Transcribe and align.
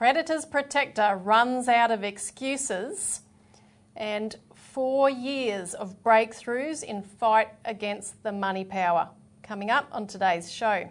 Predators 0.00 0.46
Protector 0.46 1.20
runs 1.22 1.68
out 1.68 1.90
of 1.90 2.02
excuses 2.04 3.20
and 3.94 4.34
four 4.54 5.10
years 5.10 5.74
of 5.74 6.02
breakthroughs 6.02 6.82
in 6.82 7.02
fight 7.02 7.48
against 7.66 8.22
the 8.22 8.32
money 8.32 8.64
power. 8.64 9.10
Coming 9.42 9.70
up 9.70 9.88
on 9.92 10.06
today's 10.06 10.50
show. 10.50 10.88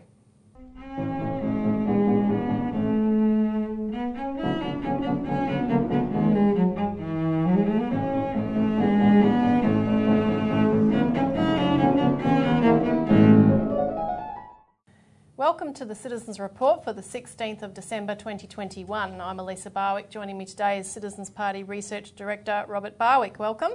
Welcome 15.50 15.74
to 15.74 15.86
the 15.86 15.96
Citizens 15.96 16.40
Report 16.40 16.84
for 16.84 16.94
the 16.94 17.02
16th 17.02 17.64
of 17.64 17.74
December 17.74 18.14
2021. 18.14 19.20
I'm 19.20 19.40
Elisa 19.40 19.72
Barwick. 19.72 20.12
Joining 20.12 20.38
me 20.38 20.46
today 20.46 20.78
is 20.78 20.88
Citizens 20.88 21.32
Party 21.32 21.64
Research 21.64 22.16
Director 22.16 22.66
Robert 22.68 23.00
Barwick. 23.00 23.40
Welcome. 23.40 23.72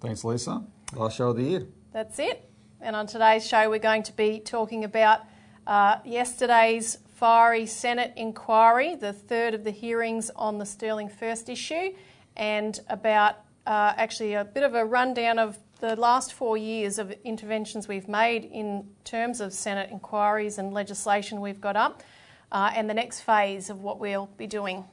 Thanks, 0.00 0.24
Lisa. 0.24 0.64
Last 0.94 1.16
show 1.16 1.28
of 1.28 1.36
the 1.36 1.42
year. 1.42 1.66
That's 1.92 2.18
it. 2.18 2.50
And 2.80 2.96
on 2.96 3.06
today's 3.06 3.46
show, 3.46 3.68
we're 3.68 3.78
going 3.78 4.04
to 4.04 4.12
be 4.14 4.40
talking 4.40 4.84
about 4.84 5.20
uh, 5.66 5.98
yesterday's 6.02 6.96
fiery 7.16 7.66
Senate 7.66 8.14
inquiry, 8.16 8.94
the 8.94 9.12
third 9.12 9.52
of 9.52 9.64
the 9.64 9.70
hearings 9.70 10.30
on 10.34 10.56
the 10.56 10.64
Sterling 10.64 11.10
First 11.10 11.50
issue, 11.50 11.90
and 12.38 12.80
about 12.88 13.34
uh, 13.66 13.92
actually 13.98 14.32
a 14.32 14.46
bit 14.46 14.62
of 14.62 14.74
a 14.74 14.82
rundown 14.82 15.38
of 15.38 15.58
the 15.80 15.94
last 15.96 16.32
four 16.32 16.56
years 16.56 16.98
of 16.98 17.12
interventions 17.24 17.86
we've 17.86 18.08
made 18.08 18.44
in 18.44 18.88
terms 19.04 19.40
of 19.40 19.52
Senate 19.52 19.90
inquiries 19.90 20.58
and 20.58 20.74
legislation 20.74 21.40
we've 21.40 21.60
got 21.60 21.76
up, 21.76 22.02
uh, 22.50 22.72
and 22.74 22.90
the 22.90 22.94
next 22.94 23.20
phase 23.20 23.70
of 23.70 23.82
what 23.82 24.00
we'll 24.00 24.28
be 24.36 24.46
doing. 24.46 24.84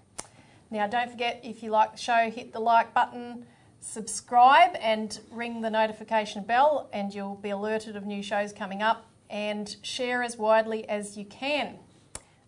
Now, 0.70 0.88
don't 0.88 1.09
forget 1.09 1.41
if 1.44 1.63
you 1.63 1.71
like 1.71 1.94
the 1.94 1.98
show, 1.98 2.30
hit 2.30 2.53
the 2.53 2.59
like 2.59 2.94
button, 2.94 3.45
subscribe, 3.80 4.75
and 4.80 5.19
ring 5.31 5.61
the 5.61 5.69
notification 5.69 6.44
bell, 6.44 6.89
and 6.94 7.14
you'll 7.14 7.36
be 7.36 7.49
alerted 7.49 7.95
of 7.95 8.05
new 8.05 8.22
shows 8.22 8.53
coming 8.53 8.81
up, 8.81 9.05
and 9.30 9.75
share 9.81 10.22
as 10.22 10.38
widely 10.38 10.88
as 10.88 11.17
you 11.17 11.25
can. 11.25 11.80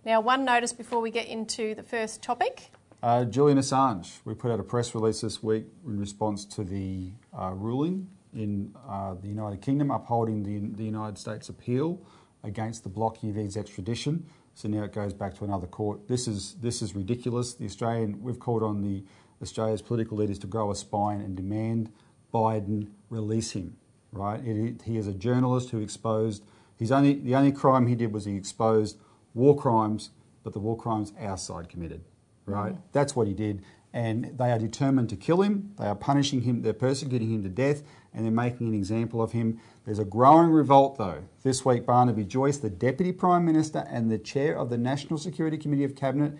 Now, 0.05 0.21
one 0.21 0.45
notice 0.45 0.73
before 0.73 1.01
we 1.01 1.09
get 1.09 1.27
into 1.27 1.73
the 1.73 1.83
first 1.83 2.21
topic. 2.21 2.71
Uh, 3.01 3.25
Julian 3.25 3.57
Assange, 3.57 4.19
we 4.25 4.33
put 4.33 4.51
out 4.51 4.59
a 4.59 4.63
press 4.63 4.93
release 4.93 5.21
this 5.21 5.41
week 5.41 5.65
in 5.85 5.99
response 5.99 6.45
to 6.45 6.63
the 6.63 7.11
uh, 7.37 7.51
ruling 7.53 8.07
in 8.37 8.73
uh, 8.87 9.15
the 9.15 9.27
United 9.27 9.61
Kingdom 9.61 9.91
upholding 9.91 10.43
the, 10.43 10.59
the 10.77 10.83
United 10.83 11.17
States 11.17 11.49
appeal 11.49 11.99
against 12.43 12.83
the 12.83 12.89
blocking 12.89 13.29
of 13.31 13.35
his 13.35 13.57
extradition. 13.57 14.25
So 14.53 14.67
now 14.67 14.83
it 14.83 14.93
goes 14.93 15.13
back 15.13 15.35
to 15.37 15.43
another 15.43 15.67
court. 15.67 16.07
This 16.07 16.27
is 16.27 16.55
this 16.61 16.81
is 16.81 16.95
ridiculous. 16.95 17.53
The 17.53 17.65
Australian 17.65 18.21
we've 18.21 18.39
called 18.39 18.63
on 18.63 18.81
the 18.81 19.03
Australia's 19.41 19.81
political 19.81 20.17
leaders 20.17 20.39
to 20.39 20.47
grow 20.47 20.71
a 20.71 20.75
spine 20.75 21.21
and 21.21 21.35
demand 21.35 21.91
Biden 22.33 22.87
release 23.09 23.51
him. 23.51 23.77
Right? 24.11 24.43
It, 24.43 24.81
he 24.83 24.97
is 24.97 25.07
a 25.07 25.13
journalist 25.13 25.71
who 25.71 25.79
exposed. 25.79 26.43
He's 26.77 26.91
only 26.91 27.15
the 27.15 27.35
only 27.35 27.51
crime 27.51 27.87
he 27.87 27.95
did 27.95 28.13
was 28.13 28.25
he 28.25 28.35
exposed 28.35 28.97
war 29.33 29.55
crimes, 29.55 30.11
but 30.43 30.53
the 30.53 30.59
war 30.59 30.77
crimes 30.77 31.13
our 31.19 31.37
side 31.37 31.69
committed. 31.69 32.01
Right? 32.45 32.73
Mm. 32.73 32.81
That's 32.93 33.15
what 33.15 33.27
he 33.27 33.33
did 33.33 33.63
and 33.97 34.37
they 34.37 34.51
are 34.51 34.59
determined 34.59 35.09
to 35.09 35.15
kill 35.15 35.41
him. 35.41 35.73
They 35.79 35.87
are 35.87 35.95
punishing 35.95 36.41
him, 36.41 36.61
they're 36.61 36.71
persecuting 36.71 37.31
him 37.31 37.41
to 37.41 37.49
death, 37.49 37.81
and 38.13 38.23
they're 38.23 38.31
making 38.31 38.67
an 38.67 38.75
example 38.75 39.23
of 39.23 39.31
him. 39.31 39.59
There's 39.85 39.97
a 39.97 40.05
growing 40.05 40.51
revolt, 40.51 40.99
though. 40.99 41.23
This 41.41 41.65
week, 41.65 41.87
Barnaby 41.87 42.23
Joyce, 42.23 42.57
the 42.57 42.69
Deputy 42.69 43.11
Prime 43.11 43.43
Minister 43.43 43.87
and 43.89 44.11
the 44.11 44.19
Chair 44.19 44.55
of 44.55 44.69
the 44.69 44.77
National 44.77 45.17
Security 45.17 45.57
Committee 45.57 45.83
of 45.83 45.95
Cabinet, 45.95 46.37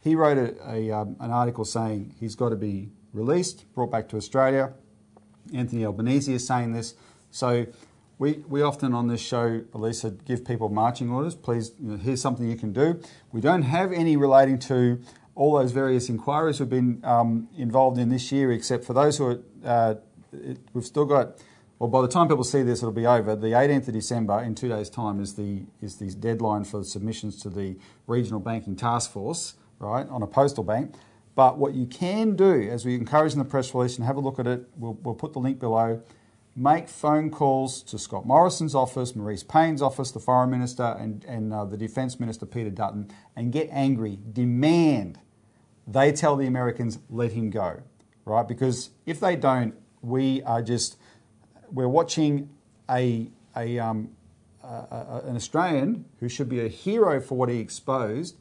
he 0.00 0.14
wrote 0.14 0.38
a, 0.38 0.54
a, 0.72 0.92
um, 0.92 1.16
an 1.18 1.32
article 1.32 1.64
saying 1.64 2.14
he's 2.20 2.36
got 2.36 2.50
to 2.50 2.56
be 2.56 2.90
released, 3.12 3.64
brought 3.74 3.90
back 3.90 4.08
to 4.10 4.16
Australia. 4.16 4.72
Anthony 5.52 5.84
Albanese 5.84 6.32
is 6.32 6.46
saying 6.46 6.74
this. 6.74 6.94
So 7.32 7.66
we, 8.20 8.44
we 8.48 8.62
often 8.62 8.94
on 8.94 9.08
this 9.08 9.20
show, 9.20 9.62
Elisa, 9.74 10.10
give 10.10 10.44
people 10.44 10.68
marching 10.68 11.10
orders. 11.10 11.34
Please, 11.34 11.72
you 11.80 11.90
know, 11.90 11.96
here's 11.96 12.20
something 12.20 12.48
you 12.48 12.56
can 12.56 12.72
do. 12.72 13.00
We 13.32 13.40
don't 13.40 13.62
have 13.62 13.90
any 13.92 14.16
relating 14.16 14.60
to 14.60 15.00
all 15.40 15.58
those 15.58 15.72
various 15.72 16.10
inquiries 16.10 16.60
we've 16.60 16.68
been 16.68 17.00
um, 17.02 17.48
involved 17.56 17.96
in 17.96 18.10
this 18.10 18.30
year, 18.30 18.52
except 18.52 18.84
for 18.84 18.92
those 18.92 19.16
who 19.16 19.24
are, 19.24 19.38
uh, 19.64 19.94
it, 20.34 20.58
we've 20.74 20.84
still 20.84 21.06
got. 21.06 21.38
Well, 21.78 21.88
by 21.88 22.02
the 22.02 22.08
time 22.08 22.28
people 22.28 22.44
see 22.44 22.62
this, 22.62 22.80
it'll 22.82 22.92
be 22.92 23.06
over. 23.06 23.34
The 23.34 23.52
18th 23.52 23.88
of 23.88 23.94
December, 23.94 24.42
in 24.42 24.54
two 24.54 24.68
days' 24.68 24.90
time, 24.90 25.18
is 25.18 25.36
the 25.36 25.62
is 25.80 25.96
the 25.96 26.10
deadline 26.10 26.64
for 26.64 26.84
submissions 26.84 27.40
to 27.40 27.48
the 27.48 27.78
Regional 28.06 28.38
Banking 28.38 28.76
Task 28.76 29.12
Force, 29.12 29.54
right, 29.78 30.06
on 30.10 30.22
a 30.22 30.26
postal 30.26 30.62
bank. 30.62 30.94
But 31.34 31.56
what 31.56 31.72
you 31.72 31.86
can 31.86 32.36
do, 32.36 32.68
as 32.70 32.84
we 32.84 32.94
encourage 32.94 33.32
in 33.32 33.38
the 33.38 33.46
press 33.46 33.74
release, 33.74 33.96
and 33.96 34.06
have 34.06 34.18
a 34.18 34.20
look 34.20 34.38
at 34.38 34.46
it, 34.46 34.68
we'll, 34.76 34.98
we'll 35.02 35.14
put 35.14 35.32
the 35.32 35.38
link 35.38 35.58
below. 35.58 36.02
Make 36.54 36.86
phone 36.86 37.30
calls 37.30 37.82
to 37.84 37.98
Scott 37.98 38.26
Morrison's 38.26 38.74
office, 38.74 39.12
Marise 39.12 39.48
Payne's 39.48 39.80
office, 39.80 40.10
the 40.10 40.20
Foreign 40.20 40.50
Minister, 40.50 40.98
and, 41.00 41.24
and 41.24 41.50
uh, 41.50 41.64
the 41.64 41.78
Defence 41.78 42.20
Minister 42.20 42.44
Peter 42.44 42.68
Dutton, 42.68 43.10
and 43.34 43.50
get 43.50 43.70
angry. 43.72 44.18
Demand 44.30 45.18
they 45.86 46.12
tell 46.12 46.36
the 46.36 46.46
Americans, 46.46 46.98
let 47.08 47.32
him 47.32 47.50
go, 47.50 47.82
right? 48.24 48.46
Because 48.46 48.90
if 49.06 49.20
they 49.20 49.36
don't, 49.36 49.74
we 50.02 50.42
are 50.42 50.62
just, 50.62 50.96
we're 51.72 51.88
watching 51.88 52.50
a, 52.88 53.28
a, 53.56 53.78
um, 53.78 54.10
a, 54.62 54.66
a 54.66 55.22
an 55.26 55.36
Australian 55.36 56.04
who 56.20 56.28
should 56.28 56.48
be 56.48 56.60
a 56.60 56.68
hero 56.68 57.20
for 57.20 57.36
what 57.36 57.48
he 57.48 57.58
exposed. 57.58 58.36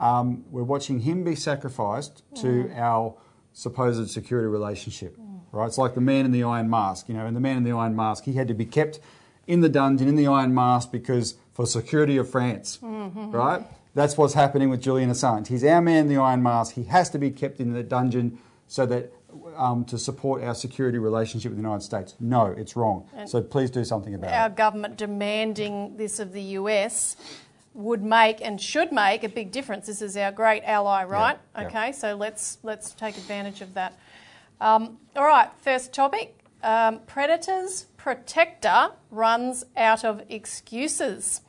Um, 0.00 0.44
we're 0.50 0.64
watching 0.64 1.00
him 1.00 1.24
be 1.24 1.36
sacrificed 1.36 2.22
to 2.36 2.46
mm. 2.46 2.76
our 2.76 3.14
supposed 3.52 4.10
security 4.10 4.48
relationship, 4.48 5.16
mm. 5.16 5.40
right? 5.52 5.66
It's 5.66 5.78
like 5.78 5.94
the 5.94 6.00
man 6.00 6.24
in 6.24 6.32
the 6.32 6.42
iron 6.42 6.68
mask, 6.68 7.08
you 7.08 7.14
know, 7.14 7.26
and 7.26 7.36
the 7.36 7.40
man 7.40 7.58
in 7.58 7.64
the 7.64 7.72
iron 7.72 7.94
mask, 7.94 8.24
he 8.24 8.32
had 8.32 8.48
to 8.48 8.54
be 8.54 8.64
kept 8.64 8.98
in 9.46 9.60
the 9.60 9.68
dungeon 9.68 10.08
in 10.08 10.16
the 10.16 10.26
iron 10.26 10.54
mask 10.54 10.90
because 10.90 11.36
for 11.52 11.66
security 11.66 12.16
of 12.16 12.28
France, 12.28 12.78
mm-hmm. 12.82 13.30
right? 13.30 13.62
That's 13.94 14.16
what's 14.16 14.34
happening 14.34 14.70
with 14.70 14.80
Julian 14.80 15.10
Assange. 15.10 15.48
He's 15.48 15.64
our 15.64 15.82
man 15.82 16.04
in 16.04 16.08
the 16.08 16.16
Iron 16.16 16.42
Mask. 16.42 16.74
He 16.74 16.84
has 16.84 17.10
to 17.10 17.18
be 17.18 17.30
kept 17.30 17.60
in 17.60 17.72
the 17.72 17.82
dungeon 17.82 18.38
so 18.66 18.86
that 18.86 19.12
um, 19.56 19.84
to 19.86 19.98
support 19.98 20.42
our 20.42 20.54
security 20.54 20.98
relationship 20.98 21.50
with 21.50 21.58
the 21.58 21.62
United 21.62 21.82
States. 21.82 22.14
No, 22.20 22.46
it's 22.46 22.76
wrong. 22.76 23.08
And 23.14 23.28
so 23.28 23.42
please 23.42 23.70
do 23.70 23.84
something 23.84 24.14
about 24.14 24.30
our 24.30 24.34
it. 24.34 24.42
Our 24.42 24.50
government 24.50 24.96
demanding 24.96 25.96
this 25.96 26.18
of 26.18 26.32
the 26.32 26.42
US 26.42 27.16
would 27.74 28.02
make 28.02 28.40
and 28.42 28.60
should 28.60 28.92
make 28.92 29.24
a 29.24 29.28
big 29.28 29.50
difference. 29.50 29.86
This 29.86 30.02
is 30.02 30.16
our 30.16 30.32
great 30.32 30.62
ally, 30.64 31.04
right? 31.04 31.38
Yeah, 31.56 31.66
okay, 31.66 31.92
so 31.92 32.14
let's 32.14 32.58
let's 32.62 32.92
take 32.92 33.16
advantage 33.16 33.60
of 33.60 33.74
that. 33.74 33.98
Um, 34.60 34.98
all 35.16 35.24
right, 35.24 35.50
first 35.62 35.92
topic: 35.92 36.38
um, 36.62 37.00
Predators 37.06 37.86
Protector 37.96 38.90
runs 39.10 39.64
out 39.76 40.04
of 40.04 40.22
excuses. 40.28 41.40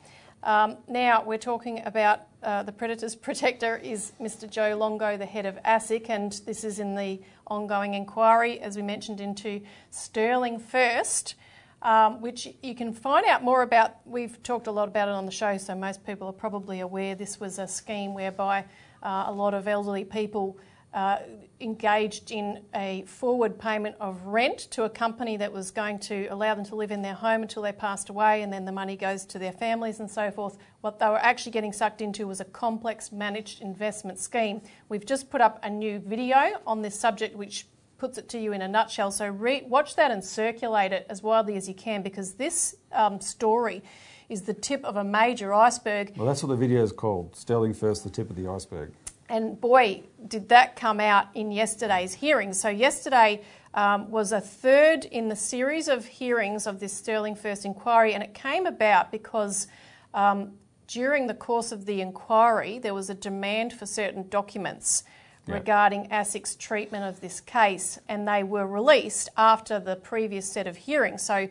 Um, 0.42 0.76
now 0.88 1.22
we're 1.24 1.38
talking 1.38 1.82
about 1.84 2.22
uh, 2.44 2.62
the 2.62 2.72
Predators 2.72 3.16
Protector 3.16 3.76
is 3.78 4.12
Mr. 4.20 4.48
Joe 4.48 4.76
Longo, 4.76 5.16
the 5.16 5.26
head 5.26 5.46
of 5.46 5.56
ASIC, 5.62 6.10
and 6.10 6.32
this 6.44 6.62
is 6.62 6.78
in 6.78 6.94
the 6.94 7.20
ongoing 7.46 7.94
inquiry, 7.94 8.60
as 8.60 8.76
we 8.76 8.82
mentioned, 8.82 9.20
into 9.20 9.62
Sterling 9.90 10.58
First, 10.58 11.36
um, 11.82 12.20
which 12.20 12.48
you 12.62 12.74
can 12.74 12.92
find 12.92 13.26
out 13.26 13.42
more 13.42 13.62
about. 13.62 13.96
We've 14.04 14.42
talked 14.42 14.66
a 14.66 14.70
lot 14.70 14.88
about 14.88 15.08
it 15.08 15.12
on 15.12 15.24
the 15.26 15.32
show, 15.32 15.56
so 15.56 15.74
most 15.74 16.04
people 16.04 16.28
are 16.28 16.34
probably 16.34 16.80
aware 16.80 17.14
this 17.14 17.40
was 17.40 17.58
a 17.58 17.66
scheme 17.66 18.12
whereby 18.12 18.66
uh, 19.02 19.24
a 19.26 19.32
lot 19.32 19.54
of 19.54 19.66
elderly 19.66 20.04
people 20.04 20.58
uh, 20.94 21.18
engaged 21.60 22.30
in 22.30 22.62
a 22.74 23.02
forward 23.06 23.58
payment 23.58 23.96
of 24.00 24.22
rent 24.26 24.58
to 24.70 24.84
a 24.84 24.88
company 24.90 25.36
that 25.36 25.52
was 25.52 25.72
going 25.72 25.98
to 25.98 26.26
allow 26.26 26.54
them 26.54 26.64
to 26.64 26.76
live 26.76 26.92
in 26.92 27.02
their 27.02 27.14
home 27.14 27.42
until 27.42 27.62
they 27.62 27.72
passed 27.72 28.08
away, 28.08 28.42
and 28.42 28.52
then 28.52 28.64
the 28.64 28.72
money 28.72 28.96
goes 28.96 29.24
to 29.24 29.38
their 29.38 29.52
families 29.52 29.98
and 29.98 30.08
so 30.08 30.30
forth. 30.30 30.56
What 30.82 31.00
they 31.00 31.06
were 31.06 31.18
actually 31.18 31.52
getting 31.52 31.72
sucked 31.72 32.00
into 32.00 32.28
was 32.28 32.40
a 32.40 32.44
complex 32.44 33.10
managed 33.10 33.60
investment 33.60 34.20
scheme. 34.20 34.62
We've 34.88 35.04
just 35.04 35.30
put 35.30 35.40
up 35.40 35.58
a 35.64 35.70
new 35.70 35.98
video 35.98 36.60
on 36.64 36.80
this 36.80 36.98
subject 36.98 37.34
which 37.36 37.66
puts 37.98 38.16
it 38.16 38.28
to 38.28 38.38
you 38.38 38.52
in 38.52 38.62
a 38.62 38.68
nutshell. 38.68 39.10
So 39.10 39.28
re- 39.28 39.64
watch 39.66 39.96
that 39.96 40.12
and 40.12 40.24
circulate 40.24 40.92
it 40.92 41.06
as 41.10 41.22
widely 41.22 41.56
as 41.56 41.68
you 41.68 41.74
can 41.74 42.02
because 42.02 42.34
this 42.34 42.76
um, 42.92 43.20
story 43.20 43.82
is 44.28 44.42
the 44.42 44.54
tip 44.54 44.84
of 44.84 44.96
a 44.96 45.04
major 45.04 45.52
iceberg. 45.52 46.12
Well, 46.16 46.26
that's 46.26 46.42
what 46.42 46.50
the 46.50 46.56
video 46.56 46.82
is 46.82 46.92
called 46.92 47.34
Sterling 47.34 47.74
First, 47.74 48.04
the 48.04 48.10
tip 48.10 48.30
of 48.30 48.36
the 48.36 48.48
iceberg. 48.48 48.92
And 49.34 49.60
boy, 49.60 50.04
did 50.28 50.50
that 50.50 50.76
come 50.76 51.00
out 51.00 51.26
in 51.34 51.50
yesterday's 51.50 52.14
hearings. 52.14 52.60
So, 52.60 52.68
yesterday 52.68 53.42
um, 53.74 54.08
was 54.08 54.30
a 54.30 54.40
third 54.40 55.06
in 55.06 55.28
the 55.28 55.34
series 55.34 55.88
of 55.88 56.06
hearings 56.06 56.68
of 56.68 56.78
this 56.78 56.92
Sterling 56.92 57.34
First 57.34 57.64
inquiry, 57.64 58.14
and 58.14 58.22
it 58.22 58.32
came 58.32 58.64
about 58.64 59.10
because 59.10 59.66
um, 60.14 60.52
during 60.86 61.26
the 61.26 61.34
course 61.34 61.72
of 61.72 61.84
the 61.84 62.00
inquiry, 62.00 62.78
there 62.78 62.94
was 62.94 63.10
a 63.10 63.14
demand 63.14 63.72
for 63.72 63.86
certain 63.86 64.28
documents 64.28 65.02
regarding 65.48 66.08
ASIC's 66.10 66.54
treatment 66.54 67.04
of 67.04 67.20
this 67.20 67.40
case, 67.40 67.98
and 68.08 68.28
they 68.28 68.44
were 68.44 68.68
released 68.68 69.30
after 69.36 69.80
the 69.80 69.96
previous 69.96 70.48
set 70.48 70.68
of 70.68 70.76
hearings. 70.76 71.22
So, 71.22 71.48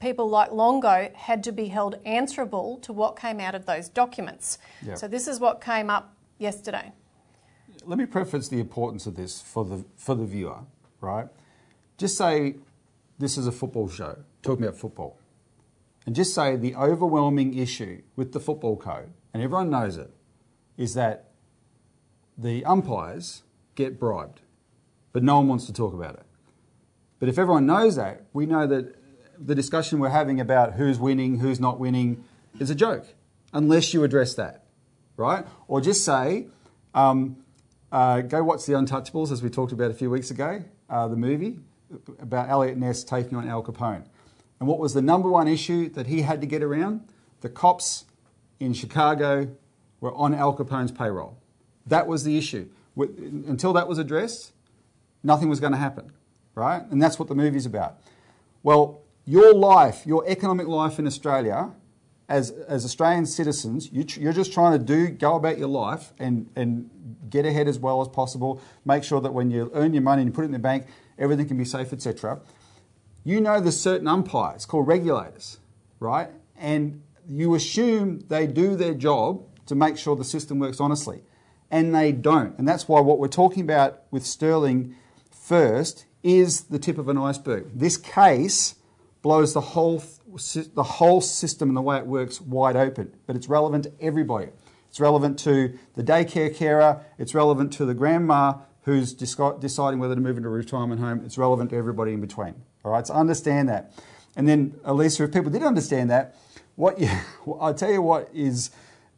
people 0.00 0.28
like 0.28 0.50
Longo 0.50 1.08
had 1.14 1.44
to 1.44 1.52
be 1.52 1.68
held 1.68 2.00
answerable 2.04 2.78
to 2.78 2.92
what 2.92 3.16
came 3.16 3.38
out 3.38 3.54
of 3.54 3.64
those 3.64 3.88
documents. 3.88 4.58
So, 4.96 5.06
this 5.06 5.28
is 5.28 5.38
what 5.38 5.60
came 5.60 5.88
up 5.88 6.16
yesterday. 6.38 6.90
Let 7.86 7.98
me 7.98 8.06
preface 8.06 8.48
the 8.48 8.60
importance 8.60 9.06
of 9.06 9.16
this 9.16 9.40
for 9.40 9.64
the 9.64 9.84
for 9.96 10.14
the 10.14 10.24
viewer, 10.24 10.60
right? 11.00 11.28
Just 11.98 12.16
say 12.16 12.56
this 13.18 13.38
is 13.38 13.46
a 13.46 13.52
football 13.52 13.88
show, 13.88 14.18
talking 14.42 14.64
about 14.64 14.78
football. 14.78 15.18
And 16.06 16.16
just 16.16 16.34
say 16.34 16.56
the 16.56 16.74
overwhelming 16.74 17.56
issue 17.56 18.02
with 18.16 18.32
the 18.32 18.40
football 18.40 18.76
code, 18.76 19.12
and 19.32 19.42
everyone 19.42 19.70
knows 19.70 19.96
it, 19.96 20.10
is 20.76 20.94
that 20.94 21.30
the 22.36 22.64
umpires 22.64 23.42
get 23.74 24.00
bribed, 24.00 24.40
but 25.12 25.22
no 25.22 25.36
one 25.36 25.48
wants 25.48 25.66
to 25.66 25.72
talk 25.72 25.94
about 25.94 26.14
it. 26.14 26.26
But 27.20 27.28
if 27.28 27.38
everyone 27.38 27.66
knows 27.66 27.94
that, 27.96 28.24
we 28.32 28.46
know 28.46 28.66
that 28.66 28.96
the 29.38 29.54
discussion 29.54 30.00
we're 30.00 30.08
having 30.08 30.40
about 30.40 30.74
who's 30.74 30.98
winning, 30.98 31.38
who's 31.38 31.60
not 31.60 31.78
winning, 31.78 32.24
is 32.58 32.68
a 32.70 32.74
joke, 32.74 33.06
unless 33.52 33.94
you 33.94 34.02
address 34.02 34.34
that, 34.34 34.64
right? 35.16 35.46
Or 35.68 35.80
just 35.80 36.04
say, 36.04 36.48
um, 36.94 37.41
uh, 37.92 38.22
go 38.22 38.42
watch 38.42 38.64
The 38.64 38.72
Untouchables, 38.72 39.30
as 39.30 39.42
we 39.42 39.50
talked 39.50 39.70
about 39.70 39.90
a 39.90 39.94
few 39.94 40.10
weeks 40.10 40.30
ago, 40.30 40.64
uh, 40.88 41.06
the 41.08 41.16
movie 41.16 41.58
about 42.18 42.48
Eliot 42.48 42.78
Ness 42.78 43.04
taking 43.04 43.36
on 43.36 43.46
Al 43.46 43.62
Capone. 43.62 44.04
And 44.58 44.68
what 44.68 44.78
was 44.78 44.94
the 44.94 45.02
number 45.02 45.28
one 45.28 45.46
issue 45.46 45.90
that 45.90 46.06
he 46.06 46.22
had 46.22 46.40
to 46.40 46.46
get 46.46 46.62
around? 46.62 47.06
The 47.42 47.50
cops 47.50 48.06
in 48.58 48.72
Chicago 48.72 49.48
were 50.00 50.14
on 50.14 50.34
Al 50.34 50.56
Capone's 50.56 50.90
payroll. 50.90 51.36
That 51.86 52.06
was 52.06 52.24
the 52.24 52.38
issue. 52.38 52.68
Until 52.96 53.72
that 53.74 53.88
was 53.88 53.98
addressed, 53.98 54.52
nothing 55.22 55.48
was 55.48 55.60
going 55.60 55.72
to 55.72 55.78
happen, 55.78 56.12
right? 56.54 56.82
And 56.90 57.02
that's 57.02 57.18
what 57.18 57.28
the 57.28 57.34
movie's 57.34 57.66
about. 57.66 57.98
Well, 58.62 59.02
your 59.26 59.52
life, 59.52 60.06
your 60.06 60.26
economic 60.26 60.66
life 60.66 60.98
in 60.98 61.06
Australia, 61.06 61.72
as, 62.32 62.50
as 62.50 62.86
Australian 62.86 63.26
citizens, 63.26 63.90
you, 63.92 64.06
you're 64.18 64.32
just 64.32 64.54
trying 64.54 64.72
to 64.72 64.82
do, 64.82 65.08
go 65.08 65.36
about 65.36 65.58
your 65.58 65.68
life 65.68 66.14
and, 66.18 66.48
and 66.56 66.88
get 67.28 67.44
ahead 67.44 67.68
as 67.68 67.78
well 67.78 68.00
as 68.00 68.08
possible. 68.08 68.62
Make 68.86 69.04
sure 69.04 69.20
that 69.20 69.34
when 69.34 69.50
you 69.50 69.70
earn 69.74 69.92
your 69.92 70.02
money 70.02 70.22
and 70.22 70.30
you 70.30 70.34
put 70.34 70.42
it 70.42 70.46
in 70.46 70.52
the 70.52 70.58
bank, 70.58 70.86
everything 71.18 71.46
can 71.46 71.58
be 71.58 71.66
safe, 71.66 71.92
etc. 71.92 72.40
You 73.22 73.42
know 73.42 73.60
there's 73.60 73.78
certain 73.78 74.08
umpires 74.08 74.64
called 74.64 74.88
regulators, 74.88 75.58
right? 76.00 76.30
And 76.56 77.02
you 77.28 77.54
assume 77.54 78.20
they 78.28 78.46
do 78.46 78.76
their 78.76 78.94
job 78.94 79.44
to 79.66 79.74
make 79.74 79.98
sure 79.98 80.16
the 80.16 80.24
system 80.24 80.58
works 80.58 80.80
honestly. 80.80 81.20
And 81.70 81.94
they 81.94 82.12
don't. 82.12 82.58
And 82.58 82.66
that's 82.66 82.88
why 82.88 83.00
what 83.00 83.18
we're 83.18 83.28
talking 83.28 83.62
about 83.62 84.04
with 84.10 84.24
Sterling 84.24 84.94
first 85.30 86.06
is 86.22 86.62
the 86.62 86.78
tip 86.78 86.96
of 86.96 87.08
an 87.08 87.18
iceberg. 87.18 87.66
This 87.74 87.98
case 87.98 88.76
blows 89.22 89.54
the 89.54 89.60
whole, 89.60 90.02
the 90.74 90.82
whole 90.82 91.20
system 91.20 91.68
and 91.68 91.76
the 91.76 91.82
way 91.82 91.98
it 91.98 92.06
works 92.06 92.40
wide 92.40 92.76
open, 92.76 93.14
but 93.26 93.36
it's 93.36 93.48
relevant 93.48 93.84
to 93.84 93.92
everybody. 94.00 94.48
It's 94.88 95.00
relevant 95.00 95.38
to 95.40 95.78
the 95.94 96.02
daycare 96.02 96.54
carer, 96.54 97.04
it's 97.18 97.34
relevant 97.34 97.72
to 97.74 97.84
the 97.84 97.94
grandma 97.94 98.58
who's 98.82 99.14
deciding 99.14 100.00
whether 100.00 100.14
to 100.14 100.20
move 100.20 100.36
into 100.36 100.48
a 100.48 100.52
retirement 100.52 101.00
home, 101.00 101.22
it's 101.24 101.38
relevant 101.38 101.70
to 101.70 101.76
everybody 101.76 102.12
in 102.12 102.20
between. 102.20 102.54
All 102.84 102.90
right, 102.90 103.06
so 103.06 103.14
understand 103.14 103.68
that. 103.68 103.92
And 104.36 104.48
then, 104.48 104.74
Elisa, 104.84 105.24
if 105.24 105.32
people 105.32 105.50
did 105.50 105.62
understand 105.62 106.10
that, 106.10 106.34
what 106.74 106.98
you, 106.98 107.08
I'll 107.60 107.74
tell 107.74 107.92
you 107.92 108.02
what 108.02 108.28
is, 108.34 108.70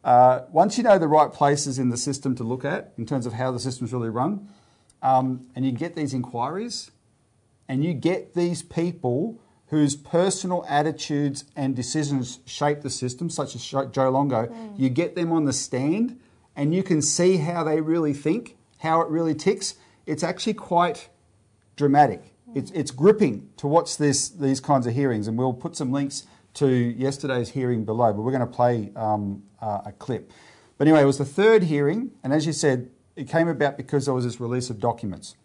uh, 0.02 0.42
once 0.52 0.76
you 0.76 0.84
know 0.84 0.98
the 0.98 1.08
right 1.08 1.32
places 1.32 1.78
in 1.78 1.88
the 1.88 1.96
system 1.96 2.34
to 2.36 2.44
look 2.44 2.64
at 2.64 2.92
in 2.98 3.06
terms 3.06 3.26
of 3.26 3.32
how 3.32 3.50
the 3.52 3.60
system's 3.60 3.92
really 3.92 4.10
run, 4.10 4.48
um, 5.02 5.46
and 5.54 5.64
you 5.64 5.72
get 5.72 5.94
these 5.94 6.12
inquiries, 6.12 6.90
and 7.68 7.82
you 7.82 7.94
get 7.94 8.34
these 8.34 8.62
people 8.62 9.40
whose 9.68 9.96
personal 9.96 10.64
attitudes 10.68 11.44
and 11.56 11.74
decisions 11.74 12.40
shape 12.44 12.82
the 12.82 12.90
system, 12.90 13.30
such 13.30 13.54
as 13.54 13.64
Joe 13.64 14.10
Longo, 14.10 14.46
mm. 14.46 14.78
you 14.78 14.88
get 14.88 15.14
them 15.14 15.32
on 15.32 15.44
the 15.44 15.52
stand 15.52 16.20
and 16.54 16.74
you 16.74 16.82
can 16.82 17.02
see 17.02 17.38
how 17.38 17.64
they 17.64 17.80
really 17.80 18.12
think, 18.12 18.56
how 18.78 19.00
it 19.00 19.08
really 19.08 19.34
ticks. 19.34 19.74
It's 20.06 20.22
actually 20.22 20.54
quite 20.54 21.08
dramatic. 21.76 22.22
Mm. 22.48 22.56
It's, 22.56 22.70
it's 22.72 22.90
gripping 22.90 23.48
to 23.56 23.66
watch 23.66 23.96
this, 23.96 24.28
these 24.28 24.60
kinds 24.60 24.86
of 24.86 24.94
hearings, 24.94 25.26
and 25.26 25.36
we'll 25.36 25.52
put 25.52 25.76
some 25.76 25.90
links 25.90 26.24
to 26.54 26.68
yesterday's 26.68 27.50
hearing 27.50 27.84
below, 27.84 28.12
but 28.12 28.22
we're 28.22 28.32
going 28.32 28.40
to 28.40 28.46
play 28.46 28.92
um, 28.94 29.42
uh, 29.60 29.80
a 29.86 29.92
clip. 29.92 30.30
But 30.78 30.86
anyway, 30.86 31.02
it 31.02 31.06
was 31.06 31.18
the 31.18 31.24
third 31.24 31.64
hearing, 31.64 32.12
and 32.22 32.32
as 32.32 32.46
you 32.46 32.52
said, 32.52 32.90
it 33.16 33.28
came 33.28 33.48
about 33.48 33.76
because 33.76 34.04
there 34.04 34.14
was 34.14 34.24
this 34.24 34.40
release 34.40 34.70
of 34.70 34.78
documents. 34.78 35.36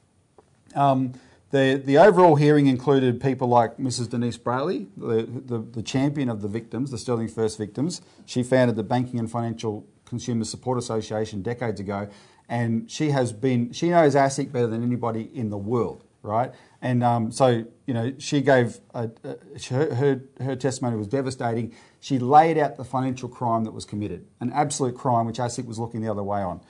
Um, 0.75 1.13
the, 1.51 1.81
the 1.83 1.97
overall 1.97 2.35
hearing 2.35 2.67
included 2.67 3.19
people 3.19 3.47
like 3.47 3.77
Mrs. 3.77 4.09
Denise 4.09 4.37
Brailey, 4.37 4.87
the, 4.95 5.23
the, 5.23 5.59
the, 5.59 5.81
champion 5.81 6.29
of 6.29 6.41
the 6.41 6.47
victims, 6.47 6.91
the 6.91 6.97
Sterling 6.97 7.27
First 7.27 7.57
victims. 7.57 8.01
She 8.25 8.43
founded 8.43 8.75
the 8.75 8.83
Banking 8.83 9.19
and 9.19 9.29
Financial 9.29 9.87
Consumer 10.05 10.43
Support 10.43 10.77
Association 10.77 11.41
decades 11.41 11.79
ago, 11.79 12.07
and 12.47 12.89
she 12.89 13.09
has 13.11 13.33
been 13.33 13.71
she 13.71 13.89
knows 13.89 14.15
ASIC 14.15 14.51
better 14.51 14.67
than 14.67 14.83
anybody 14.83 15.29
in 15.33 15.49
the 15.49 15.57
world, 15.57 16.03
right? 16.21 16.51
And 16.81 17.03
um, 17.03 17.31
so 17.31 17.65
you 17.85 17.93
know 17.93 18.13
she 18.19 18.41
gave 18.41 18.79
a, 18.93 19.09
a, 19.23 19.37
her, 19.69 19.95
her 19.95 20.21
her 20.41 20.55
testimony 20.55 20.97
was 20.97 21.07
devastating. 21.07 21.73
She 21.99 22.19
laid 22.19 22.57
out 22.57 22.77
the 22.77 22.85
financial 22.85 23.29
crime 23.29 23.63
that 23.65 23.71
was 23.71 23.85
committed, 23.85 24.25
an 24.39 24.51
absolute 24.51 24.95
crime 24.95 25.25
which 25.25 25.37
ASIC 25.37 25.65
was 25.65 25.79
looking 25.79 26.01
the 26.01 26.11
other 26.11 26.23
way 26.23 26.41
on. 26.41 26.61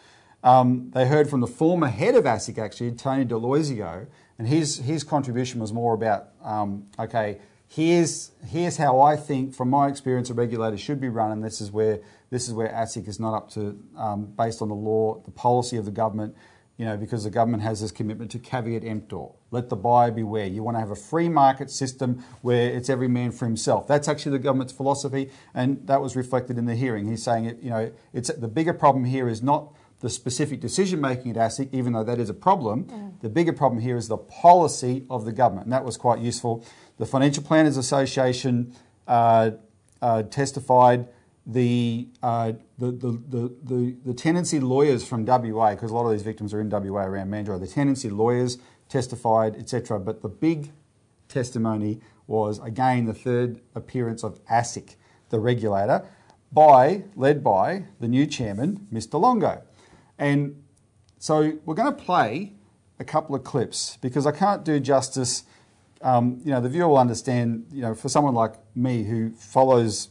Um, 0.43 0.91
they 0.93 1.05
heard 1.05 1.29
from 1.29 1.41
the 1.41 1.47
former 1.47 1.87
head 1.87 2.15
of 2.15 2.23
ASIC, 2.23 2.57
actually, 2.57 2.91
Tony 2.93 3.25
D'Aloisio, 3.25 4.07
and 4.37 4.47
his, 4.47 4.77
his 4.77 5.03
contribution 5.03 5.59
was 5.59 5.73
more 5.73 5.93
about, 5.93 6.29
um, 6.41 6.85
okay, 6.97 7.39
here's, 7.67 8.31
here's 8.47 8.77
how 8.77 9.01
I 9.01 9.17
think, 9.17 9.53
from 9.53 9.69
my 9.69 9.89
experience, 9.89 10.29
a 10.29 10.33
regulator 10.33 10.77
should 10.77 11.01
be 11.01 11.09
run, 11.09 11.31
and 11.31 11.43
this 11.43 11.59
is 11.59 11.71
where, 11.71 11.99
this 12.29 12.47
is 12.47 12.53
where 12.53 12.69
ASIC 12.69 13.07
is 13.07 13.19
not 13.19 13.35
up 13.35 13.49
to, 13.51 13.77
um, 13.97 14.25
based 14.37 14.61
on 14.61 14.69
the 14.69 14.75
law, 14.75 15.21
the 15.25 15.31
policy 15.31 15.75
of 15.75 15.83
the 15.83 15.91
government, 15.91 16.35
you 16.77 16.85
know, 16.85 16.95
because 16.95 17.25
the 17.25 17.29
government 17.29 17.61
has 17.61 17.81
this 17.81 17.91
commitment 17.91 18.31
to 18.31 18.39
caveat 18.39 18.85
emptor. 18.85 19.25
Let 19.51 19.67
the 19.67 19.75
buyer 19.75 20.11
beware. 20.11 20.45
You 20.45 20.63
want 20.63 20.75
to 20.75 20.79
have 20.79 20.91
a 20.91 20.95
free 20.95 21.27
market 21.27 21.69
system 21.69 22.23
where 22.41 22.69
it's 22.69 22.89
every 22.89 23.09
man 23.09 23.31
for 23.31 23.43
himself. 23.43 23.85
That's 23.85 24.07
actually 24.07 24.31
the 24.31 24.39
government's 24.39 24.71
philosophy, 24.71 25.29
and 25.53 25.85
that 25.87 26.01
was 26.01 26.15
reflected 26.15 26.57
in 26.57 26.65
the 26.65 26.75
hearing. 26.75 27.09
He's 27.09 27.21
saying, 27.21 27.43
it, 27.43 27.61
you 27.61 27.69
know, 27.69 27.91
it's 28.13 28.31
the 28.33 28.47
bigger 28.47 28.73
problem 28.73 29.03
here 29.03 29.27
is 29.27 29.43
not 29.43 29.73
the 29.99 30.09
specific 30.09 30.61
decision 30.61 31.01
making 31.01 31.31
at 31.31 31.37
ASIC, 31.37 31.69
even 31.73 31.93
though 31.93 32.03
that 32.03 32.19
is 32.19 32.29
a 32.29 32.33
problem. 32.33 32.85
Mm. 32.85 33.21
The 33.21 33.29
bigger 33.29 33.53
problem 33.53 33.81
here 33.81 33.97
is 33.97 34.07
the 34.07 34.17
policy 34.17 35.05
of 35.09 35.25
the 35.25 35.31
government, 35.31 35.65
and 35.65 35.73
that 35.73 35.83
was 35.83 35.97
quite 35.97 36.19
useful. 36.19 36.65
The 36.97 37.05
Financial 37.05 37.43
Planners 37.43 37.77
Association 37.77 38.73
uh, 39.07 39.51
uh, 40.01 40.23
testified. 40.23 41.07
The, 41.45 42.07
uh, 42.21 42.53
the, 42.77 42.91
the, 42.91 43.11
the, 43.27 43.55
the, 43.63 43.97
the, 44.05 44.13
tenancy 44.13 44.59
lawyers 44.59 45.03
from 45.07 45.25
WA, 45.25 45.71
because 45.71 45.89
a 45.89 45.95
lot 45.95 46.05
of 46.05 46.11
these 46.11 46.21
victims 46.21 46.53
are 46.53 46.61
in 46.61 46.69
WA 46.69 47.03
around 47.03 47.31
Mandurah, 47.31 47.59
the 47.59 47.65
tenancy 47.65 48.07
lawyers 48.07 48.59
testified, 48.87 49.55
etc. 49.55 49.99
But 49.99 50.21
the 50.21 50.29
big 50.29 50.71
testimony 51.27 52.01
was, 52.27 52.59
again, 52.59 53.05
the 53.05 53.15
third 53.15 53.61
appearance 53.73 54.23
of 54.23 54.45
ASIC, 54.45 54.95
the 55.29 55.39
regulator, 55.39 56.05
by, 56.51 57.05
led 57.15 57.43
by 57.43 57.85
the 57.99 58.07
new 58.07 58.27
chairman, 58.27 58.87
Mr. 58.93 59.19
Longo. 59.19 59.63
And 60.19 60.61
so 61.17 61.57
we're 61.65 61.75
going 61.75 61.93
to 61.93 62.03
play 62.03 62.53
a 62.99 63.05
couple 63.05 63.33
of 63.35 63.43
clips 63.43 63.97
because 64.01 64.27
I 64.27 64.31
can't 64.31 64.63
do 64.63 64.79
justice. 64.79 65.43
Um, 66.01 66.41
you 66.43 66.51
know, 66.51 66.61
the 66.61 66.69
viewer 66.69 66.89
will 66.89 66.97
understand, 66.97 67.65
you 67.71 67.81
know, 67.81 67.95
for 67.95 68.09
someone 68.09 68.35
like 68.35 68.53
me 68.75 69.03
who 69.03 69.31
follows 69.31 70.09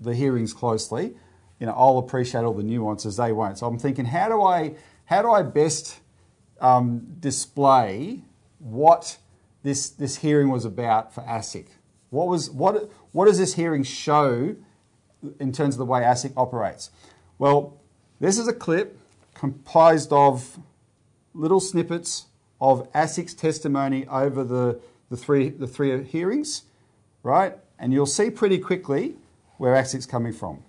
the 0.00 0.14
hearings 0.14 0.52
closely, 0.52 1.14
you 1.60 1.66
know, 1.66 1.74
I'll 1.76 1.98
appreciate 1.98 2.42
all 2.42 2.54
the 2.54 2.62
nuances, 2.62 3.18
they 3.18 3.30
won't. 3.30 3.58
So 3.58 3.66
I'm 3.66 3.78
thinking, 3.78 4.06
how 4.06 4.28
do 4.28 4.42
I, 4.42 4.74
how 5.04 5.22
do 5.22 5.30
I 5.30 5.42
best 5.42 6.00
um, 6.60 7.06
display 7.20 8.24
what 8.58 9.18
this, 9.62 9.90
this 9.90 10.16
hearing 10.16 10.50
was 10.50 10.64
about 10.64 11.14
for 11.14 11.20
ASIC? 11.22 11.66
What, 12.10 12.26
was, 12.26 12.50
what, 12.50 12.90
what 13.12 13.26
does 13.26 13.38
this 13.38 13.54
hearing 13.54 13.84
show 13.84 14.56
in 15.38 15.52
terms 15.52 15.74
of 15.74 15.78
the 15.78 15.86
way 15.86 16.00
ASIC 16.00 16.32
operates? 16.36 16.90
Well, 17.38 17.80
this 18.18 18.38
is 18.38 18.48
a 18.48 18.52
clip 18.52 18.98
comprised 19.42 20.12
of 20.12 20.60
little 21.34 21.58
snippets 21.58 22.26
of 22.60 22.88
ASIC's 22.92 23.34
testimony 23.34 24.06
over 24.06 24.44
the, 24.44 24.78
the, 25.10 25.16
three, 25.16 25.48
the 25.48 25.66
three 25.66 26.04
hearings, 26.04 26.62
right? 27.24 27.58
And 27.76 27.92
you'll 27.92 28.06
see 28.06 28.30
pretty 28.30 28.60
quickly 28.60 29.16
where 29.56 29.74
ASIC's 29.74 30.06
coming 30.06 30.32
from. 30.32 30.62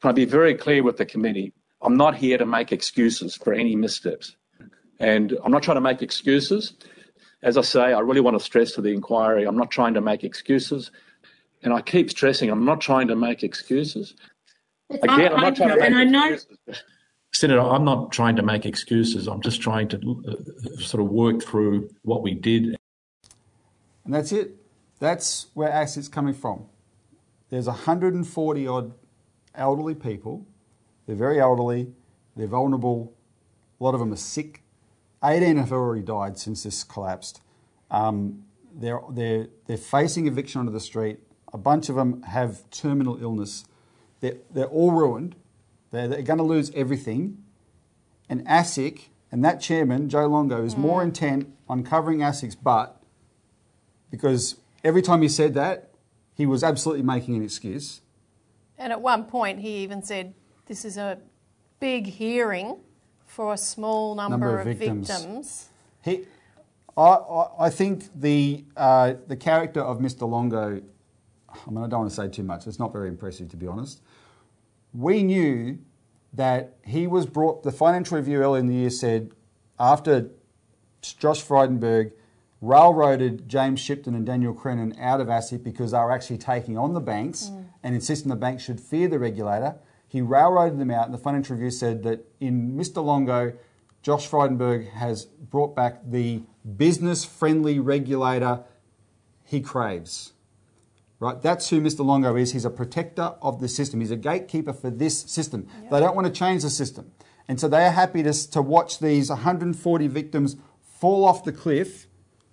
Can 0.00 0.08
I 0.08 0.12
be 0.14 0.24
very 0.24 0.56
clear 0.56 0.82
with 0.82 0.96
the 0.96 1.06
committee? 1.06 1.52
I'm 1.80 1.96
not 1.96 2.16
here 2.16 2.38
to 2.38 2.44
make 2.44 2.72
excuses 2.72 3.36
for 3.36 3.52
any 3.52 3.76
missteps. 3.76 4.34
And 4.98 5.38
I'm 5.44 5.52
not 5.52 5.62
trying 5.62 5.76
to 5.76 5.80
make 5.80 6.02
excuses. 6.02 6.72
As 7.44 7.56
I 7.56 7.62
say, 7.62 7.92
I 7.92 8.00
really 8.00 8.20
want 8.20 8.36
to 8.36 8.44
stress 8.44 8.72
to 8.72 8.80
the 8.80 8.92
inquiry, 8.92 9.44
I'm 9.44 9.56
not 9.56 9.70
trying 9.70 9.94
to 9.94 10.00
make 10.00 10.24
excuses. 10.24 10.90
And 11.62 11.72
I 11.72 11.82
keep 11.82 12.10
stressing, 12.10 12.50
I'm 12.50 12.64
not 12.64 12.80
trying 12.80 13.06
to 13.06 13.14
make 13.14 13.44
excuses. 13.44 14.14
Again, 14.90 15.32
I'm 15.34 15.40
not 15.40 15.54
trying 15.54 15.78
to 15.78 15.88
make 15.88 16.32
excuses. 16.32 16.82
Senator, 17.34 17.60
I'm 17.60 17.84
not 17.84 18.12
trying 18.12 18.36
to 18.36 18.42
make 18.42 18.66
excuses. 18.66 19.26
I'm 19.26 19.40
just 19.40 19.60
trying 19.60 19.88
to 19.88 20.22
uh, 20.28 20.80
sort 20.80 21.02
of 21.02 21.10
work 21.10 21.42
through 21.42 21.88
what 22.02 22.22
we 22.22 22.34
did. 22.34 22.76
And 24.04 24.14
that's 24.14 24.32
it. 24.32 24.56
That's 25.00 25.46
where 25.54 25.70
ASIC's 25.70 26.08
coming 26.08 26.34
from. 26.34 26.66
There's 27.48 27.66
140 27.66 28.66
odd 28.66 28.92
elderly 29.54 29.94
people. 29.94 30.46
They're 31.06 31.16
very 31.16 31.40
elderly. 31.40 31.92
They're 32.36 32.46
vulnerable. 32.46 33.14
A 33.80 33.84
lot 33.84 33.94
of 33.94 34.00
them 34.00 34.12
are 34.12 34.16
sick. 34.16 34.62
18 35.24 35.56
have 35.56 35.72
already 35.72 36.02
died 36.02 36.38
since 36.38 36.62
this 36.62 36.84
collapsed. 36.84 37.40
Um, 37.90 38.44
they're, 38.74 39.00
they're, 39.10 39.48
they're 39.66 39.76
facing 39.76 40.26
eviction 40.26 40.60
onto 40.60 40.72
the 40.72 40.80
street. 40.80 41.18
A 41.52 41.58
bunch 41.58 41.88
of 41.88 41.96
them 41.96 42.22
have 42.22 42.68
terminal 42.70 43.20
illness. 43.22 43.64
They're, 44.20 44.36
they're 44.52 44.66
all 44.66 44.92
ruined. 44.92 45.36
They're, 45.92 46.08
they're 46.08 46.22
going 46.22 46.38
to 46.38 46.44
lose 46.44 46.72
everything. 46.74 47.44
And 48.28 48.44
ASIC 48.46 49.08
and 49.30 49.44
that 49.44 49.60
chairman, 49.60 50.08
Joe 50.08 50.26
Longo, 50.26 50.64
is 50.64 50.76
more 50.76 51.02
intent 51.02 51.54
on 51.68 51.84
covering 51.84 52.18
ASIC's 52.18 52.56
butt 52.56 53.00
because 54.10 54.56
every 54.82 55.02
time 55.02 55.22
he 55.22 55.28
said 55.28 55.54
that, 55.54 55.90
he 56.34 56.46
was 56.46 56.64
absolutely 56.64 57.04
making 57.04 57.36
an 57.36 57.44
excuse. 57.44 58.00
And 58.78 58.92
at 58.92 59.00
one 59.00 59.24
point, 59.24 59.60
he 59.60 59.76
even 59.78 60.02
said, 60.02 60.34
This 60.66 60.84
is 60.84 60.96
a 60.96 61.18
big 61.78 62.06
hearing 62.06 62.78
for 63.26 63.52
a 63.52 63.56
small 63.58 64.14
number, 64.14 64.36
Number 64.36 64.60
of 64.60 64.66
of 64.66 64.76
victims. 64.76 65.08
victims. 65.08 65.68
He, 66.02 66.24
I, 66.96 67.00
I, 67.02 67.66
I 67.66 67.70
think 67.70 68.04
the, 68.18 68.64
uh, 68.76 69.14
the 69.26 69.36
character 69.36 69.80
of 69.80 69.98
Mr. 69.98 70.28
Longo, 70.28 70.82
I 71.48 71.70
mean, 71.70 71.84
I 71.84 71.86
don't 71.86 72.00
want 72.00 72.10
to 72.10 72.16
say 72.16 72.28
too 72.28 72.42
much, 72.42 72.66
it's 72.66 72.78
not 72.78 72.92
very 72.92 73.08
impressive 73.08 73.48
to 73.50 73.56
be 73.56 73.66
honest. 73.66 74.00
We 74.92 75.22
knew 75.22 75.78
that 76.32 76.76
he 76.84 77.06
was 77.06 77.26
brought, 77.26 77.62
the 77.62 77.72
Financial 77.72 78.16
Review 78.16 78.38
earlier 78.38 78.60
in 78.60 78.66
the 78.66 78.74
year 78.74 78.90
said, 78.90 79.32
after 79.78 80.30
Josh 81.02 81.42
Frydenberg 81.42 82.12
railroaded 82.60 83.48
James 83.48 83.80
Shipton 83.80 84.14
and 84.14 84.24
Daniel 84.24 84.54
Crennan 84.54 84.94
out 84.98 85.20
of 85.20 85.26
ASIC 85.26 85.64
because 85.64 85.90
they 85.90 85.98
were 85.98 86.12
actually 86.12 86.38
taking 86.38 86.78
on 86.78 86.94
the 86.94 87.00
banks 87.00 87.50
mm. 87.52 87.64
and 87.82 87.94
insisting 87.94 88.30
the 88.30 88.36
banks 88.36 88.62
should 88.62 88.80
fear 88.80 89.08
the 89.08 89.18
regulator. 89.18 89.74
He 90.06 90.20
railroaded 90.20 90.78
them 90.78 90.90
out, 90.90 91.06
and 91.06 91.14
the 91.14 91.18
Financial 91.18 91.56
Review 91.56 91.70
said 91.70 92.02
that 92.04 92.24
in 92.38 92.76
Mr. 92.76 93.04
Longo, 93.04 93.54
Josh 94.02 94.28
Frydenberg 94.28 94.90
has 94.92 95.24
brought 95.24 95.74
back 95.74 96.00
the 96.04 96.42
business 96.76 97.24
friendly 97.24 97.78
regulator 97.78 98.60
he 99.44 99.60
craves. 99.60 100.32
Right? 101.22 101.40
That's 101.40 101.70
who 101.70 101.80
Mr. 101.80 102.04
Longo 102.04 102.34
is. 102.34 102.50
He's 102.50 102.64
a 102.64 102.70
protector 102.70 103.34
of 103.40 103.60
the 103.60 103.68
system. 103.68 104.00
He's 104.00 104.10
a 104.10 104.16
gatekeeper 104.16 104.72
for 104.72 104.90
this 104.90 105.20
system. 105.20 105.68
They 105.88 106.00
don't 106.00 106.16
want 106.16 106.26
to 106.26 106.32
change 106.32 106.62
the 106.62 106.70
system. 106.70 107.12
And 107.46 107.60
so 107.60 107.68
they 107.68 107.86
are 107.86 107.92
happy 107.92 108.24
to, 108.24 108.50
to 108.50 108.60
watch 108.60 108.98
these 108.98 109.30
140 109.30 110.08
victims 110.08 110.56
fall 110.82 111.24
off 111.24 111.44
the 111.44 111.52
cliff 111.52 112.08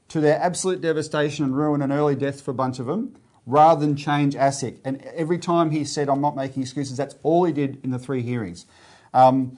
to 0.09 0.21
their 0.21 0.39
absolute 0.39 0.81
devastation 0.81 1.45
and 1.45 1.57
ruin 1.57 1.81
and 1.81 1.91
early 1.91 2.13
death 2.13 2.41
for 2.41 2.51
a 2.51 2.53
bunch 2.53 2.77
of 2.77 2.85
them 2.85 3.15
rather 3.47 3.81
than 3.81 3.95
change 3.95 4.35
ASIC. 4.35 4.77
And 4.85 5.01
every 5.15 5.39
time 5.39 5.71
he 5.71 5.83
said, 5.83 6.07
I'm 6.07 6.21
not 6.21 6.35
making 6.35 6.61
excuses, 6.61 6.95
that's 6.95 7.15
all 7.23 7.45
he 7.45 7.51
did 7.51 7.83
in 7.83 7.89
the 7.89 7.97
three 7.97 8.21
hearings. 8.21 8.67
Um, 9.15 9.57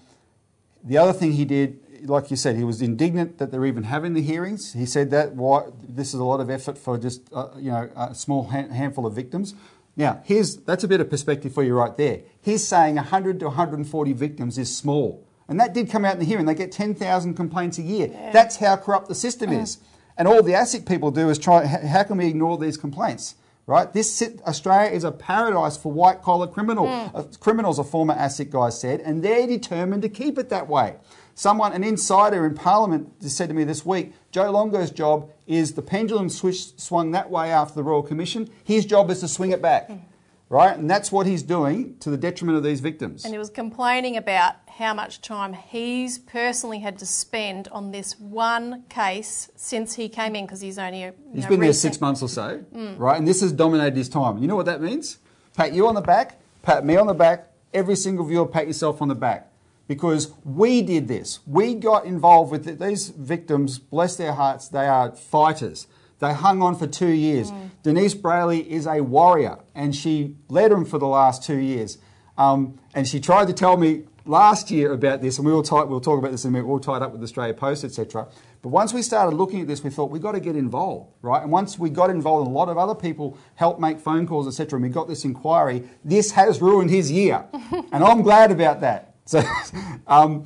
the 0.85 0.97
other 0.97 1.11
thing 1.11 1.33
he 1.33 1.43
did, 1.43 1.81
like 2.05 2.31
you 2.31 2.37
said, 2.37 2.55
he 2.55 2.63
was 2.63 2.81
indignant 2.81 3.37
that 3.37 3.51
they're 3.51 3.65
even 3.65 3.83
having 3.83 4.13
the 4.13 4.21
hearings. 4.21 4.73
He 4.73 4.85
said 4.85 5.11
that 5.11 5.33
why, 5.33 5.63
this 5.87 6.13
is 6.13 6.19
a 6.19 6.23
lot 6.23 6.39
of 6.39 6.49
effort 6.49 6.77
for 6.77 6.97
just 6.97 7.21
uh, 7.33 7.49
you 7.57 7.71
know 7.71 7.89
a 7.95 8.15
small 8.15 8.43
ha- 8.45 8.67
handful 8.67 9.05
of 9.05 9.13
victims. 9.13 9.53
Now, 9.95 10.21
here's 10.23 10.57
that's 10.57 10.83
a 10.83 10.87
bit 10.87 11.01
of 11.01 11.09
perspective 11.09 11.53
for 11.53 11.63
you 11.63 11.75
right 11.75 11.95
there. 11.97 12.21
He's 12.41 12.65
saying 12.65 12.95
100 12.95 13.39
to 13.41 13.47
140 13.47 14.13
victims 14.13 14.57
is 14.57 14.75
small, 14.75 15.25
and 15.47 15.59
that 15.59 15.73
did 15.73 15.89
come 15.89 16.05
out 16.05 16.13
in 16.13 16.19
the 16.19 16.25
hearing. 16.25 16.45
They 16.45 16.55
get 16.55 16.71
10,000 16.71 17.33
complaints 17.33 17.77
a 17.77 17.81
year. 17.81 18.07
That's 18.33 18.57
how 18.57 18.77
corrupt 18.77 19.07
the 19.09 19.15
system 19.15 19.51
is. 19.51 19.79
And 20.17 20.27
all 20.27 20.43
the 20.43 20.53
ASIC 20.53 20.87
people 20.87 21.11
do 21.11 21.29
is 21.29 21.37
try. 21.37 21.65
How 21.65 22.03
can 22.03 22.17
we 22.17 22.27
ignore 22.27 22.57
these 22.57 22.77
complaints? 22.77 23.35
Right? 23.67 23.91
This 23.93 24.23
Australia 24.45 24.91
is 24.91 25.03
a 25.03 25.11
paradise 25.11 25.77
for 25.77 25.91
white 25.91 26.21
collar 26.21 26.47
criminal 26.47 26.87
uh, 26.87 27.23
criminals. 27.39 27.79
A 27.79 27.83
former 27.83 28.15
ASIC 28.15 28.49
guy 28.49 28.69
said, 28.69 29.01
and 29.01 29.23
they're 29.23 29.47
determined 29.47 30.01
to 30.01 30.09
keep 30.09 30.37
it 30.37 30.49
that 30.49 30.67
way. 30.67 30.95
Someone, 31.35 31.73
an 31.73 31.83
insider 31.83 32.45
in 32.45 32.55
Parliament, 32.55 33.19
just 33.21 33.37
said 33.37 33.49
to 33.49 33.55
me 33.55 33.63
this 33.63 33.85
week, 33.85 34.13
Joe 34.31 34.51
Longo's 34.51 34.91
job 34.91 35.29
is 35.47 35.73
the 35.73 35.81
pendulum 35.81 36.29
swung 36.29 37.11
that 37.11 37.29
way 37.29 37.51
after 37.51 37.75
the 37.75 37.83
Royal 37.83 38.03
Commission. 38.03 38.49
His 38.63 38.85
job 38.85 39.09
is 39.09 39.19
to 39.21 39.27
swing 39.27 39.51
it 39.51 39.61
back, 39.61 39.89
mm. 39.89 40.01
right? 40.49 40.77
And 40.77 40.89
that's 40.89 41.11
what 41.11 41.25
he's 41.27 41.43
doing 41.43 41.97
to 41.99 42.09
the 42.09 42.17
detriment 42.17 42.57
of 42.57 42.63
these 42.63 42.79
victims. 42.79 43.25
And 43.25 43.33
he 43.33 43.37
was 43.37 43.49
complaining 43.49 44.17
about 44.17 44.55
how 44.67 44.93
much 44.93 45.21
time 45.21 45.53
he's 45.53 46.17
personally 46.17 46.79
had 46.79 46.97
to 46.99 47.05
spend 47.05 47.67
on 47.69 47.91
this 47.91 48.19
one 48.19 48.83
case 48.89 49.49
since 49.55 49.95
he 49.95 50.09
came 50.09 50.35
in 50.35 50.45
because 50.45 50.61
he's 50.61 50.79
only 50.79 51.03
a, 51.03 51.13
He's 51.33 51.43
know, 51.43 51.49
been 51.49 51.59
there 51.59 51.73
six 51.73 52.01
months 52.01 52.21
or 52.21 52.29
so, 52.29 52.63
mm. 52.73 52.97
right? 52.97 53.17
And 53.17 53.27
this 53.27 53.41
has 53.41 53.51
dominated 53.51 53.95
his 53.95 54.09
time. 54.09 54.37
You 54.39 54.47
know 54.47 54.55
what 54.55 54.65
that 54.65 54.81
means? 54.81 55.19
Pat 55.55 55.73
you 55.73 55.87
on 55.87 55.95
the 55.95 56.01
back, 56.01 56.39
pat 56.61 56.85
me 56.85 56.95
on 56.95 57.07
the 57.07 57.13
back, 57.13 57.51
every 57.73 57.95
single 57.95 58.25
viewer 58.25 58.45
pat 58.45 58.67
yourself 58.67 59.01
on 59.01 59.07
the 59.07 59.15
back. 59.15 59.50
Because 59.91 60.31
we 60.45 60.81
did 60.81 61.09
this. 61.09 61.41
We 61.45 61.75
got 61.75 62.05
involved 62.05 62.49
with 62.49 62.65
it. 62.65 62.79
These 62.79 63.09
victims, 63.09 63.77
bless 63.77 64.15
their 64.15 64.31
hearts, 64.31 64.69
they 64.69 64.87
are 64.87 65.11
fighters. 65.11 65.85
They 66.19 66.33
hung 66.33 66.61
on 66.61 66.77
for 66.77 66.87
two 66.87 67.09
years. 67.09 67.51
Denise 67.83 68.15
Brailey 68.15 68.65
is 68.65 68.87
a 68.87 69.01
warrior, 69.01 69.57
and 69.75 69.93
she 69.93 70.37
led 70.47 70.71
them 70.71 70.85
for 70.85 70.97
the 70.97 71.07
last 71.07 71.43
two 71.43 71.57
years. 71.57 71.97
Um, 72.37 72.79
and 72.93 73.05
she 73.05 73.19
tried 73.19 73.47
to 73.47 73.53
tell 73.53 73.75
me 73.75 74.03
last 74.25 74.71
year 74.71 74.93
about 74.93 75.19
this, 75.21 75.39
and 75.39 75.45
we 75.45 75.51
will 75.51 75.61
talk, 75.61 75.89
we'll 75.89 75.99
talk 75.99 76.19
about 76.19 76.31
this 76.31 76.45
in 76.45 76.49
a 76.49 76.51
minute. 76.53 76.67
We're 76.67 76.75
all 76.75 76.79
tied 76.79 77.01
up 77.01 77.11
with 77.11 77.21
Australia 77.21 77.53
Post, 77.53 77.83
etc. 77.83 78.29
But 78.61 78.69
once 78.69 78.93
we 78.93 79.01
started 79.01 79.35
looking 79.35 79.59
at 79.59 79.67
this, 79.67 79.83
we 79.83 79.89
thought 79.89 80.09
we've 80.09 80.21
got 80.21 80.31
to 80.31 80.39
get 80.39 80.55
involved, 80.55 81.11
right? 81.21 81.43
And 81.43 81.51
once 81.51 81.77
we 81.77 81.89
got 81.89 82.09
involved, 82.09 82.47
and 82.47 82.55
a 82.55 82.57
lot 82.57 82.69
of 82.69 82.77
other 82.77 82.95
people 82.95 83.37
helped 83.55 83.81
make 83.81 83.99
phone 83.99 84.25
calls, 84.25 84.47
etc., 84.47 84.77
and 84.77 84.83
we 84.83 84.89
got 84.89 85.09
this 85.09 85.25
inquiry, 85.25 85.83
this 86.05 86.31
has 86.31 86.61
ruined 86.61 86.91
his 86.91 87.11
year. 87.11 87.43
and 87.91 88.05
I'm 88.05 88.21
glad 88.21 88.51
about 88.51 88.79
that. 88.79 89.10
So, 89.31 89.41
um, 90.07 90.45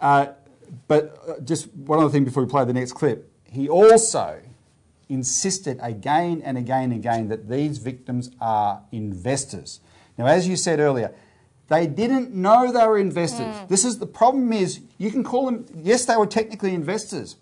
uh, 0.00 0.28
but 0.88 1.18
uh, 1.28 1.40
just 1.40 1.72
one 1.74 1.98
other 1.98 2.08
thing 2.08 2.24
before 2.24 2.42
we 2.42 2.50
play 2.50 2.64
the 2.64 2.72
next 2.72 2.92
clip. 2.92 3.30
He 3.44 3.68
also 3.68 4.40
insisted 5.10 5.78
again 5.82 6.40
and 6.42 6.56
again 6.56 6.84
and 6.84 6.94
again 6.94 7.28
that 7.28 7.50
these 7.50 7.76
victims 7.76 8.30
are 8.40 8.82
investors. 8.90 9.80
Now, 10.16 10.26
as 10.26 10.48
you 10.48 10.56
said 10.56 10.80
earlier, 10.80 11.14
they 11.68 11.86
didn't 11.86 12.34
know 12.34 12.72
they 12.72 12.86
were 12.86 12.98
investors. 12.98 13.54
This 13.68 13.84
is 13.84 13.98
the 13.98 14.06
problem 14.06 14.50
is 14.52 14.80
you 14.96 15.10
can 15.10 15.22
call 15.22 15.46
them 15.46 15.66
yes, 15.74 16.06
they 16.06 16.16
were 16.16 16.26
technically 16.26 16.74
investors. 16.74 17.36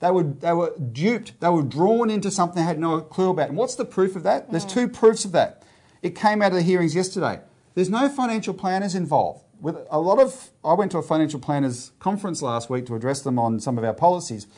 They 0.00 0.10
were, 0.10 0.24
they 0.24 0.52
were 0.52 0.72
duped. 0.76 1.38
They 1.40 1.50
were 1.50 1.62
drawn 1.62 2.10
into 2.10 2.32
something 2.32 2.56
they 2.56 2.66
had 2.66 2.80
no 2.80 3.00
clue 3.00 3.30
about. 3.30 3.48
And 3.48 3.56
what's 3.56 3.76
the 3.76 3.84
proof 3.84 4.16
of 4.16 4.24
that? 4.24 4.50
There's 4.50 4.64
two 4.64 4.88
proofs 4.88 5.24
of 5.24 5.30
that. 5.32 5.62
It 6.02 6.16
came 6.16 6.42
out 6.42 6.50
of 6.50 6.56
the 6.56 6.62
hearings 6.62 6.96
yesterday. 6.96 7.38
There's 7.76 7.88
no 7.88 8.08
financial 8.08 8.54
planners 8.54 8.96
involved. 8.96 9.44
With 9.62 9.76
a 9.90 10.00
lot 10.00 10.18
of, 10.18 10.50
I 10.64 10.74
went 10.74 10.90
to 10.90 10.98
a 10.98 11.02
financial 11.02 11.38
planners 11.38 11.92
conference 12.00 12.42
last 12.42 12.68
week 12.68 12.84
to 12.86 12.96
address 12.96 13.22
them 13.22 13.38
on 13.38 13.60
some 13.60 13.78
of 13.78 13.84
our 13.84 13.94
policies, 13.94 14.48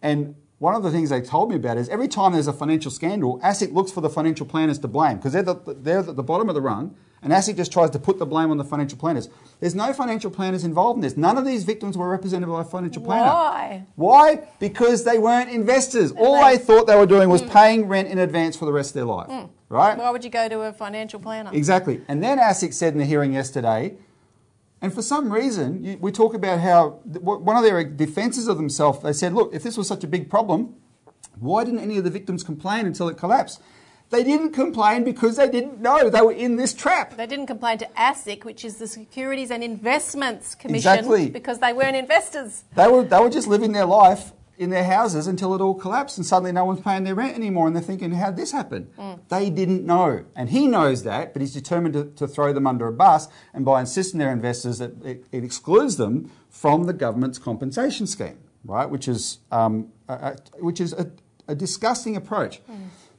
and 0.00 0.34
one 0.58 0.74
of 0.74 0.82
the 0.82 0.90
things 0.90 1.10
they 1.10 1.20
told 1.20 1.50
me 1.50 1.56
about 1.56 1.76
is 1.76 1.90
every 1.90 2.08
time 2.08 2.32
there's 2.32 2.46
a 2.46 2.52
financial 2.52 2.90
scandal, 2.90 3.38
ASIC 3.40 3.74
looks 3.74 3.92
for 3.92 4.00
the 4.00 4.08
financial 4.08 4.46
planners 4.46 4.78
to 4.78 4.88
blame 4.88 5.18
because 5.18 5.34
they're, 5.34 5.42
the, 5.42 5.56
they're 5.66 5.98
at 5.98 6.16
the 6.16 6.22
bottom 6.22 6.48
of 6.48 6.54
the 6.54 6.62
rung, 6.62 6.96
and 7.20 7.30
ASIC 7.30 7.56
just 7.56 7.72
tries 7.72 7.90
to 7.90 7.98
put 7.98 8.18
the 8.18 8.24
blame 8.24 8.50
on 8.50 8.56
the 8.56 8.64
financial 8.64 8.96
planners. 8.96 9.28
There's 9.60 9.74
no 9.74 9.92
financial 9.92 10.30
planners 10.30 10.64
involved 10.64 10.96
in 10.96 11.02
this. 11.02 11.18
None 11.18 11.36
of 11.36 11.44
these 11.44 11.64
victims 11.64 11.98
were 11.98 12.08
represented 12.08 12.48
by 12.48 12.62
a 12.62 12.64
financial 12.64 13.02
planner. 13.02 13.26
Why? 13.26 13.86
Why? 13.96 14.48
Because 14.58 15.04
they 15.04 15.18
weren't 15.18 15.50
investors. 15.50 16.12
All 16.12 16.36
they- 16.36 16.56
they 16.56 16.64
thought 16.64 16.86
they 16.86 16.96
were 16.96 17.04
doing 17.04 17.28
was 17.28 17.42
hmm. 17.42 17.48
paying 17.48 17.86
rent 17.86 18.08
in 18.08 18.18
advance 18.18 18.56
for 18.56 18.64
the 18.64 18.72
rest 18.72 18.90
of 18.90 18.94
their 18.94 19.04
life. 19.04 19.28
Hmm. 19.28 19.46
Right? 19.68 19.98
Why 19.98 20.10
would 20.10 20.24
you 20.24 20.30
go 20.30 20.48
to 20.48 20.60
a 20.62 20.72
financial 20.72 21.20
planner? 21.20 21.50
Exactly. 21.52 22.00
And 22.08 22.22
then 22.22 22.38
ASIC 22.38 22.72
said 22.72 22.94
in 22.94 22.98
the 22.98 23.04
hearing 23.04 23.34
yesterday, 23.34 23.96
and 24.84 24.92
for 24.92 25.00
some 25.02 25.32
reason, 25.32 25.82
you- 25.82 25.98
we 26.00 26.12
talk 26.12 26.34
about 26.34 26.60
how 26.60 26.98
th- 27.10 27.22
one 27.24 27.56
of 27.56 27.62
their 27.62 27.82
defences 27.82 28.48
of 28.48 28.56
themselves, 28.58 29.00
they 29.02 29.14
said, 29.14 29.32
look, 29.32 29.54
if 29.54 29.62
this 29.62 29.76
was 29.78 29.88
such 29.88 30.04
a 30.04 30.06
big 30.06 30.28
problem, 30.28 30.74
why 31.40 31.64
didn't 31.64 31.80
any 31.80 31.96
of 31.96 32.04
the 32.04 32.10
victims 32.10 32.42
complain 32.44 32.84
until 32.86 33.08
it 33.08 33.16
collapsed? 33.16 33.60
They 34.10 34.22
didn't 34.22 34.52
complain 34.52 35.02
because 35.02 35.36
they 35.38 35.48
didn't 35.48 35.80
know 35.80 36.10
they 36.10 36.20
were 36.20 36.32
in 36.32 36.56
this 36.56 36.74
trap. 36.74 37.16
They 37.16 37.26
didn't 37.26 37.46
complain 37.46 37.78
to 37.78 37.88
ASIC, 37.96 38.44
which 38.44 38.62
is 38.62 38.76
the 38.76 38.86
Securities 38.86 39.50
and 39.50 39.64
Investments 39.64 40.54
Commission, 40.54 40.76
Exactly. 40.92 41.30
because 41.30 41.58
they 41.60 41.72
weren't 41.72 41.96
investors. 41.96 42.64
They 42.76 42.86
were, 42.86 43.02
they 43.02 43.18
were 43.18 43.30
just 43.30 43.48
living 43.48 43.72
their 43.72 43.86
life 43.86 44.32
in 44.56 44.70
their 44.70 44.84
houses 44.84 45.26
until 45.26 45.54
it 45.54 45.60
all 45.60 45.74
collapsed 45.74 46.16
and 46.16 46.24
suddenly 46.26 46.52
no 46.52 46.64
one's 46.64 46.80
paying 46.80 47.02
their 47.04 47.14
rent 47.14 47.34
anymore 47.34 47.66
and 47.66 47.74
they're 47.74 47.82
thinking, 47.82 48.12
how'd 48.12 48.36
this 48.36 48.52
happen? 48.52 48.88
They 49.28 49.50
didn't 49.50 49.84
know. 49.84 50.24
And 50.36 50.50
he 50.50 50.66
knows 50.68 51.02
that, 51.02 51.32
but 51.32 51.42
he's 51.42 51.52
determined 51.52 51.94
to, 51.94 52.04
to 52.16 52.28
throw 52.28 52.52
them 52.52 52.66
under 52.66 52.86
a 52.86 52.92
bus 52.92 53.26
and 53.52 53.64
by 53.64 53.80
insisting 53.80 54.18
they're 54.20 54.32
investors, 54.32 54.80
it, 54.80 54.94
it, 55.04 55.24
it 55.32 55.42
excludes 55.44 55.96
them 55.96 56.30
from 56.48 56.84
the 56.84 56.92
government's 56.92 57.38
compensation 57.38 58.06
scheme, 58.06 58.38
right? 58.64 58.88
Which 58.88 59.08
is, 59.08 59.38
um, 59.50 59.90
a, 60.08 60.14
a- 60.14 60.36
which 60.64 60.80
is 60.80 60.92
a, 60.92 61.10
a 61.48 61.54
disgusting 61.56 62.14
approach. 62.16 62.60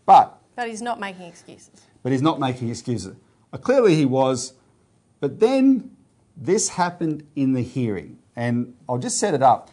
But 0.05 0.37
But 0.55 0.69
he's 0.69 0.81
not 0.81 0.99
making 0.99 1.23
excuses. 1.25 1.81
but 2.01 2.11
he's 2.13 2.21
not 2.21 2.39
making 2.39 2.69
excuses. 2.69 3.15
Uh, 3.51 3.57
clearly 3.57 3.95
he 3.95 4.05
was, 4.05 4.53
but 5.19 5.39
then 5.41 5.91
this 6.37 6.69
happened 6.69 7.25
in 7.35 7.53
the 7.53 7.61
hearing, 7.61 8.19
and 8.35 8.73
I'll 8.87 8.97
just 8.97 9.17
set 9.19 9.33
it 9.33 9.41
up. 9.43 9.69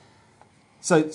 So, 0.80 1.08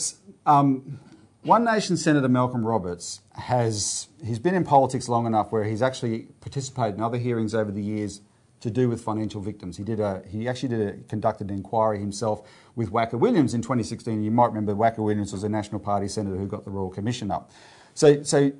um, 0.48 1.00
One 1.44 1.64
Nation 1.64 1.98
Senator 1.98 2.28
Malcolm 2.28 2.66
Roberts 2.66 3.22
has 3.34 4.08
he's 4.26 4.40
been 4.40 4.56
in 4.56 4.64
politics 4.64 5.08
long 5.08 5.28
enough 5.28 5.52
where 5.52 5.66
he's 5.66 5.82
actually 5.82 6.30
participated 6.42 6.96
in 6.96 7.02
other 7.02 7.18
hearings 7.18 7.54
over 7.54 7.72
the 7.72 7.84
years 7.84 8.22
to 8.62 8.72
do 8.72 8.90
with 8.90 9.02
financial 9.02 9.40
victims. 9.40 9.78
He 9.78 9.84
did 9.84 10.00
a 10.00 10.24
he 10.28 10.48
actually 10.48 10.70
did 10.70 10.88
a, 10.88 10.94
conducted 11.04 11.50
an 11.52 11.58
inquiry 11.58 12.00
himself 12.00 12.48
with 12.76 12.92
Wacka 12.92 13.14
Williams 13.14 13.54
in 13.54 13.62
2016. 13.62 14.24
You 14.24 14.32
might 14.32 14.48
remember 14.48 14.74
Wacka 14.74 15.00
Williams 15.00 15.32
was 15.32 15.44
a 15.44 15.50
National 15.50 15.80
Party 15.80 16.08
senator 16.08 16.38
who 16.38 16.48
got 16.48 16.66
the 16.66 16.72
Royal 16.72 16.90
Commission 16.90 17.30
up. 17.30 17.52
So 17.94 18.24
so 18.24 18.52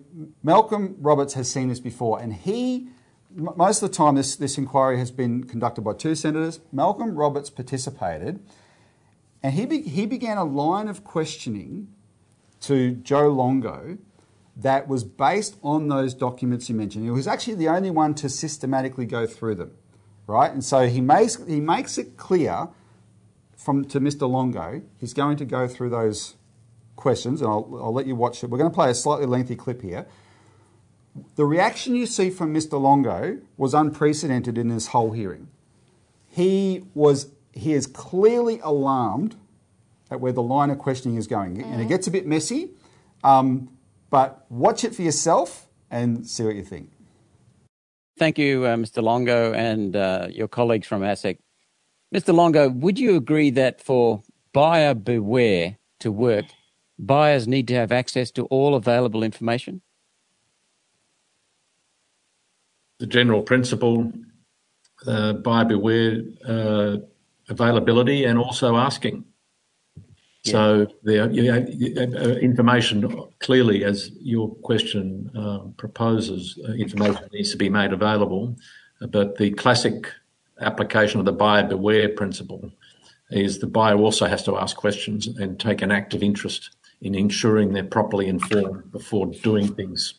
Malcolm 0.44 0.98
Roberts 1.00 1.34
has 1.34 1.50
seen 1.50 1.70
this 1.70 1.80
before, 1.80 2.20
and 2.22 2.34
he 2.34 2.90
most 3.32 3.82
of 3.82 3.90
the 3.90 3.96
time 3.96 4.16
this 4.16 4.36
this 4.36 4.58
inquiry 4.58 4.98
has 5.00 5.12
been 5.12 5.44
conducted 5.44 5.82
by 5.82 5.94
two 5.94 6.16
senators. 6.16 6.60
Malcolm 6.72 7.16
Roberts 7.16 7.50
participated, 7.50 8.40
and 9.44 9.54
he 9.54 9.66
be, 9.66 9.82
he 9.82 10.06
began 10.06 10.38
a 10.38 10.44
line 10.44 10.88
of 10.88 11.04
questioning 11.04 11.88
to 12.62 12.94
Joe 12.94 13.30
Longo 13.30 13.98
that 14.56 14.88
was 14.88 15.04
based 15.04 15.58
on 15.62 15.88
those 15.88 16.14
documents 16.14 16.70
you 16.70 16.76
mentioned. 16.76 17.06
He 17.06 17.12
was 17.12 17.28
actually 17.28 17.56
the 17.56 17.68
only 17.68 17.92
one 17.92 18.16
to 18.16 18.30
systematically 18.30 19.06
go 19.06 19.28
through 19.28 19.56
them 19.56 19.72
right? 20.28 20.52
And 20.52 20.64
so 20.64 20.88
he 20.88 21.02
makes, 21.02 21.44
he 21.48 21.60
makes 21.60 21.98
it 21.98 22.18
clear 22.18 22.68
from, 23.56 23.86
to 23.86 24.00
Mr. 24.00 24.30
Longo, 24.30 24.82
he's 24.98 25.14
going 25.14 25.38
to 25.38 25.46
go 25.46 25.68
through 25.68 25.90
those 25.90 26.36
questions, 26.96 27.42
and 27.42 27.50
I'll, 27.50 27.68
I'll 27.82 27.94
let 27.94 28.06
you 28.06 28.16
watch 28.16 28.44
it. 28.44 28.50
We're 28.50 28.58
going 28.58 28.70
to 28.70 28.76
play 28.76 28.92
a 28.92 28.96
slightly 28.96 29.26
lengthy 29.26 29.56
clip 29.56 29.82
here. 29.82 30.06
The 31.36 31.46
reaction 31.46 31.96
you 31.96 32.06
see 32.06 32.30
from 32.30 32.54
Mr. 32.54 32.80
Longo 32.80 33.40
was 33.56 33.74
unprecedented 33.74 34.58
in 34.58 34.68
this 34.68 34.88
whole 34.88 35.12
hearing. 35.12 35.48
He 36.28 36.84
was 36.94 37.32
he 37.58 37.74
is 37.74 37.88
clearly 37.88 38.60
alarmed 38.60 39.36
at 40.10 40.20
where 40.20 40.32
the 40.32 40.42
line 40.42 40.70
of 40.70 40.78
questioning 40.80 41.18
is 41.18 41.28
going, 41.28 41.58
mm. 41.58 41.64
and 41.64 41.76
it 41.76 41.78
mm-hmm. 41.78 41.88
gets 41.90 42.08
a 42.08 42.12
bit 42.12 42.26
messy. 42.26 42.72
Um, 43.24 43.70
but 44.10 44.46
watch 44.50 44.84
it 44.84 44.96
for 44.96 45.02
yourself 45.02 45.68
and 45.92 46.26
see 46.28 46.44
what 46.44 46.56
you 46.56 46.64
think. 46.64 46.92
Thank 48.18 48.40
you, 48.40 48.66
uh, 48.66 48.76
Mr. 48.76 49.04
Longo, 49.04 49.54
and 49.54 49.96
uh, 49.96 50.28
your 50.32 50.48
colleagues 50.48 50.88
from 50.88 51.02
ASIC. 51.02 51.38
Mr. 52.14 52.34
Longo, 52.34 52.70
would 52.70 52.98
you 52.98 53.16
agree 53.16 53.50
that 53.52 53.82
for 53.82 54.24
buyer 54.54 54.94
beware 54.94 55.78
to 56.00 56.12
work, 56.12 56.46
buyers 56.98 57.48
need 57.48 57.68
to 57.68 57.76
have 57.76 57.92
access 57.92 58.32
to 58.32 58.46
all 58.46 58.76
available 58.76 59.24
information? 59.24 59.82
The 63.00 63.08
general 63.08 63.44
principle, 63.44 64.12
uh, 65.06 65.34
buyer 65.34 65.66
beware 65.66 66.22
uh, 66.48 66.98
availability 67.50 68.26
and 68.26 68.38
also 68.38 68.76
asking. 68.76 69.26
So 70.44 70.88
the 71.04 71.24
uh, 71.24 72.40
information 72.40 73.12
clearly, 73.40 73.84
as 73.84 74.12
your 74.22 74.56
question 74.56 75.30
uh, 75.38 75.60
proposes, 75.78 76.58
uh, 76.68 76.72
information 76.74 77.28
needs 77.34 77.52
to 77.52 77.58
be 77.58 77.70
made 77.70 77.92
available. 77.92 78.56
But 79.02 79.38
the 79.38 79.52
classic 79.52 80.12
application 80.62 81.20
of 81.20 81.26
the 81.26 81.34
buyer 81.34 81.64
beware 81.68 82.10
principle 82.10 82.72
is 83.30 83.60
the 83.60 83.68
buyer 83.68 83.98
also 83.98 84.26
has 84.26 84.44
to 84.44 84.58
ask 84.58 84.78
questions 84.78 85.28
and 85.28 85.60
take 85.60 85.82
an 85.82 85.92
active 85.92 86.24
interest 86.24 86.78
in 87.02 87.14
ensuring 87.14 87.74
they're 87.74 87.84
properly 87.84 88.28
informed 88.28 88.92
before 88.92 89.28
doing 89.44 89.68
things. 89.76 90.16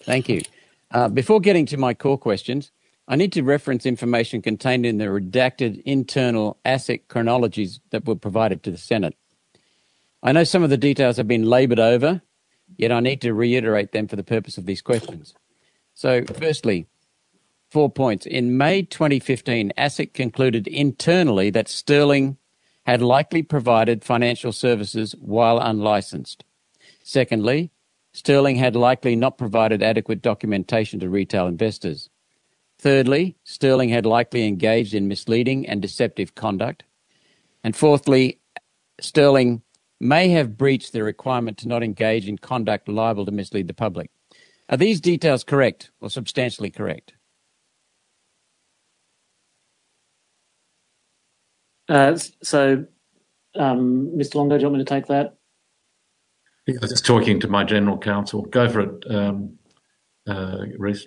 Thank 0.00 0.28
you. 0.28 0.42
Uh, 0.90 1.08
before 1.08 1.40
getting 1.40 1.66
to 1.66 1.76
my 1.76 1.92
core 1.92 2.16
questions, 2.16 2.70
I 3.10 3.16
need 3.16 3.32
to 3.32 3.42
reference 3.42 3.86
information 3.86 4.42
contained 4.42 4.84
in 4.84 4.98
the 4.98 5.06
redacted 5.06 5.82
internal 5.86 6.58
ASIC 6.66 7.08
chronologies 7.08 7.80
that 7.88 8.04
were 8.04 8.14
provided 8.14 8.62
to 8.62 8.70
the 8.70 8.76
Senate. 8.76 9.16
I 10.22 10.32
know 10.32 10.44
some 10.44 10.62
of 10.62 10.68
the 10.68 10.76
details 10.76 11.16
have 11.16 11.26
been 11.26 11.46
laboured 11.46 11.78
over, 11.78 12.20
yet 12.76 12.92
I 12.92 13.00
need 13.00 13.22
to 13.22 13.32
reiterate 13.32 13.92
them 13.92 14.08
for 14.08 14.16
the 14.16 14.22
purpose 14.22 14.58
of 14.58 14.66
these 14.66 14.82
questions. 14.82 15.32
So, 15.94 16.22
firstly, 16.24 16.86
four 17.70 17.90
points. 17.90 18.26
In 18.26 18.58
May 18.58 18.82
2015, 18.82 19.72
ASIC 19.78 20.12
concluded 20.12 20.66
internally 20.66 21.48
that 21.48 21.68
Sterling 21.68 22.36
had 22.84 23.00
likely 23.00 23.42
provided 23.42 24.04
financial 24.04 24.52
services 24.52 25.14
while 25.18 25.58
unlicensed. 25.58 26.44
Secondly, 27.02 27.70
Sterling 28.12 28.56
had 28.56 28.76
likely 28.76 29.16
not 29.16 29.38
provided 29.38 29.82
adequate 29.82 30.20
documentation 30.20 31.00
to 31.00 31.08
retail 31.08 31.46
investors. 31.46 32.10
Thirdly, 32.78 33.36
Sterling 33.44 33.88
had 33.88 34.06
likely 34.06 34.46
engaged 34.46 34.94
in 34.94 35.08
misleading 35.08 35.66
and 35.66 35.82
deceptive 35.82 36.34
conduct. 36.34 36.84
And 37.64 37.74
fourthly, 37.74 38.40
Sterling 39.00 39.62
may 40.00 40.28
have 40.28 40.56
breached 40.56 40.92
the 40.92 41.02
requirement 41.02 41.58
to 41.58 41.68
not 41.68 41.82
engage 41.82 42.28
in 42.28 42.38
conduct 42.38 42.88
liable 42.88 43.26
to 43.26 43.32
mislead 43.32 43.66
the 43.66 43.74
public. 43.74 44.10
Are 44.68 44.76
these 44.76 45.00
details 45.00 45.42
correct 45.42 45.90
or 46.00 46.08
substantially 46.08 46.70
correct? 46.70 47.14
Uh, 51.88 52.16
so, 52.42 52.84
um, 53.56 54.12
Mr. 54.14 54.36
Longo, 54.36 54.56
do 54.56 54.62
you 54.62 54.68
want 54.68 54.78
me 54.78 54.84
to 54.84 54.88
take 54.88 55.06
that? 55.06 55.36
I 56.68 56.74
was 56.82 56.90
just 56.90 57.06
talking 57.06 57.40
to 57.40 57.48
my 57.48 57.64
general 57.64 57.96
counsel. 57.96 58.42
Go 58.42 58.68
for 58.68 58.80
it, 58.80 59.10
um, 59.10 59.58
uh, 60.26 60.58
Reese. 60.76 61.06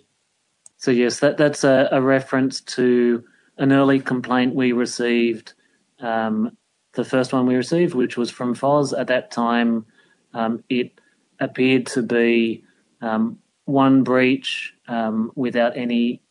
So, 0.82 0.90
yes, 0.90 1.20
that, 1.20 1.38
that's 1.38 1.64
a, 1.64 1.90
a, 1.92 2.02
reference 2.02 2.60
to 2.62 3.24
an 3.60 3.72
early 3.72 4.00
complaint 4.00 4.56
we 4.56 4.72
received 4.72 5.54
um, 6.00 6.58
the 6.94 7.06
first 7.06 7.32
one 7.32 7.46
we 7.46 7.54
received, 7.54 7.94
which 7.94 8.18
was 8.18 8.32
from 8.32 8.56
FOS. 8.56 8.92
At 8.92 9.06
that 9.08 9.30
time, 9.30 9.86
um, 10.34 10.64
it 10.70 11.00
appeared 11.40 11.86
to 11.88 12.02
be 12.02 12.64
um, 13.00 13.38
one 13.66 14.02
breach 14.02 14.74
um, 14.88 15.32
without 15.36 15.78
any 15.78 16.24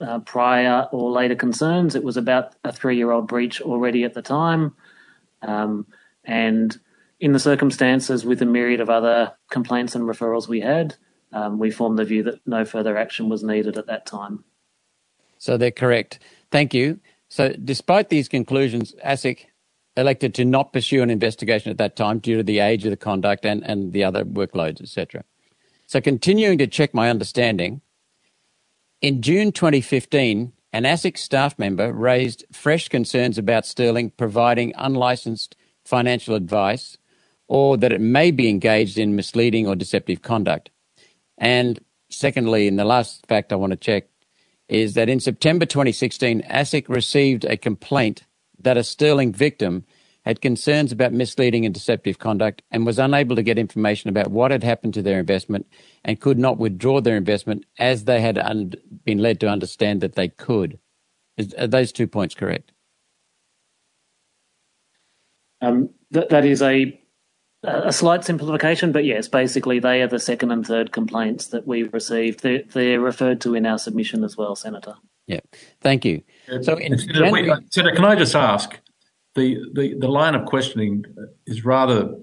uh, 0.00 0.20
prior 0.20 0.88
or 0.92 1.10
later 1.10 1.34
concerns. 1.34 1.94
It 1.94 2.02
was 2.02 2.16
about 2.16 2.54
a 2.64 2.72
three 2.72 2.96
year 2.96 3.10
old 3.10 3.28
breach 3.28 3.60
already 3.60 4.04
at 4.04 4.14
the 4.14 4.22
time. 4.22 4.76
Um, 5.42 5.86
and 6.24 6.74
in 7.20 7.32
the 7.32 7.38
circumstances, 7.38 8.24
with 8.24 8.40
a 8.40 8.46
myriad 8.46 8.80
of 8.80 8.88
other 8.88 9.34
complaints 9.50 9.94
and 9.94 10.04
referrals 10.04 10.48
we 10.48 10.60
had, 10.60 10.96
um, 11.32 11.58
we 11.58 11.70
formed 11.70 11.98
the 11.98 12.04
view 12.04 12.22
that 12.24 12.40
no 12.46 12.64
further 12.64 12.96
action 12.96 13.28
was 13.28 13.42
needed 13.42 13.78
at 13.78 13.86
that 13.86 14.06
time. 14.06 14.44
So 15.38 15.56
they're 15.56 15.70
correct. 15.70 16.18
Thank 16.50 16.74
you. 16.74 17.00
So, 17.28 17.50
despite 17.50 18.08
these 18.08 18.28
conclusions, 18.28 18.94
ASIC 19.04 19.46
elected 19.96 20.34
to 20.34 20.44
not 20.44 20.72
pursue 20.72 21.02
an 21.02 21.10
investigation 21.10 21.70
at 21.70 21.78
that 21.78 21.96
time 21.96 22.18
due 22.18 22.36
to 22.36 22.42
the 22.42 22.58
age 22.58 22.84
of 22.84 22.90
the 22.90 22.96
conduct 22.96 23.44
and, 23.44 23.62
and 23.64 23.92
the 23.92 24.04
other 24.04 24.24
workloads, 24.24 24.80
etc. 24.80 25.24
So 25.86 26.00
continuing 26.00 26.58
to 26.58 26.66
check 26.66 26.94
my 26.94 27.10
understanding, 27.10 27.80
in 29.00 29.22
June 29.22 29.50
2015, 29.52 30.52
an 30.72 30.84
ASIC 30.84 31.18
staff 31.18 31.58
member 31.58 31.92
raised 31.92 32.44
fresh 32.52 32.88
concerns 32.88 33.38
about 33.38 33.66
Sterling 33.66 34.10
providing 34.10 34.72
unlicensed 34.76 35.56
financial 35.84 36.34
advice 36.34 36.96
or 37.48 37.76
that 37.76 37.92
it 37.92 38.00
may 38.00 38.30
be 38.30 38.48
engaged 38.48 38.98
in 38.98 39.16
misleading 39.16 39.66
or 39.66 39.74
deceptive 39.74 40.22
conduct. 40.22 40.70
And 41.40 41.80
secondly, 42.10 42.68
and 42.68 42.78
the 42.78 42.86
last 42.86 43.26
fact 43.28 43.52
I 43.52 43.56
want 43.56 43.72
to 43.72 43.78
check 43.78 44.06
is 44.68 44.94
that 44.94 45.10
in 45.10 45.20
September 45.20 45.66
2016, 45.66 46.42
ASIC 46.42 46.88
received 46.88 47.46
a 47.46 47.58
complaint 47.58 48.24
that 48.60 48.78
a 48.78 48.84
Sterling 48.84 49.32
victim 49.32 49.84
had 50.24 50.42
concerns 50.42 50.92
about 50.92 51.14
misleading 51.14 51.66
and 51.66 51.74
deceptive 51.74 52.18
conduct 52.18 52.62
and 52.72 52.86
was 52.86 52.98
unable 52.98 53.36
to 53.36 53.44
get 53.44 53.58
information 53.58 54.10
about 54.10 54.30
what 54.30 54.52
had 54.52 54.64
happened 54.64 54.94
to 54.94 55.02
their 55.02 55.20
investment 55.20 55.66
and 56.04 56.20
could 56.20 56.38
not 56.38 56.58
withdraw 56.58 57.00
their 57.00 57.16
investment 57.16 57.64
as 57.78 58.04
they 58.06 58.20
had 58.22 58.38
un- 58.38 58.74
been 59.04 59.18
led 59.18 59.40
to 59.40 59.48
understand 59.48 60.02
that 60.02 60.16
they 60.16 60.28
could. 60.28 60.78
Is, 61.38 61.54
are 61.54 61.68
those 61.68 61.92
two 61.92 62.08
points 62.08 62.34
correct? 62.36 62.72
Um, 65.62 65.90
th- 66.12 66.28
that 66.30 66.46
is 66.46 66.62
a 66.62 66.99
a 67.62 67.92
slight 67.92 68.24
simplification, 68.24 68.92
but 68.92 69.04
yes, 69.04 69.28
basically 69.28 69.80
they 69.80 70.02
are 70.02 70.08
the 70.08 70.18
second 70.18 70.50
and 70.50 70.66
third 70.66 70.92
complaints 70.92 71.48
that 71.48 71.66
we 71.66 71.82
received. 71.84 72.42
They're, 72.42 72.62
they're 72.72 73.00
referred 73.00 73.40
to 73.42 73.54
in 73.54 73.66
our 73.66 73.78
submission 73.78 74.24
as 74.24 74.36
well, 74.36 74.56
Senator. 74.56 74.94
Yeah, 75.26 75.40
thank 75.80 76.04
you. 76.04 76.22
Uh, 76.50 76.62
so, 76.62 76.76
in 76.76 76.98
Senator, 76.98 77.18
January, 77.20 77.42
wait, 77.42 77.50
uh, 77.50 77.60
Senator, 77.70 77.94
can 77.94 78.04
I 78.04 78.16
just 78.16 78.34
ask? 78.34 78.78
The, 79.34 79.58
the, 79.74 79.94
the 79.98 80.08
line 80.08 80.34
of 80.34 80.46
questioning 80.46 81.04
is 81.46 81.64
rather. 81.64 82.14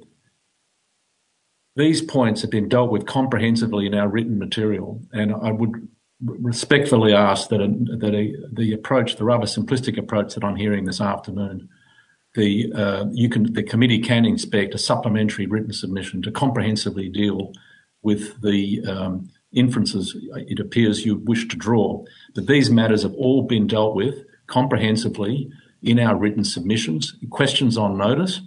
These 1.76 2.02
points 2.02 2.42
have 2.42 2.50
been 2.50 2.68
dealt 2.68 2.90
with 2.90 3.06
comprehensively 3.06 3.86
in 3.86 3.94
our 3.94 4.08
written 4.08 4.40
material, 4.40 5.00
and 5.14 5.32
I 5.32 5.52
would 5.52 5.88
respectfully 6.20 7.14
ask 7.14 7.50
that, 7.50 7.62
a, 7.62 7.68
that 7.98 8.16
a, 8.16 8.34
the 8.52 8.74
approach, 8.74 9.18
the 9.18 9.24
rather 9.24 9.46
simplistic 9.46 10.00
approach 10.00 10.34
that 10.34 10.44
I'm 10.44 10.56
hearing 10.56 10.86
this 10.86 11.00
afternoon, 11.00 11.70
the 12.38 12.72
uh, 12.74 13.06
you 13.12 13.28
can 13.28 13.52
the 13.54 13.64
committee 13.64 14.00
can 14.00 14.24
inspect 14.24 14.74
a 14.76 14.78
supplementary 14.78 15.48
written 15.48 15.74
submission 15.74 16.22
to 16.22 16.32
comprehensively 16.32 17.10
deal 17.10 17.52
with 18.04 18.42
the 18.42 18.86
um, 18.88 19.30
inferences 19.52 20.16
it 20.48 20.60
appears 20.60 21.06
you 21.06 21.16
wish 21.16 21.48
to 21.48 21.58
draw. 21.58 22.06
But 22.36 22.48
these 22.48 22.70
matters 22.70 23.04
have 23.04 23.16
all 23.16 23.42
been 23.42 23.68
dealt 23.68 23.96
with 23.96 24.24
comprehensively 24.46 25.52
in 25.82 26.00
our 26.00 26.16
written 26.16 26.44
submissions, 26.44 27.16
questions 27.30 27.78
on 27.78 27.98
notice, 27.98 28.42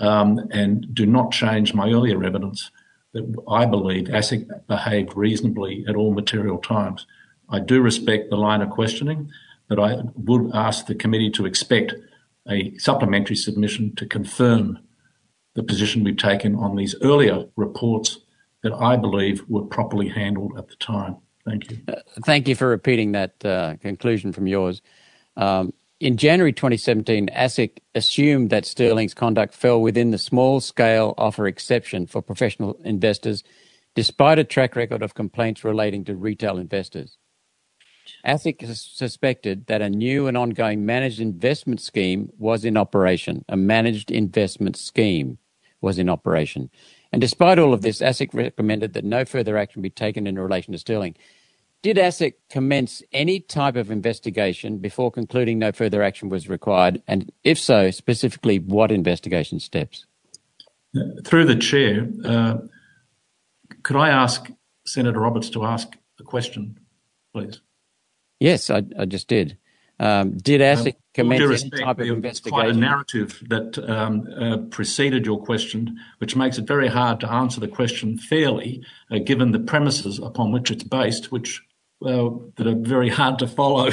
um, 0.00 0.40
and 0.50 0.92
do 0.94 1.06
not 1.06 1.30
change 1.30 1.74
my 1.74 1.90
earlier 1.90 2.24
evidence 2.24 2.70
that 3.12 3.24
I 3.48 3.66
believe 3.66 4.06
ASIC 4.06 4.66
behaved 4.66 5.16
reasonably 5.16 5.84
at 5.88 5.94
all 5.94 6.12
material 6.12 6.58
times. 6.58 7.06
I 7.48 7.60
do 7.60 7.80
respect 7.80 8.30
the 8.30 8.36
line 8.36 8.62
of 8.62 8.70
questioning, 8.70 9.30
but 9.68 9.78
I 9.78 10.02
would 10.16 10.50
ask 10.54 10.86
the 10.86 10.94
committee 10.94 11.30
to 11.32 11.46
expect 11.46 11.94
a 12.48 12.76
supplementary 12.78 13.36
submission 13.36 13.94
to 13.96 14.06
confirm 14.06 14.78
the 15.54 15.62
position 15.62 16.04
we've 16.04 16.16
taken 16.16 16.54
on 16.56 16.76
these 16.76 16.94
earlier 17.02 17.46
reports 17.56 18.18
that 18.62 18.72
I 18.72 18.96
believe 18.96 19.42
were 19.48 19.62
properly 19.62 20.08
handled 20.08 20.58
at 20.58 20.68
the 20.68 20.76
time. 20.76 21.16
Thank 21.44 21.70
you. 21.70 21.78
Uh, 21.86 21.96
thank 22.24 22.48
you 22.48 22.54
for 22.54 22.68
repeating 22.68 23.12
that 23.12 23.44
uh, 23.44 23.76
conclusion 23.80 24.32
from 24.32 24.46
yours. 24.46 24.82
Um, 25.36 25.72
in 26.00 26.16
January 26.16 26.52
2017, 26.52 27.28
ASIC 27.28 27.78
assumed 27.94 28.50
that 28.50 28.66
Sterling's 28.66 29.14
conduct 29.14 29.54
fell 29.54 29.80
within 29.80 30.10
the 30.10 30.18
small 30.18 30.60
scale 30.60 31.14
offer 31.16 31.46
exception 31.46 32.06
for 32.06 32.20
professional 32.20 32.74
investors, 32.84 33.44
despite 33.94 34.38
a 34.38 34.44
track 34.44 34.76
record 34.76 35.02
of 35.02 35.14
complaints 35.14 35.64
relating 35.64 36.04
to 36.04 36.16
retail 36.16 36.58
investors. 36.58 37.16
ASIC 38.24 38.74
suspected 38.74 39.66
that 39.66 39.82
a 39.82 39.90
new 39.90 40.26
and 40.26 40.36
ongoing 40.36 40.86
managed 40.86 41.20
investment 41.20 41.80
scheme 41.80 42.32
was 42.38 42.64
in 42.64 42.76
operation. 42.76 43.44
A 43.48 43.56
managed 43.56 44.10
investment 44.10 44.76
scheme 44.76 45.38
was 45.80 45.98
in 45.98 46.08
operation. 46.08 46.70
And 47.12 47.20
despite 47.20 47.58
all 47.58 47.74
of 47.74 47.82
this, 47.82 48.00
ASIC 48.00 48.32
recommended 48.32 48.94
that 48.94 49.04
no 49.04 49.24
further 49.24 49.56
action 49.58 49.82
be 49.82 49.90
taken 49.90 50.26
in 50.26 50.38
relation 50.38 50.72
to 50.72 50.78
Sterling. 50.78 51.14
Did 51.82 51.98
ASIC 51.98 52.34
commence 52.48 53.02
any 53.12 53.40
type 53.40 53.76
of 53.76 53.90
investigation 53.90 54.78
before 54.78 55.10
concluding 55.10 55.58
no 55.58 55.70
further 55.70 56.02
action 56.02 56.30
was 56.30 56.48
required? 56.48 57.02
And 57.06 57.30
if 57.44 57.58
so, 57.58 57.90
specifically, 57.90 58.58
what 58.58 58.90
investigation 58.90 59.60
steps? 59.60 60.06
Through 61.24 61.44
the 61.44 61.56
chair, 61.56 62.08
uh, 62.24 62.56
could 63.82 63.96
I 63.96 64.08
ask 64.08 64.50
Senator 64.86 65.20
Roberts 65.20 65.50
to 65.50 65.64
ask 65.64 65.94
a 66.18 66.22
question, 66.22 66.78
please? 67.34 67.60
Yes, 68.40 68.70
I, 68.70 68.82
I 68.98 69.04
just 69.04 69.28
did. 69.28 69.56
Um, 70.00 70.36
did 70.36 70.60
ASIC 70.60 70.94
um, 70.94 71.00
commence 71.14 71.42
respect, 71.42 71.74
any 71.74 71.84
type 71.84 71.98
of 72.00 72.08
investigation? 72.08 72.58
Quite 72.58 72.70
a 72.70 72.78
narrative 72.78 73.42
that 73.48 73.78
um, 73.88 74.26
uh, 74.36 74.56
preceded 74.70 75.24
your 75.24 75.40
question, 75.40 75.98
which 76.18 76.34
makes 76.34 76.58
it 76.58 76.66
very 76.66 76.88
hard 76.88 77.20
to 77.20 77.30
answer 77.30 77.60
the 77.60 77.68
question 77.68 78.18
fairly, 78.18 78.84
uh, 79.12 79.18
given 79.18 79.52
the 79.52 79.60
premises 79.60 80.18
upon 80.18 80.50
which 80.50 80.70
it's 80.70 80.82
based, 80.82 81.30
which 81.30 81.62
uh, 82.04 82.28
that 82.56 82.66
are 82.66 82.74
very 82.74 83.08
hard 83.08 83.38
to 83.38 83.46
follow. 83.46 83.90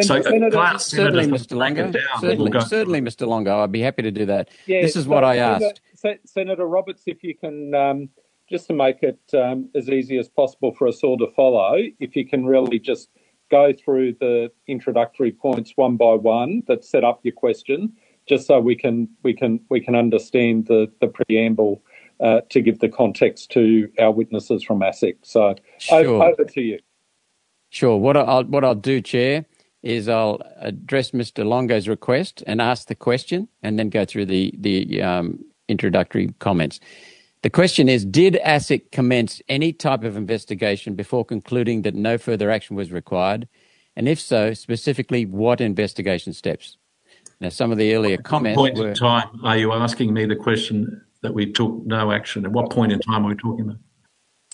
so, 0.00 0.22
Senator, 0.22 0.78
certainly, 0.78 1.26
Mr. 1.26 1.56
Longo. 1.56 1.92
Certainly, 2.20 2.50
we'll 2.50 2.60
certainly, 2.62 3.00
Mr. 3.00 3.26
Longo. 3.26 3.62
I'd 3.62 3.72
be 3.72 3.80
happy 3.80 4.02
to 4.02 4.10
do 4.10 4.26
that. 4.26 4.48
Yeah, 4.66 4.82
this 4.82 4.96
is 4.96 5.06
what 5.06 5.24
I 5.24 5.38
asked. 5.38 5.80
Senator 6.24 6.66
Roberts, 6.66 7.02
if 7.06 7.22
you 7.22 7.34
can, 7.34 7.74
um, 7.74 8.08
just 8.48 8.68
to 8.68 8.72
make 8.72 9.02
it 9.02 9.20
um, 9.34 9.68
as 9.74 9.90
easy 9.90 10.16
as 10.16 10.28
possible 10.28 10.74
for 10.74 10.88
us 10.88 11.02
all 11.02 11.18
to 11.18 11.26
follow, 11.36 11.76
if 11.98 12.16
you 12.16 12.26
can 12.26 12.46
really 12.46 12.78
just 12.78 13.10
go 13.50 13.72
through 13.72 14.14
the 14.20 14.50
introductory 14.66 15.32
points 15.32 15.72
one 15.76 15.96
by 15.96 16.14
one 16.14 16.62
that 16.68 16.84
set 16.84 17.04
up 17.04 17.20
your 17.22 17.34
question, 17.34 17.92
just 18.26 18.46
so 18.46 18.60
we 18.60 18.76
can 18.76 19.08
we 19.22 19.34
can 19.34 19.60
we 19.68 19.80
can 19.80 19.94
understand 19.94 20.66
the 20.66 20.90
the 21.00 21.08
preamble 21.08 21.82
uh, 22.20 22.40
to 22.50 22.60
give 22.60 22.78
the 22.78 22.88
context 22.88 23.50
to 23.50 23.90
our 23.98 24.10
witnesses 24.10 24.62
from 24.62 24.80
ASIC. 24.80 25.16
So 25.22 25.54
sure. 25.78 26.22
over, 26.22 26.44
to 26.44 26.60
you. 26.60 26.78
Sure. 27.70 27.96
What 27.96 28.16
I'll 28.16 28.44
what 28.44 28.64
I'll 28.64 28.74
do, 28.74 29.00
Chair, 29.00 29.46
is 29.82 30.08
I'll 30.08 30.40
address 30.58 31.12
Mr. 31.12 31.44
Longo's 31.44 31.88
request 31.88 32.42
and 32.46 32.60
ask 32.60 32.88
the 32.88 32.94
question, 32.94 33.48
and 33.62 33.78
then 33.78 33.90
go 33.90 34.04
through 34.04 34.26
the 34.26 34.54
the 34.58 35.02
um, 35.02 35.44
introductory 35.68 36.34
comments. 36.38 36.80
The 37.42 37.50
question 37.50 37.88
is 37.88 38.04
Did 38.04 38.38
ASIC 38.44 38.92
commence 38.92 39.40
any 39.48 39.72
type 39.72 40.04
of 40.04 40.16
investigation 40.16 40.94
before 40.94 41.24
concluding 41.24 41.82
that 41.82 41.94
no 41.94 42.18
further 42.18 42.50
action 42.50 42.76
was 42.76 42.92
required? 42.92 43.48
And 43.96 44.08
if 44.08 44.20
so, 44.20 44.54
specifically, 44.54 45.26
what 45.26 45.60
investigation 45.60 46.32
steps? 46.32 46.76
Now, 47.40 47.48
some 47.48 47.72
of 47.72 47.78
the 47.78 47.94
earlier 47.94 48.18
At 48.18 48.24
comments. 48.24 48.58
What 48.58 48.74
point 48.74 48.78
were, 48.78 48.88
in 48.90 48.94
time 48.94 49.40
are 49.42 49.56
you 49.56 49.72
asking 49.72 50.12
me 50.12 50.26
the 50.26 50.36
question 50.36 51.02
that 51.22 51.32
we 51.32 51.50
took 51.50 51.84
no 51.86 52.12
action? 52.12 52.44
At 52.44 52.52
what 52.52 52.70
point 52.70 52.92
in 52.92 53.00
time 53.00 53.24
are 53.24 53.28
we 53.28 53.34
talking 53.34 53.64
about? 53.64 53.78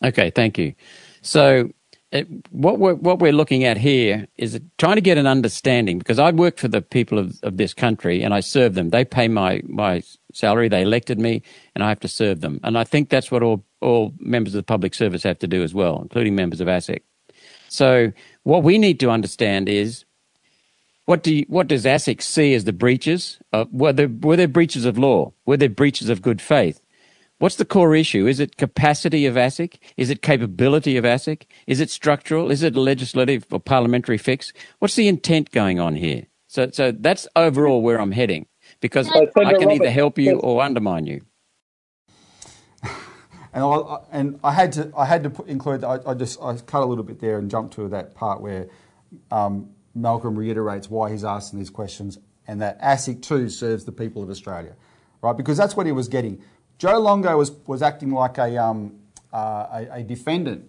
Okay, 0.04 0.30
thank 0.30 0.56
you. 0.58 0.74
So, 1.22 1.70
it, 2.16 2.28
what 2.50 2.78
we're 2.78 2.94
what 2.94 3.18
we're 3.18 3.32
looking 3.32 3.64
at 3.64 3.76
here 3.76 4.26
is 4.36 4.60
trying 4.78 4.96
to 4.96 5.00
get 5.00 5.18
an 5.18 5.26
understanding 5.26 5.98
because 5.98 6.18
I 6.18 6.30
work 6.30 6.58
for 6.58 6.68
the 6.68 6.82
people 6.82 7.18
of, 7.18 7.38
of 7.42 7.56
this 7.56 7.74
country 7.74 8.22
and 8.22 8.34
I 8.34 8.40
serve 8.40 8.74
them. 8.74 8.90
They 8.90 9.04
pay 9.04 9.28
my 9.28 9.62
my 9.66 10.02
salary. 10.32 10.68
They 10.68 10.82
elected 10.82 11.18
me, 11.18 11.42
and 11.74 11.84
I 11.84 11.88
have 11.88 12.00
to 12.00 12.08
serve 12.08 12.40
them. 12.40 12.60
And 12.62 12.78
I 12.78 12.84
think 12.84 13.08
that's 13.08 13.30
what 13.30 13.42
all 13.42 13.64
all 13.80 14.14
members 14.18 14.54
of 14.54 14.58
the 14.58 14.64
public 14.64 14.94
service 14.94 15.22
have 15.22 15.38
to 15.40 15.46
do 15.46 15.62
as 15.62 15.74
well, 15.74 16.00
including 16.02 16.34
members 16.34 16.60
of 16.60 16.68
ASIC. 16.68 17.00
So 17.68 18.12
what 18.42 18.62
we 18.62 18.78
need 18.78 19.00
to 19.00 19.10
understand 19.10 19.68
is 19.68 20.04
what 21.04 21.22
do 21.22 21.34
you, 21.34 21.46
what 21.48 21.68
does 21.68 21.84
ASIC 21.84 22.20
see 22.20 22.54
as 22.54 22.64
the 22.64 22.72
breaches? 22.72 23.38
Of, 23.52 23.72
were 23.72 23.92
there 23.92 24.08
were 24.08 24.36
there 24.36 24.48
breaches 24.48 24.84
of 24.84 24.98
law? 24.98 25.32
Were 25.44 25.56
there 25.56 25.68
breaches 25.68 26.08
of 26.08 26.22
good 26.22 26.40
faith? 26.40 26.80
What's 27.38 27.56
the 27.56 27.66
core 27.66 27.94
issue? 27.94 28.26
Is 28.26 28.40
it 28.40 28.56
capacity 28.56 29.26
of 29.26 29.34
ASIC? 29.34 29.78
Is 29.98 30.08
it 30.08 30.22
capability 30.22 30.96
of 30.96 31.04
ASIC? 31.04 31.42
Is 31.66 31.80
it 31.80 31.90
structural? 31.90 32.50
Is 32.50 32.62
it 32.62 32.76
a 32.76 32.80
legislative 32.80 33.44
or 33.50 33.60
parliamentary 33.60 34.16
fix? 34.16 34.54
What's 34.78 34.94
the 34.94 35.06
intent 35.06 35.50
going 35.50 35.78
on 35.78 35.96
here? 35.96 36.26
So, 36.48 36.70
so 36.72 36.92
that's 36.92 37.28
overall 37.36 37.82
where 37.82 38.00
I'm 38.00 38.12
heading 38.12 38.46
because 38.80 39.08
I 39.10 39.52
can 39.52 39.70
either 39.70 39.90
help 39.90 40.18
you 40.18 40.38
or 40.38 40.62
undermine 40.62 41.06
you. 41.06 41.22
And 43.52 43.64
I, 43.64 43.98
and 44.12 44.40
I 44.44 44.52
had 44.52 44.72
to 44.72 44.92
I 44.94 45.06
had 45.06 45.22
to 45.22 45.30
put, 45.30 45.48
include 45.48 45.82
I, 45.82 45.98
I, 46.06 46.12
just 46.12 46.38
I 46.42 46.54
cut 46.56 46.82
a 46.82 46.84
little 46.84 47.02
bit 47.02 47.20
there 47.20 47.38
and 47.38 47.50
jumped 47.50 47.72
to 47.76 47.88
that 47.88 48.14
part 48.14 48.42
where 48.42 48.68
um, 49.30 49.70
Malcolm 49.94 50.38
reiterates 50.38 50.90
why 50.90 51.10
he's 51.10 51.24
asking 51.24 51.60
these 51.60 51.70
questions 51.70 52.18
and 52.46 52.60
that 52.60 52.78
ASIC 52.82 53.22
too 53.22 53.48
serves 53.48 53.86
the 53.86 53.92
people 53.92 54.22
of 54.22 54.28
Australia, 54.28 54.74
right? 55.22 55.34
Because 55.34 55.56
that's 55.56 55.74
what 55.74 55.86
he 55.86 55.92
was 55.92 56.06
getting. 56.06 56.42
Joe 56.78 56.98
Longo 56.98 57.36
was, 57.38 57.52
was 57.66 57.82
acting 57.82 58.10
like 58.10 58.38
a, 58.38 58.62
um, 58.62 58.98
uh, 59.32 59.66
a, 59.72 59.98
a, 59.98 60.02
defendant 60.02 60.68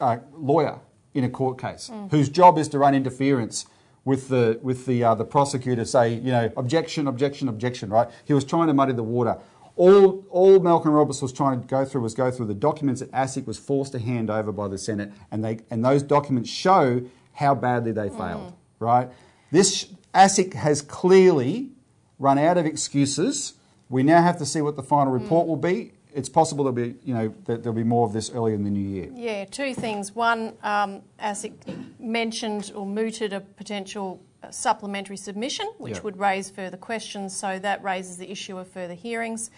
uh, 0.00 0.18
lawyer 0.34 0.78
in 1.14 1.24
a 1.24 1.28
court 1.28 1.58
case 1.58 1.90
mm. 1.92 2.10
whose 2.10 2.28
job 2.28 2.58
is 2.58 2.68
to 2.68 2.78
run 2.78 2.94
interference 2.94 3.66
with 4.04 4.28
the 4.28 4.58
with 4.62 4.86
the 4.86 5.04
uh, 5.04 5.14
the 5.14 5.24
prosecutor 5.24 5.84
say 5.84 6.14
you 6.14 6.32
know 6.32 6.50
objection 6.56 7.06
objection 7.06 7.48
objection 7.48 7.88
right 7.90 8.08
he 8.24 8.32
was 8.32 8.44
trying 8.44 8.66
to 8.66 8.74
muddy 8.74 8.92
the 8.92 9.02
water 9.02 9.38
all 9.76 10.24
all 10.30 10.58
Malcolm 10.58 10.92
Roberts 10.92 11.22
was 11.22 11.32
trying 11.32 11.60
to 11.60 11.66
go 11.66 11.84
through 11.84 12.00
was 12.00 12.14
go 12.14 12.30
through 12.30 12.46
the 12.46 12.54
documents 12.54 13.00
that 13.00 13.12
ASIC 13.12 13.46
was 13.46 13.58
forced 13.58 13.92
to 13.92 13.98
hand 13.98 14.30
over 14.30 14.50
by 14.50 14.68
the 14.68 14.78
Senate 14.78 15.12
and 15.30 15.44
they 15.44 15.60
and 15.70 15.84
those 15.84 16.02
documents 16.02 16.50
show 16.50 17.02
how 17.34 17.54
badly 17.54 17.92
they 17.92 18.08
failed 18.08 18.52
mm. 18.52 18.54
right 18.80 19.08
this 19.50 19.88
ASIC 20.14 20.54
has 20.54 20.82
clearly 20.82 21.70
run 22.18 22.38
out 22.38 22.58
of 22.58 22.66
excuses 22.66 23.54
we 23.92 24.02
now 24.02 24.22
have 24.22 24.38
to 24.38 24.46
see 24.46 24.62
what 24.62 24.74
the 24.74 24.82
final 24.82 25.12
report 25.12 25.44
mm. 25.44 25.48
will 25.48 25.56
be. 25.56 25.92
It's 26.14 26.30
possible 26.30 26.64
there'll 26.64 26.92
be, 26.92 26.98
you 27.04 27.14
know, 27.14 27.34
that 27.44 27.62
there'll 27.62 27.76
be 27.76 27.84
more 27.84 28.06
of 28.06 28.14
this 28.14 28.30
earlier 28.30 28.54
in 28.54 28.64
the 28.64 28.70
new 28.70 28.80
year. 28.80 29.10
Yeah, 29.14 29.44
two 29.44 29.74
things. 29.74 30.14
One, 30.14 30.54
um, 30.62 31.02
ASIC 31.22 31.52
mentioned 32.00 32.72
or 32.74 32.86
mooted 32.86 33.34
a 33.34 33.40
potential 33.40 34.22
uh, 34.42 34.50
supplementary 34.50 35.18
submission, 35.18 35.66
which 35.76 36.02
would 36.02 36.18
raise 36.18 36.48
further 36.48 36.78
questions. 36.78 37.36
So 37.36 37.58
that 37.58 37.84
raises 37.84 38.16
the 38.16 38.30
issue 38.30 38.56
of 38.56 38.66
further 38.66 38.94
hearings. 38.94 39.50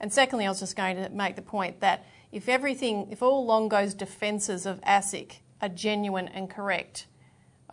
And 0.00 0.10
secondly, 0.10 0.46
I 0.46 0.48
was 0.48 0.60
just 0.60 0.76
going 0.76 0.96
to 0.96 1.10
make 1.10 1.36
the 1.36 1.42
point 1.42 1.80
that 1.80 2.06
if 2.32 2.48
everything, 2.48 3.08
if 3.10 3.22
all 3.22 3.44
Longo's 3.44 3.92
defences 3.92 4.64
of 4.64 4.80
ASIC 4.80 5.40
are 5.60 5.68
genuine 5.68 6.28
and 6.28 6.48
correct, 6.48 7.06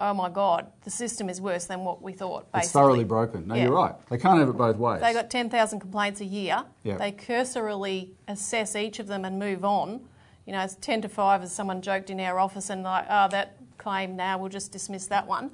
oh 0.02 0.14
my 0.14 0.30
God, 0.30 0.68
the 0.84 0.90
system 0.90 1.30
is 1.30 1.40
worse 1.40 1.66
than 1.66 1.86
what 1.86 2.02
we 2.02 2.12
thought. 2.12 2.52
Basically. 2.52 2.62
It's 2.62 2.72
thoroughly 2.72 3.04
broken. 3.04 3.48
No, 3.48 3.56
yeah. 3.56 3.64
you're 3.64 3.74
right. 3.74 3.94
They 4.10 4.18
can't 4.18 4.40
have 4.40 4.50
it 4.50 4.58
both 4.58 4.78
ways. 4.78 5.00
They 5.00 5.14
got 5.14 5.30
10,000 5.30 5.80
complaints 5.80 6.22
a 6.22 6.26
year. 6.26 6.66
Yep. 6.84 6.98
They 6.98 7.12
cursorily 7.12 8.12
assess 8.28 8.76
each 8.76 9.00
of 9.00 9.08
them 9.08 9.24
and 9.24 9.38
move 9.38 9.64
on. 9.64 10.02
You 10.46 10.54
know, 10.54 10.62
it's 10.62 10.76
10 10.76 11.04
to 11.04 11.10
5, 11.10 11.44
as 11.44 11.54
someone 11.54 11.84
joked 11.84 12.10
in 12.10 12.20
our 12.20 12.40
office, 12.40 12.72
and 12.72 12.82
like, 12.82 13.06
oh, 13.10 13.28
that 13.30 13.58
claim 13.78 14.16
now, 14.16 14.40
we'll 14.40 14.50
just 14.50 14.72
dismiss 14.72 15.06
that 15.08 15.28
one. 15.28 15.52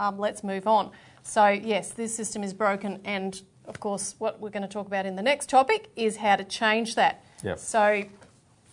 Um, 0.00 0.18
let's 0.18 0.42
move 0.42 0.66
on. 0.66 0.90
So, 1.22 1.46
yes, 1.46 1.92
this 1.92 2.14
system 2.14 2.42
is 2.42 2.52
broken, 2.52 3.00
and 3.04 3.40
of 3.66 3.78
course, 3.78 4.16
what 4.18 4.40
we're 4.40 4.50
going 4.50 4.62
to 4.62 4.68
talk 4.68 4.88
about 4.88 5.06
in 5.06 5.14
the 5.14 5.22
next 5.22 5.48
topic 5.48 5.88
is 5.94 6.16
how 6.16 6.34
to 6.34 6.44
change 6.44 6.96
that. 6.96 7.24
Yep. 7.44 7.58
So, 7.60 8.04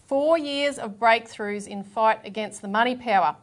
four 0.08 0.38
years 0.38 0.80
of 0.80 1.00
breakthroughs 1.00 1.68
in 1.68 1.84
fight 1.84 2.20
against 2.26 2.64
the 2.64 2.68
money 2.68 2.96
power. 2.96 3.36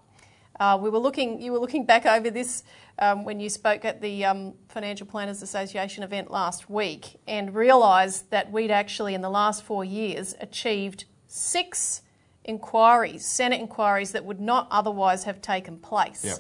Uh, 0.61 0.79
we 0.81 0.91
were 0.91 0.99
looking, 0.99 1.41
you 1.41 1.53
were 1.53 1.59
looking 1.59 1.85
back 1.85 2.05
over 2.05 2.31
this 2.31 2.65
um, 2.99 3.25
when 3.25 3.39
you 3.39 3.49
spoke 3.49 3.85
at 3.85 4.01
the 4.01 4.25
um, 4.25 4.55
Financial 4.69 5.07
Planners 5.07 5.43
Association 5.43 6.03
event 6.03 6.31
last 6.31 6.69
week 6.69 7.21
and 7.29 7.55
realised 7.55 8.31
that 8.31 8.51
we'd 8.51 8.71
actually, 8.71 9.15
in 9.15 9.21
the 9.21 9.31
last 9.31 9.63
four 9.63 9.85
years, 9.85 10.35
achieved 10.41 11.05
six 11.29 12.03
inquiries, 12.45 13.25
Senate 13.25 13.61
inquiries 13.61 14.13
that 14.13 14.25
would 14.25 14.41
not 14.41 14.67
otherwise 14.71 15.25
have 15.25 15.41
taken 15.41 15.79
place. 15.79 16.25
Yep. 16.25 16.39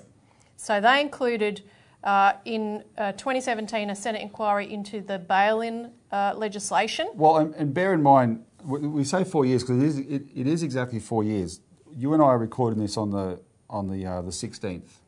So 0.56 0.80
they 0.80 1.00
included 1.00 1.62
uh, 2.02 2.32
in 2.44 2.82
uh, 2.96 3.12
2017 3.12 3.90
a 3.90 3.94
Senate 3.94 4.22
inquiry 4.22 4.72
into 4.72 5.00
the 5.00 5.18
bail 5.18 5.60
in 5.60 5.92
uh, 6.10 6.32
legislation. 6.36 7.10
Well, 7.14 7.36
and, 7.36 7.54
and, 7.54 7.74
bear 7.74 7.92
in 7.92 8.02
mind, 8.02 8.44
we 8.64 9.04
say 9.04 9.24
four 9.24 9.44
years 9.44 9.62
because 9.62 9.82
it 9.82 9.86
is, 9.86 9.98
it, 9.98 10.22
it 10.34 10.46
is 10.46 10.62
exactly 10.62 10.98
four 10.98 11.22
years. 11.22 11.60
You 11.94 12.14
and 12.14 12.22
I 12.22 12.26
are 12.26 12.38
recording 12.38 12.80
this 12.80 12.96
on 12.96 13.10
the 13.10 13.40
on 13.70 13.88
the 13.88 14.06
uh, 14.06 14.22
the 14.22 14.30
16th 14.30 15.00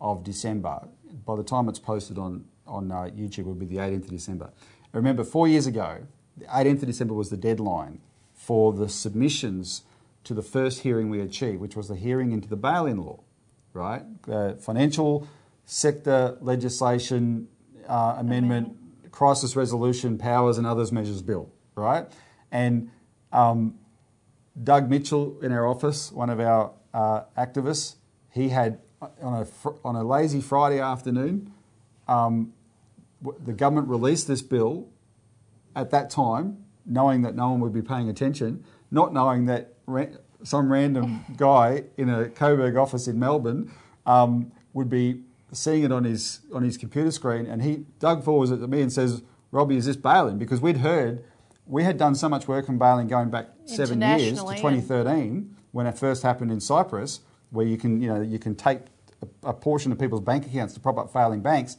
of 0.00 0.24
December. 0.24 0.88
By 1.24 1.36
the 1.36 1.44
time 1.44 1.68
it's 1.68 1.78
posted 1.78 2.18
on, 2.18 2.44
on 2.66 2.90
uh, 2.90 3.10
YouTube, 3.16 3.40
it 3.40 3.46
will 3.46 3.54
be 3.54 3.66
the 3.66 3.76
18th 3.76 4.04
of 4.04 4.10
December. 4.10 4.50
I 4.92 4.96
remember, 4.96 5.24
four 5.24 5.46
years 5.46 5.66
ago, 5.66 5.98
the 6.36 6.44
18th 6.46 6.82
of 6.82 6.86
December 6.86 7.14
was 7.14 7.30
the 7.30 7.36
deadline 7.36 8.00
for 8.34 8.72
the 8.72 8.88
submissions 8.88 9.82
to 10.24 10.34
the 10.34 10.42
first 10.42 10.80
hearing 10.80 11.08
we 11.08 11.20
achieved, 11.20 11.60
which 11.60 11.76
was 11.76 11.88
the 11.88 11.96
hearing 11.96 12.32
into 12.32 12.48
the 12.48 12.56
bail-in 12.56 12.98
law, 12.98 13.20
right? 13.72 14.02
Uh, 14.28 14.54
financial 14.54 15.28
sector 15.64 16.36
legislation 16.40 17.48
uh, 17.88 18.16
amendment, 18.18 18.76
crisis 19.10 19.54
resolution 19.54 20.18
powers 20.18 20.58
and 20.58 20.66
others 20.66 20.90
measures 20.90 21.22
bill, 21.22 21.50
right? 21.74 22.06
And 22.50 22.90
um, 23.32 23.78
Doug 24.62 24.90
Mitchell 24.90 25.38
in 25.42 25.52
our 25.52 25.66
office, 25.66 26.10
one 26.12 26.30
of 26.30 26.40
our 26.40 26.72
uh, 26.92 27.22
activists, 27.38 27.96
he 28.32 28.48
had 28.48 28.78
on 29.20 29.42
a 29.42 29.46
on 29.84 29.96
a 29.96 30.02
lazy 30.02 30.40
Friday 30.40 30.80
afternoon, 30.80 31.52
um, 32.08 32.52
the 33.44 33.52
government 33.52 33.88
released 33.88 34.26
this 34.26 34.42
bill 34.42 34.88
at 35.76 35.90
that 35.90 36.10
time, 36.10 36.64
knowing 36.86 37.22
that 37.22 37.34
no 37.34 37.50
one 37.50 37.60
would 37.60 37.72
be 37.72 37.82
paying 37.82 38.08
attention, 38.08 38.64
not 38.90 39.12
knowing 39.12 39.46
that 39.46 39.74
ra- 39.86 40.06
some 40.42 40.72
random 40.72 41.24
guy 41.36 41.84
in 41.96 42.08
a 42.08 42.28
Coburg 42.28 42.76
office 42.76 43.06
in 43.06 43.18
Melbourne 43.18 43.70
um, 44.06 44.50
would 44.72 44.88
be 44.88 45.22
seeing 45.52 45.84
it 45.84 45.92
on 45.92 46.04
his 46.04 46.40
on 46.52 46.62
his 46.62 46.76
computer 46.76 47.10
screen, 47.10 47.46
and 47.46 47.62
he 47.62 47.84
Doug 47.98 48.24
forwards 48.24 48.50
it 48.50 48.58
to 48.58 48.66
me 48.66 48.80
and 48.80 48.92
says, 48.92 49.22
"Robbie, 49.50 49.76
is 49.76 49.86
this 49.86 49.96
bail-in?" 49.96 50.38
Because 50.38 50.60
we'd 50.60 50.78
heard 50.78 51.24
we 51.66 51.84
had 51.84 51.98
done 51.98 52.14
so 52.14 52.28
much 52.28 52.48
work 52.48 52.68
on 52.68 52.78
bail-in 52.78 53.06
going 53.08 53.30
back 53.30 53.48
seven 53.66 54.00
years 54.20 54.38
to 54.38 54.44
2013 54.56 55.56
when 55.70 55.86
it 55.86 55.96
first 55.98 56.22
happened 56.22 56.50
in 56.50 56.60
Cyprus, 56.60 57.20
where 57.52 57.66
you 57.66 57.76
can 57.76 58.02
you 58.02 58.08
know 58.08 58.20
you 58.20 58.38
can 58.38 58.54
take 58.54 58.80
a, 59.42 59.52
portion 59.52 59.92
of 59.92 59.98
people's 59.98 60.20
bank 60.20 60.46
accounts 60.46 60.74
to 60.74 60.80
prop 60.80 60.98
up 60.98 61.12
failing 61.12 61.40
banks. 61.40 61.76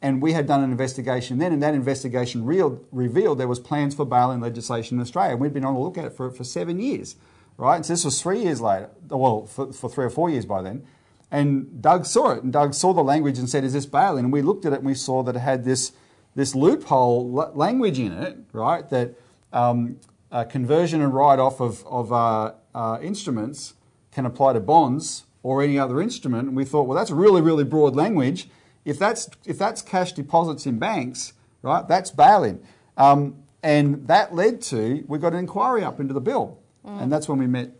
And 0.00 0.22
we 0.22 0.32
had 0.32 0.46
done 0.46 0.62
an 0.62 0.70
investigation 0.70 1.38
then, 1.38 1.52
and 1.52 1.62
that 1.62 1.74
investigation 1.74 2.44
real, 2.44 2.80
revealed 2.92 3.38
there 3.38 3.48
was 3.48 3.58
plans 3.58 3.94
for 3.94 4.06
bail-in 4.06 4.40
legislation 4.40 4.96
in 4.96 5.02
Australia. 5.02 5.32
And 5.32 5.40
we'd 5.40 5.52
been 5.52 5.64
on 5.64 5.74
the 5.74 5.80
look 5.80 5.98
at 5.98 6.04
it 6.04 6.12
for, 6.12 6.30
for 6.30 6.44
seven 6.44 6.78
years, 6.78 7.16
right? 7.56 7.84
So 7.84 7.92
this 7.92 8.04
was 8.04 8.22
three 8.22 8.40
years 8.40 8.60
later, 8.60 8.90
well, 9.08 9.46
for, 9.46 9.72
for 9.72 9.90
three 9.90 10.04
or 10.04 10.10
four 10.10 10.30
years 10.30 10.46
by 10.46 10.62
then. 10.62 10.86
And 11.30 11.82
Doug 11.82 12.06
saw 12.06 12.30
it, 12.30 12.44
and 12.44 12.52
Doug 12.52 12.74
saw 12.74 12.94
the 12.94 13.02
language 13.02 13.38
and 13.38 13.50
said, 13.50 13.62
"Is 13.62 13.74
this 13.74 13.84
bail-in?" 13.84 14.24
And 14.24 14.32
we 14.32 14.40
looked 14.40 14.64
at 14.64 14.72
it 14.72 14.76
and 14.76 14.86
we 14.86 14.94
saw 14.94 15.22
that 15.24 15.36
it 15.36 15.40
had 15.40 15.64
this 15.64 15.92
this 16.34 16.54
loophole 16.54 17.30
language 17.54 17.98
in 17.98 18.12
it, 18.12 18.38
right? 18.52 18.88
That 18.88 19.14
um, 19.52 19.98
uh, 20.32 20.44
conversion 20.44 21.02
and 21.02 21.12
write-off 21.12 21.60
of 21.60 21.86
of 21.86 22.12
uh, 22.14 22.52
uh, 22.74 22.98
instruments 23.02 23.74
can 24.12 24.26
apply 24.26 24.54
to 24.54 24.60
bonds 24.60 25.24
or 25.42 25.62
any 25.62 25.78
other 25.78 26.00
instrument. 26.00 26.48
And 26.48 26.56
we 26.56 26.64
thought, 26.64 26.86
well, 26.86 26.96
that's 26.96 27.10
really 27.10 27.40
really 27.40 27.64
broad 27.64 27.96
language. 27.96 28.48
If 28.84 28.98
that's 28.98 29.28
if 29.44 29.58
that's 29.58 29.82
cash 29.82 30.12
deposits 30.12 30.66
in 30.66 30.78
banks, 30.78 31.34
right? 31.62 31.86
That's 31.86 32.10
bail-in. 32.10 32.62
Um, 32.96 33.36
and 33.62 34.06
that 34.06 34.34
led 34.34 34.62
to 34.62 35.04
we 35.06 35.18
got 35.18 35.32
an 35.32 35.40
inquiry 35.40 35.84
up 35.84 36.00
into 36.00 36.14
the 36.14 36.20
bill, 36.20 36.58
and 36.84 37.12
that's 37.12 37.28
when 37.28 37.38
we 37.38 37.46
met 37.46 37.72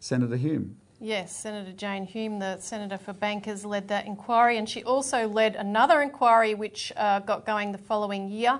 Senator 0.00 0.36
Hume. 0.36 0.76
Yes, 1.00 1.36
Senator 1.36 1.72
Jane 1.72 2.06
Hume, 2.06 2.38
the 2.38 2.58
Senator 2.58 2.96
for 2.96 3.12
Bankers, 3.12 3.64
led 3.64 3.88
that 3.88 4.06
inquiry, 4.06 4.56
and 4.56 4.66
she 4.66 4.82
also 4.84 5.28
led 5.28 5.56
another 5.56 6.00
inquiry 6.00 6.54
which 6.54 6.92
uh, 6.96 7.18
got 7.20 7.44
going 7.44 7.72
the 7.72 7.78
following 7.78 8.30
year 8.30 8.58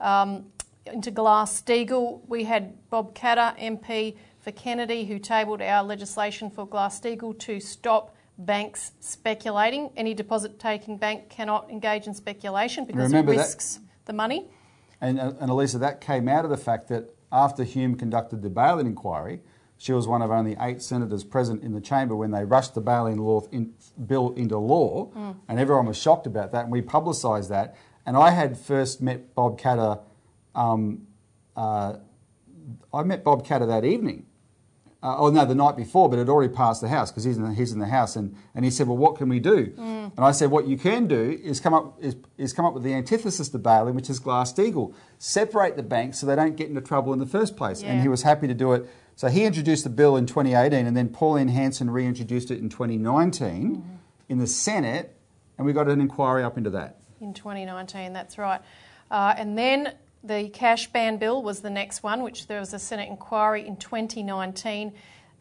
um, 0.00 0.46
into 0.86 1.10
Glass 1.10 1.60
Steagall. 1.60 2.20
We 2.26 2.44
had 2.44 2.88
Bob 2.88 3.14
Katter, 3.14 3.58
MP 3.58 4.16
for 4.44 4.52
Kennedy, 4.52 5.06
who 5.06 5.18
tabled 5.18 5.62
our 5.62 5.82
legislation 5.82 6.50
for 6.50 6.66
Glass 6.66 7.00
Steagall 7.00 7.36
to 7.40 7.58
stop 7.60 8.14
banks 8.36 8.92
speculating. 9.00 9.90
Any 9.96 10.12
deposit 10.12 10.58
taking 10.58 10.98
bank 10.98 11.30
cannot 11.30 11.70
engage 11.70 12.06
in 12.06 12.14
speculation 12.14 12.84
because 12.84 13.04
Remember 13.04 13.32
it 13.32 13.36
that- 13.36 13.42
risks 13.42 13.80
the 14.04 14.12
money. 14.12 14.50
And, 15.00 15.18
uh, 15.18 15.32
and 15.40 15.50
Elisa, 15.50 15.78
that 15.78 16.00
came 16.00 16.28
out 16.28 16.44
of 16.44 16.50
the 16.50 16.56
fact 16.56 16.88
that 16.88 17.14
after 17.32 17.64
Hume 17.64 17.94
conducted 17.96 18.42
the 18.42 18.50
bail-in 18.50 18.86
inquiry, 18.86 19.40
she 19.76 19.92
was 19.92 20.06
one 20.06 20.22
of 20.22 20.30
only 20.30 20.56
eight 20.60 20.82
senators 20.82 21.24
present 21.24 21.62
in 21.62 21.72
the 21.72 21.80
chamber 21.80 22.14
when 22.14 22.30
they 22.30 22.44
rushed 22.44 22.74
the 22.74 22.80
bail-in 22.80 23.18
law 23.18 23.42
in, 23.50 23.74
bill 24.06 24.32
into 24.34 24.56
law, 24.56 25.10
and 25.48 25.58
everyone 25.58 25.86
was 25.86 25.96
shocked 25.96 26.26
about 26.26 26.52
that, 26.52 26.64
and 26.64 26.72
we 26.72 26.80
publicised 26.80 27.50
that. 27.50 27.76
And 28.06 28.16
I 28.16 28.30
had 28.30 28.56
first 28.56 29.02
met 29.02 29.34
Bob 29.34 29.58
Katter. 29.58 30.00
Um, 30.54 31.06
uh, 31.56 31.96
I 32.92 33.02
met 33.02 33.24
Bob 33.24 33.44
Katter 33.44 33.66
that 33.66 33.84
evening. 33.84 34.26
Uh, 35.04 35.16
oh 35.18 35.28
no, 35.28 35.44
the 35.44 35.54
night 35.54 35.76
before, 35.76 36.08
but 36.08 36.18
it 36.18 36.30
already 36.30 36.50
passed 36.50 36.80
the 36.80 36.88
House 36.88 37.10
because 37.10 37.24
he's 37.24 37.36
in 37.36 37.42
the, 37.42 37.52
he's 37.52 37.72
in 37.72 37.78
the 37.78 37.86
House, 37.86 38.16
and, 38.16 38.34
and 38.54 38.64
he 38.64 38.70
said, 38.70 38.88
"Well, 38.88 38.96
what 38.96 39.16
can 39.16 39.28
we 39.28 39.38
do?" 39.38 39.74
And 39.76 40.24
I 40.24 40.32
said, 40.32 40.50
"What 40.50 40.66
you 40.66 40.78
can 40.78 41.06
do 41.06 41.38
is 41.44 41.60
come 41.60 41.74
up 41.74 42.02
is, 42.02 42.16
is 42.38 42.54
come 42.54 42.64
up 42.64 42.72
with 42.72 42.84
the 42.84 42.94
antithesis 42.94 43.50
to 43.50 43.58
bail-in, 43.58 43.94
which 43.94 44.08
is 44.08 44.18
Glass-Steagall. 44.18 44.94
Separate 45.18 45.76
the 45.76 45.82
banks 45.82 46.18
so 46.20 46.26
they 46.26 46.34
don't 46.34 46.56
get 46.56 46.68
into 46.70 46.80
trouble 46.80 47.12
in 47.12 47.18
the 47.18 47.26
first 47.26 47.54
place." 47.54 47.82
And 47.82 48.00
he 48.00 48.08
was 48.08 48.22
happy 48.22 48.48
to 48.48 48.54
do 48.54 48.72
it. 48.72 48.88
So 49.14 49.28
he 49.28 49.44
introduced 49.44 49.84
the 49.84 49.90
bill 49.90 50.16
in 50.16 50.24
2018, 50.24 50.86
and 50.86 50.96
then 50.96 51.10
Pauline 51.10 51.48
Hanson 51.48 51.90
reintroduced 51.90 52.50
it 52.50 52.58
in 52.58 52.70
2019 52.70 53.84
in 54.30 54.38
the 54.38 54.46
Senate, 54.46 55.14
and 55.58 55.66
we 55.66 55.74
got 55.74 55.86
an 55.88 56.00
inquiry 56.00 56.42
up 56.42 56.56
into 56.56 56.70
that. 56.70 56.96
in 57.20 57.34
2019, 57.34 58.12
that's 58.14 58.38
right. 58.38 58.60
Uh, 59.10 59.34
and 59.36 59.56
then 59.56 59.92
the 60.24 60.48
cash 60.48 60.90
ban 60.90 61.18
bill 61.18 61.42
was 61.42 61.60
the 61.60 61.70
next 61.70 62.02
one, 62.02 62.22
which 62.22 62.46
there 62.46 62.58
was 62.58 62.72
a 62.72 62.78
Senate 62.78 63.08
inquiry 63.08 63.66
in 63.66 63.76
2019. 63.76 64.92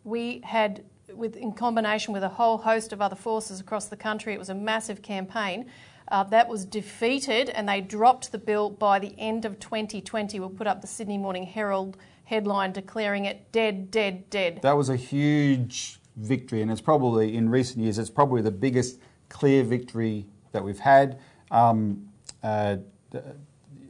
We 0.03 0.41
had, 0.43 0.83
with, 1.13 1.37
in 1.37 1.53
combination 1.53 2.13
with 2.13 2.23
a 2.23 2.29
whole 2.29 2.57
host 2.57 2.91
of 2.91 3.01
other 3.01 3.15
forces 3.15 3.61
across 3.61 3.85
the 3.85 3.95
country, 3.95 4.33
it 4.33 4.39
was 4.39 4.49
a 4.49 4.55
massive 4.55 5.01
campaign. 5.01 5.67
Uh, 6.09 6.23
that 6.25 6.49
was 6.49 6.65
defeated, 6.65 7.49
and 7.49 7.67
they 7.67 7.79
dropped 7.79 8.33
the 8.33 8.37
bill 8.37 8.69
by 8.69 8.99
the 8.99 9.15
end 9.17 9.45
of 9.45 9.57
2020. 9.59 10.37
We'll 10.39 10.49
put 10.49 10.67
up 10.67 10.81
the 10.81 10.87
Sydney 10.87 11.17
Morning 11.17 11.43
Herald 11.43 11.97
headline 12.25 12.73
declaring 12.73 13.25
it 13.25 13.51
dead, 13.51 13.89
dead, 13.89 14.29
dead. 14.29 14.59
That 14.61 14.75
was 14.75 14.89
a 14.89 14.97
huge 14.97 15.99
victory, 16.17 16.61
and 16.61 16.69
it's 16.69 16.81
probably 16.81 17.35
in 17.35 17.49
recent 17.49 17.83
years 17.83 17.97
it's 17.97 18.09
probably 18.09 18.41
the 18.41 18.51
biggest 18.51 18.99
clear 19.29 19.63
victory 19.63 20.25
that 20.51 20.63
we've 20.63 20.79
had. 20.79 21.19
Um, 21.51 22.09
uh, 22.43 22.77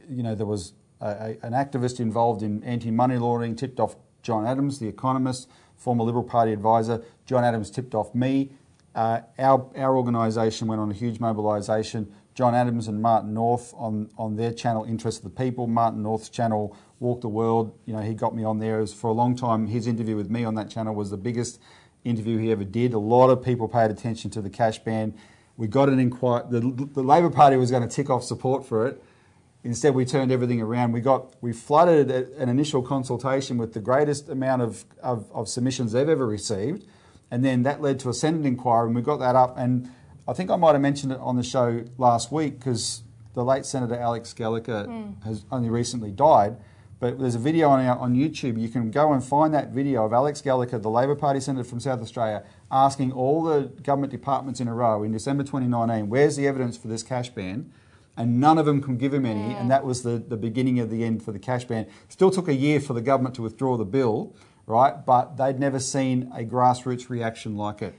you 0.08 0.22
know, 0.22 0.34
there 0.34 0.46
was 0.46 0.72
a, 1.04 1.46
an 1.46 1.52
activist 1.52 2.00
involved 2.00 2.42
in 2.42 2.62
anti-money 2.64 3.18
laundering, 3.18 3.54
tipped 3.56 3.78
off 3.78 3.96
John 4.22 4.46
Adams, 4.46 4.78
the 4.78 4.88
economist, 4.88 5.48
former 5.76 6.04
Liberal 6.04 6.24
Party 6.24 6.52
advisor. 6.52 7.04
John 7.26 7.44
Adams 7.44 7.70
tipped 7.70 7.94
off 7.94 8.14
me. 8.14 8.52
Uh, 8.94 9.20
our 9.38 9.70
our 9.76 9.96
organisation 9.96 10.68
went 10.68 10.80
on 10.80 10.90
a 10.90 10.94
huge 10.94 11.20
mobilisation. 11.20 12.12
John 12.34 12.54
Adams 12.54 12.88
and 12.88 13.00
Martin 13.00 13.32
North 13.32 13.72
on, 13.76 14.10
on 14.18 14.36
their 14.36 14.52
channel, 14.52 14.84
Interest 14.84 15.18
of 15.18 15.24
the 15.24 15.44
People. 15.44 15.66
Martin 15.68 16.02
North's 16.02 16.28
channel, 16.28 16.76
Walk 16.98 17.20
the 17.20 17.28
World. 17.28 17.78
You 17.86 17.94
know, 17.94 18.00
he 18.00 18.14
got 18.14 18.34
me 18.34 18.42
on 18.42 18.58
there. 18.58 18.78
It 18.78 18.82
was 18.82 18.94
for 18.94 19.08
a 19.08 19.12
long 19.12 19.36
time. 19.36 19.68
His 19.68 19.86
interview 19.86 20.16
with 20.16 20.30
me 20.30 20.44
on 20.44 20.54
that 20.56 20.68
channel 20.68 20.94
was 20.94 21.10
the 21.10 21.16
biggest 21.16 21.60
interview 22.02 22.38
he 22.38 22.50
ever 22.50 22.64
did. 22.64 22.92
A 22.92 22.98
lot 22.98 23.30
of 23.30 23.42
people 23.42 23.68
paid 23.68 23.90
attention 23.90 24.30
to 24.32 24.42
the 24.42 24.50
cash 24.50 24.78
ban. 24.80 25.14
We 25.56 25.68
got 25.68 25.88
an 25.88 26.00
inquiry. 26.00 26.42
The, 26.50 26.60
the 26.60 27.02
Labor 27.02 27.30
Party 27.30 27.56
was 27.56 27.70
going 27.70 27.88
to 27.88 27.88
tick 27.88 28.10
off 28.10 28.24
support 28.24 28.66
for 28.66 28.86
it. 28.86 29.02
Instead, 29.64 29.94
we 29.94 30.04
turned 30.04 30.30
everything 30.30 30.60
around. 30.60 30.92
We 30.92 31.00
got 31.00 31.34
we 31.40 31.54
flooded 31.54 32.10
an 32.10 32.50
initial 32.50 32.82
consultation 32.82 33.56
with 33.56 33.72
the 33.72 33.80
greatest 33.80 34.28
amount 34.28 34.60
of, 34.60 34.84
of, 35.02 35.30
of 35.32 35.48
submissions 35.48 35.92
they've 35.92 36.08
ever 36.08 36.26
received, 36.26 36.86
and 37.30 37.42
then 37.42 37.62
that 37.62 37.80
led 37.80 37.98
to 38.00 38.10
a 38.10 38.14
Senate 38.14 38.44
inquiry, 38.44 38.88
and 38.88 38.94
we 38.94 39.00
got 39.00 39.20
that 39.20 39.34
up. 39.34 39.56
And 39.56 39.90
I 40.28 40.34
think 40.34 40.50
I 40.50 40.56
might 40.56 40.72
have 40.72 40.82
mentioned 40.82 41.12
it 41.12 41.18
on 41.18 41.36
the 41.36 41.42
show 41.42 41.82
last 41.96 42.30
week 42.30 42.58
because 42.58 43.04
the 43.32 43.42
late 43.42 43.64
Senator 43.64 43.96
Alex 43.96 44.34
Gallagher 44.34 44.84
hmm. 44.84 45.22
has 45.24 45.46
only 45.50 45.70
recently 45.70 46.10
died. 46.10 46.56
But 47.00 47.18
there's 47.18 47.34
a 47.34 47.40
video 47.40 47.68
on 47.70 47.84
our, 47.84 47.98
on 47.98 48.14
YouTube. 48.14 48.60
You 48.60 48.68
can 48.68 48.90
go 48.90 49.12
and 49.12 49.24
find 49.24 49.52
that 49.52 49.70
video 49.70 50.04
of 50.04 50.12
Alex 50.12 50.40
Gallagher, 50.42 50.78
the 50.78 50.90
Labor 50.90 51.14
Party 51.14 51.40
senator 51.40 51.64
from 51.64 51.80
South 51.80 52.00
Australia, 52.00 52.44
asking 52.70 53.12
all 53.12 53.42
the 53.42 53.62
government 53.82 54.10
departments 54.10 54.60
in 54.60 54.68
a 54.68 54.74
row 54.74 55.02
in 55.02 55.10
December 55.10 55.42
2019, 55.42 56.08
"Where's 56.08 56.36
the 56.36 56.46
evidence 56.46 56.76
for 56.76 56.88
this 56.88 57.02
cash 57.02 57.30
ban?" 57.30 57.70
And 58.16 58.40
none 58.40 58.58
of 58.58 58.66
them 58.66 58.80
can 58.80 58.96
give 58.96 59.12
him 59.12 59.26
any, 59.26 59.54
and 59.54 59.70
that 59.70 59.84
was 59.84 60.02
the, 60.02 60.18
the 60.18 60.36
beginning 60.36 60.78
of 60.78 60.90
the 60.90 61.02
end 61.04 61.22
for 61.22 61.32
the 61.32 61.38
cash 61.38 61.64
ban. 61.64 61.86
Still 62.08 62.30
took 62.30 62.48
a 62.48 62.54
year 62.54 62.80
for 62.80 62.92
the 62.92 63.00
government 63.00 63.34
to 63.36 63.42
withdraw 63.42 63.76
the 63.76 63.84
bill, 63.84 64.34
right? 64.66 65.04
But 65.04 65.36
they'd 65.36 65.58
never 65.58 65.80
seen 65.80 66.30
a 66.34 66.44
grassroots 66.44 67.08
reaction 67.08 67.56
like 67.56 67.82
it. 67.82 67.94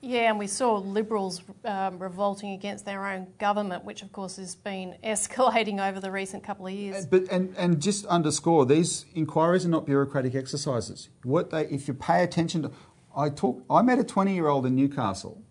Yeah, 0.00 0.30
and 0.30 0.38
we 0.38 0.46
saw 0.46 0.76
Liberals 0.76 1.42
um, 1.64 1.98
revolting 1.98 2.52
against 2.52 2.84
their 2.84 3.04
own 3.04 3.26
government, 3.38 3.84
which 3.84 4.02
of 4.02 4.12
course 4.12 4.36
has 4.36 4.54
been 4.54 4.94
escalating 5.04 5.80
over 5.80 5.98
the 5.98 6.10
recent 6.10 6.44
couple 6.44 6.66
of 6.66 6.72
years. 6.72 7.06
But 7.06 7.24
and, 7.32 7.54
and 7.56 7.82
just 7.82 8.06
underscore 8.06 8.64
these 8.64 9.06
inquiries 9.14 9.64
are 9.64 9.70
not 9.70 9.86
bureaucratic 9.86 10.36
exercises. 10.36 11.08
What 11.24 11.50
they, 11.50 11.66
if 11.66 11.88
you 11.88 11.94
pay 11.94 12.22
attention 12.22 12.62
to, 12.62 12.70
I 13.16 13.30
talk. 13.30 13.64
I 13.68 13.82
met 13.82 13.98
a 13.98 14.04
twenty 14.04 14.34
year 14.34 14.46
old 14.46 14.66
in 14.66 14.76
Newcastle 14.76 15.42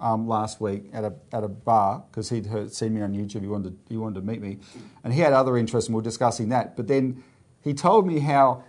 um, 0.00 0.26
last 0.28 0.60
week 0.60 0.84
at 0.92 1.04
a 1.04 1.14
at 1.32 1.44
a 1.44 1.48
bar 1.48 2.04
because 2.10 2.30
he'd 2.30 2.46
heard, 2.46 2.72
seen 2.72 2.94
me 2.94 3.02
on 3.02 3.14
YouTube. 3.14 3.40
He 3.40 3.48
wanted 3.48 3.78
he 3.88 3.96
wanted 3.96 4.20
to 4.20 4.26
meet 4.26 4.40
me, 4.40 4.58
and 5.02 5.12
he 5.12 5.20
had 5.20 5.32
other 5.32 5.56
interests, 5.56 5.88
and 5.88 5.94
we 5.94 5.98
were 6.00 6.04
discussing 6.04 6.48
that. 6.50 6.76
But 6.76 6.88
then 6.88 7.22
he 7.62 7.74
told 7.74 8.06
me 8.06 8.20
how. 8.20 8.64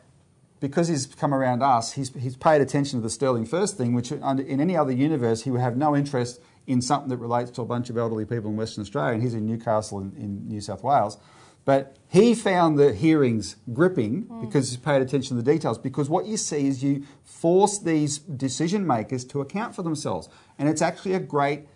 Because 0.61 0.87
he's 0.87 1.05
come 1.05 1.33
around 1.33 1.61
us, 1.61 1.91
he's, 1.91 2.13
he's 2.15 2.37
paid 2.37 2.61
attention 2.61 2.99
to 2.99 3.03
the 3.03 3.09
Sterling 3.09 3.45
First 3.45 3.77
thing, 3.77 3.93
which 3.93 4.11
in 4.11 4.61
any 4.61 4.75
other 4.75 4.91
universe 4.91 5.43
he 5.43 5.51
would 5.51 5.59
have 5.59 5.75
no 5.75 5.95
interest 5.95 6.39
in 6.65 6.81
something 6.81 7.09
that 7.09 7.17
relates 7.17 7.51
to 7.51 7.61
a 7.61 7.65
bunch 7.65 7.89
of 7.89 7.97
elderly 7.97 8.25
people 8.25 8.49
in 8.49 8.57
Western 8.57 8.81
Australia, 8.81 9.13
and 9.13 9.21
he's 9.21 9.33
in 9.33 9.45
Newcastle 9.45 9.99
in, 9.99 10.13
in 10.17 10.47
New 10.47 10.61
South 10.61 10.81
Wales. 10.81 11.17
But 11.65 11.97
he 12.07 12.35
found 12.35 12.77
the 12.77 12.93
hearings 12.93 13.55
gripping 13.73 14.29
because 14.39 14.71
he 14.71 14.77
paid 14.77 15.01
attention 15.01 15.35
to 15.35 15.41
the 15.43 15.51
details. 15.51 15.79
Because 15.79 16.09
what 16.09 16.27
you 16.27 16.37
see 16.37 16.67
is 16.67 16.83
you 16.83 17.03
force 17.23 17.79
these 17.79 18.19
decision 18.19 18.85
makers 18.85 19.25
to 19.25 19.41
account 19.41 19.75
for 19.75 19.81
themselves. 19.81 20.29
And 20.59 20.69
it's 20.69 20.83
actually 20.83 21.15
a 21.15 21.19
great 21.19 21.67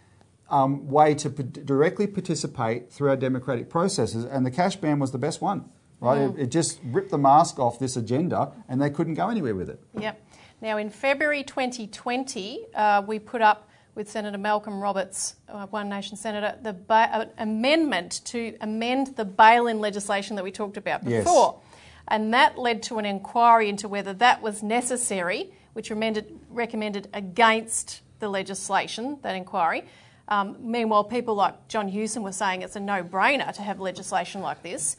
um, 0.50 0.88
way 0.88 1.16
to 1.16 1.30
p- 1.32 1.44
directly 1.44 2.06
participate 2.06 2.92
through 2.92 3.10
our 3.10 3.18
democratic 3.18 3.70
processes. 3.70 4.26
And 4.26 4.46
the 4.46 4.52
cash 4.52 4.76
ban 4.76 5.00
was 5.00 5.12
the 5.12 5.18
best 5.18 5.42
one, 5.42 5.70
right? 6.00 6.22
It, 6.22 6.40
it 6.40 6.52
just 6.52 6.80
ripped 6.86 7.10
the 7.10 7.18
mask 7.18 7.58
off 7.58 7.80
this 7.80 7.98
agenda 7.98 8.54
and 8.68 8.80
they 8.80 8.92
couldn't 8.92 9.16
go 9.16 9.30
anywhere 9.30 9.56
with 9.56 9.70
it. 9.70 9.82
Yep. 10.00 10.22
Now, 10.62 10.78
in 10.78 10.90
February 10.90 11.44
2020, 11.44 12.68
uh, 12.76 13.02
we 13.08 13.18
put 13.18 13.42
up 13.42 13.69
with 14.00 14.10
Senator 14.10 14.38
Malcolm 14.38 14.80
Roberts, 14.80 15.36
uh, 15.50 15.68
One 15.68 15.90
Nation 15.90 16.16
Senator, 16.16 16.58
the 16.62 16.72
ba- 16.72 17.10
uh, 17.12 17.26
amendment 17.38 18.22
to 18.24 18.56
amend 18.62 19.18
the 19.18 19.26
bail-in 19.26 19.82
legislation 19.82 20.38
that 20.38 20.44
we 20.44 20.52
talked 20.54 20.78
about 20.78 21.04
Yes. 21.04 21.26
before, 21.26 21.60
and 22.08 22.34
that 22.34 22.58
led 22.58 22.82
to 22.84 22.98
an 22.98 23.06
inquiry 23.06 23.68
into 23.68 23.90
whether 23.90 24.14
that 24.14 24.42
was 24.42 24.64
necessary, 24.64 25.52
which 25.74 25.90
recommended, 25.90 26.40
recommended 26.50 27.10
against 27.14 28.00
the 28.20 28.30
legislation. 28.30 29.18
That 29.22 29.36
inquiry. 29.36 29.84
Um, 30.30 30.56
meanwhile, 30.62 31.04
people 31.04 31.36
like 31.36 31.68
John 31.68 31.90
Hewson 31.90 32.24
were 32.24 32.32
saying 32.32 32.62
it's 32.62 32.78
a 32.78 32.80
no-brainer 32.80 33.52
to 33.52 33.62
have 33.62 33.82
legislation 33.82 34.42
like 34.42 34.64
this. 34.64 34.96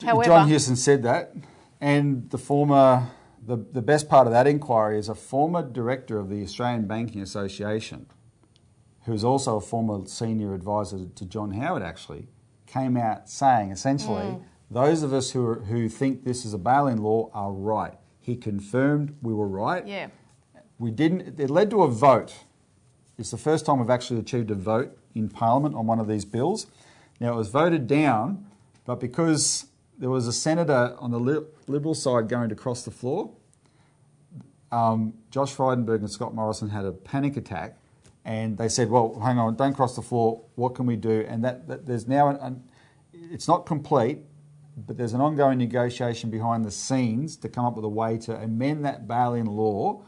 However, 0.00 0.26
John 0.26 0.46
Hewson 0.46 0.76
said 0.76 1.02
that, 1.02 1.34
and 1.80 2.30
the 2.30 2.38
former, 2.38 3.08
the, 3.44 3.56
the 3.56 3.82
best 3.82 4.08
part 4.08 4.28
of 4.28 4.32
that 4.32 4.46
inquiry 4.46 4.96
is 4.96 5.08
a 5.08 5.14
former 5.16 5.68
director 5.68 6.18
of 6.20 6.28
the 6.28 6.40
Australian 6.44 6.86
Banking 6.86 7.20
Association, 7.20 8.06
who's 9.04 9.24
also 9.24 9.56
a 9.56 9.60
former 9.60 10.06
senior 10.06 10.54
advisor 10.54 11.06
to 11.14 11.24
John 11.24 11.52
Howard, 11.52 11.82
actually, 11.82 12.28
came 12.66 12.96
out 12.96 13.28
saying 13.28 13.70
essentially, 13.70 14.38
those 14.70 15.02
of 15.02 15.12
us 15.12 15.30
who, 15.30 15.46
are, 15.46 15.56
who 15.56 15.88
think 15.88 16.24
this 16.24 16.44
is 16.44 16.54
a 16.54 16.58
bail-in 16.58 16.98
law 16.98 17.30
are 17.32 17.52
right. 17.52 17.94
He 18.20 18.36
confirmed 18.36 19.16
we 19.22 19.34
were 19.34 19.48
right. 19.48 19.86
yeah. 19.86 20.08
We 20.78 20.90
didn't. 20.90 21.38
It 21.38 21.50
led 21.50 21.70
to 21.70 21.82
a 21.84 21.88
vote. 21.88 22.34
It's 23.16 23.30
the 23.30 23.38
first 23.38 23.64
time 23.64 23.78
we've 23.78 23.90
actually 23.90 24.18
achieved 24.18 24.50
a 24.50 24.56
vote 24.56 24.98
in 25.14 25.28
Parliament 25.28 25.76
on 25.76 25.86
one 25.86 26.00
of 26.00 26.08
these 26.08 26.24
bills. 26.24 26.66
Now 27.20 27.34
it 27.34 27.36
was 27.36 27.48
voted 27.48 27.86
down, 27.86 28.46
but 28.84 28.98
because 28.98 29.66
there 29.98 30.10
was 30.10 30.26
a 30.26 30.32
senator 30.32 30.96
on 30.98 31.12
the 31.12 31.46
Liberal 31.68 31.94
side 31.94 32.28
going 32.28 32.48
to 32.48 32.56
cross 32.56 32.84
the 32.84 32.90
floor, 32.90 33.30
um, 34.72 35.14
Josh 35.30 35.54
Frydenberg 35.54 36.00
and 36.00 36.10
Scott 36.10 36.34
Morrison 36.34 36.70
had 36.70 36.84
a 36.84 36.90
panic 36.90 37.36
attack, 37.36 37.78
and 38.24 38.56
they 38.56 38.68
said, 38.68 38.90
"Well, 38.90 39.20
hang 39.20 39.38
on, 39.38 39.56
don't 39.56 39.74
cross 39.74 39.96
the 39.96 40.02
floor. 40.02 40.42
What 40.54 40.74
can 40.74 40.86
we 40.86 40.96
do?" 40.96 41.24
And 41.28 41.44
that, 41.44 41.68
that 41.68 41.86
there's 41.86 42.06
now 42.08 42.28
an, 42.28 42.36
an 42.36 42.64
it's 43.12 43.48
not 43.48 43.66
complete, 43.66 44.18
but 44.76 44.96
there's 44.96 45.12
an 45.12 45.20
ongoing 45.20 45.58
negotiation 45.58 46.30
behind 46.30 46.64
the 46.64 46.70
scenes 46.70 47.36
to 47.38 47.48
come 47.48 47.64
up 47.64 47.76
with 47.76 47.84
a 47.84 47.88
way 47.88 48.18
to 48.18 48.36
amend 48.36 48.84
that 48.84 49.06
bail-in 49.06 49.46
law 49.46 50.02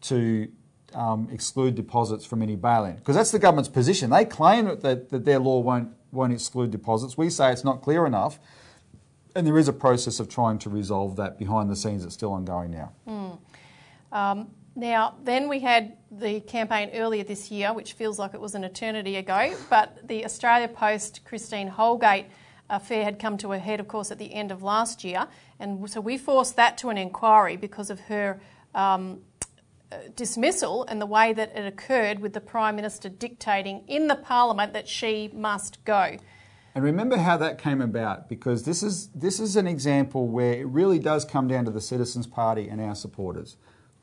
to 0.00 0.48
um, 0.94 1.28
exclude 1.30 1.74
deposits 1.74 2.24
from 2.24 2.42
any 2.42 2.56
bail-in. 2.56 2.96
Because 2.96 3.16
that's 3.16 3.30
the 3.30 3.38
government's 3.38 3.68
position. 3.68 4.10
They 4.10 4.24
claim 4.24 4.66
that, 4.66 4.80
that, 4.82 5.10
that 5.10 5.24
their 5.24 5.38
law 5.38 5.60
won't, 5.60 5.90
won't 6.10 6.32
exclude 6.32 6.70
deposits. 6.70 7.18
We 7.18 7.30
say 7.30 7.52
it's 7.52 7.64
not 7.64 7.82
clear 7.82 8.06
enough. 8.06 8.38
And 9.36 9.46
there 9.46 9.58
is 9.58 9.68
a 9.68 9.72
process 9.72 10.20
of 10.20 10.28
trying 10.28 10.58
to 10.60 10.70
resolve 10.70 11.16
that 11.16 11.38
behind 11.38 11.70
the 11.70 11.76
scenes 11.76 12.02
that's 12.02 12.14
still 12.14 12.32
ongoing 12.32 12.70
now. 12.70 12.92
Um, 14.10 14.50
now, 14.78 15.16
then 15.22 15.48
we 15.48 15.60
had 15.60 15.96
the 16.10 16.40
campaign 16.40 16.90
earlier 16.94 17.24
this 17.24 17.50
year, 17.50 17.72
which 17.72 17.92
feels 17.94 18.18
like 18.18 18.32
it 18.32 18.40
was 18.40 18.54
an 18.54 18.64
eternity 18.64 19.16
ago, 19.16 19.54
but 19.68 20.06
the 20.06 20.24
Australia 20.24 20.68
Post 20.68 21.24
Christine 21.24 21.68
Holgate 21.68 22.26
affair 22.70 23.04
had 23.04 23.18
come 23.18 23.36
to 23.38 23.52
a 23.52 23.58
head, 23.58 23.80
of 23.80 23.88
course, 23.88 24.10
at 24.10 24.18
the 24.18 24.32
end 24.32 24.52
of 24.52 24.62
last 24.62 25.04
year. 25.04 25.26
And 25.58 25.90
so 25.90 26.00
we 26.00 26.16
forced 26.16 26.56
that 26.56 26.78
to 26.78 26.90
an 26.90 26.98
inquiry 26.98 27.56
because 27.56 27.90
of 27.90 28.00
her 28.00 28.40
um, 28.74 29.20
dismissal 30.14 30.84
and 30.84 31.00
the 31.00 31.06
way 31.06 31.32
that 31.32 31.56
it 31.56 31.66
occurred 31.66 32.20
with 32.20 32.32
the 32.32 32.40
Prime 32.40 32.76
Minister 32.76 33.08
dictating 33.08 33.84
in 33.88 34.06
the 34.06 34.16
Parliament 34.16 34.72
that 34.74 34.86
she 34.86 35.30
must 35.32 35.84
go. 35.84 36.16
And 36.74 36.84
remember 36.84 37.16
how 37.16 37.36
that 37.38 37.58
came 37.58 37.80
about 37.80 38.28
because 38.28 38.64
this 38.64 38.82
is, 38.82 39.08
this 39.08 39.40
is 39.40 39.56
an 39.56 39.66
example 39.66 40.28
where 40.28 40.52
it 40.52 40.66
really 40.66 40.98
does 40.98 41.24
come 41.24 41.48
down 41.48 41.64
to 41.64 41.70
the 41.70 41.80
Citizens 41.80 42.26
Party 42.26 42.68
and 42.68 42.80
our 42.80 42.94
supporters, 42.94 43.56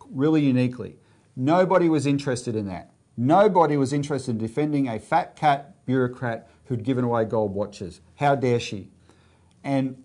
really 0.09 0.41
uniquely. 0.41 0.97
Nobody 1.35 1.89
was 1.89 2.05
interested 2.05 2.55
in 2.55 2.65
that. 2.67 2.91
Nobody 3.17 3.77
was 3.77 3.93
interested 3.93 4.31
in 4.31 4.37
defending 4.37 4.87
a 4.87 4.99
fat 4.99 5.35
cat 5.35 5.85
bureaucrat 5.85 6.49
who'd 6.65 6.83
given 6.83 7.03
away 7.03 7.25
gold 7.25 7.53
watches. 7.53 8.01
How 8.15 8.35
dare 8.35 8.59
she? 8.59 8.89
And 9.63 10.03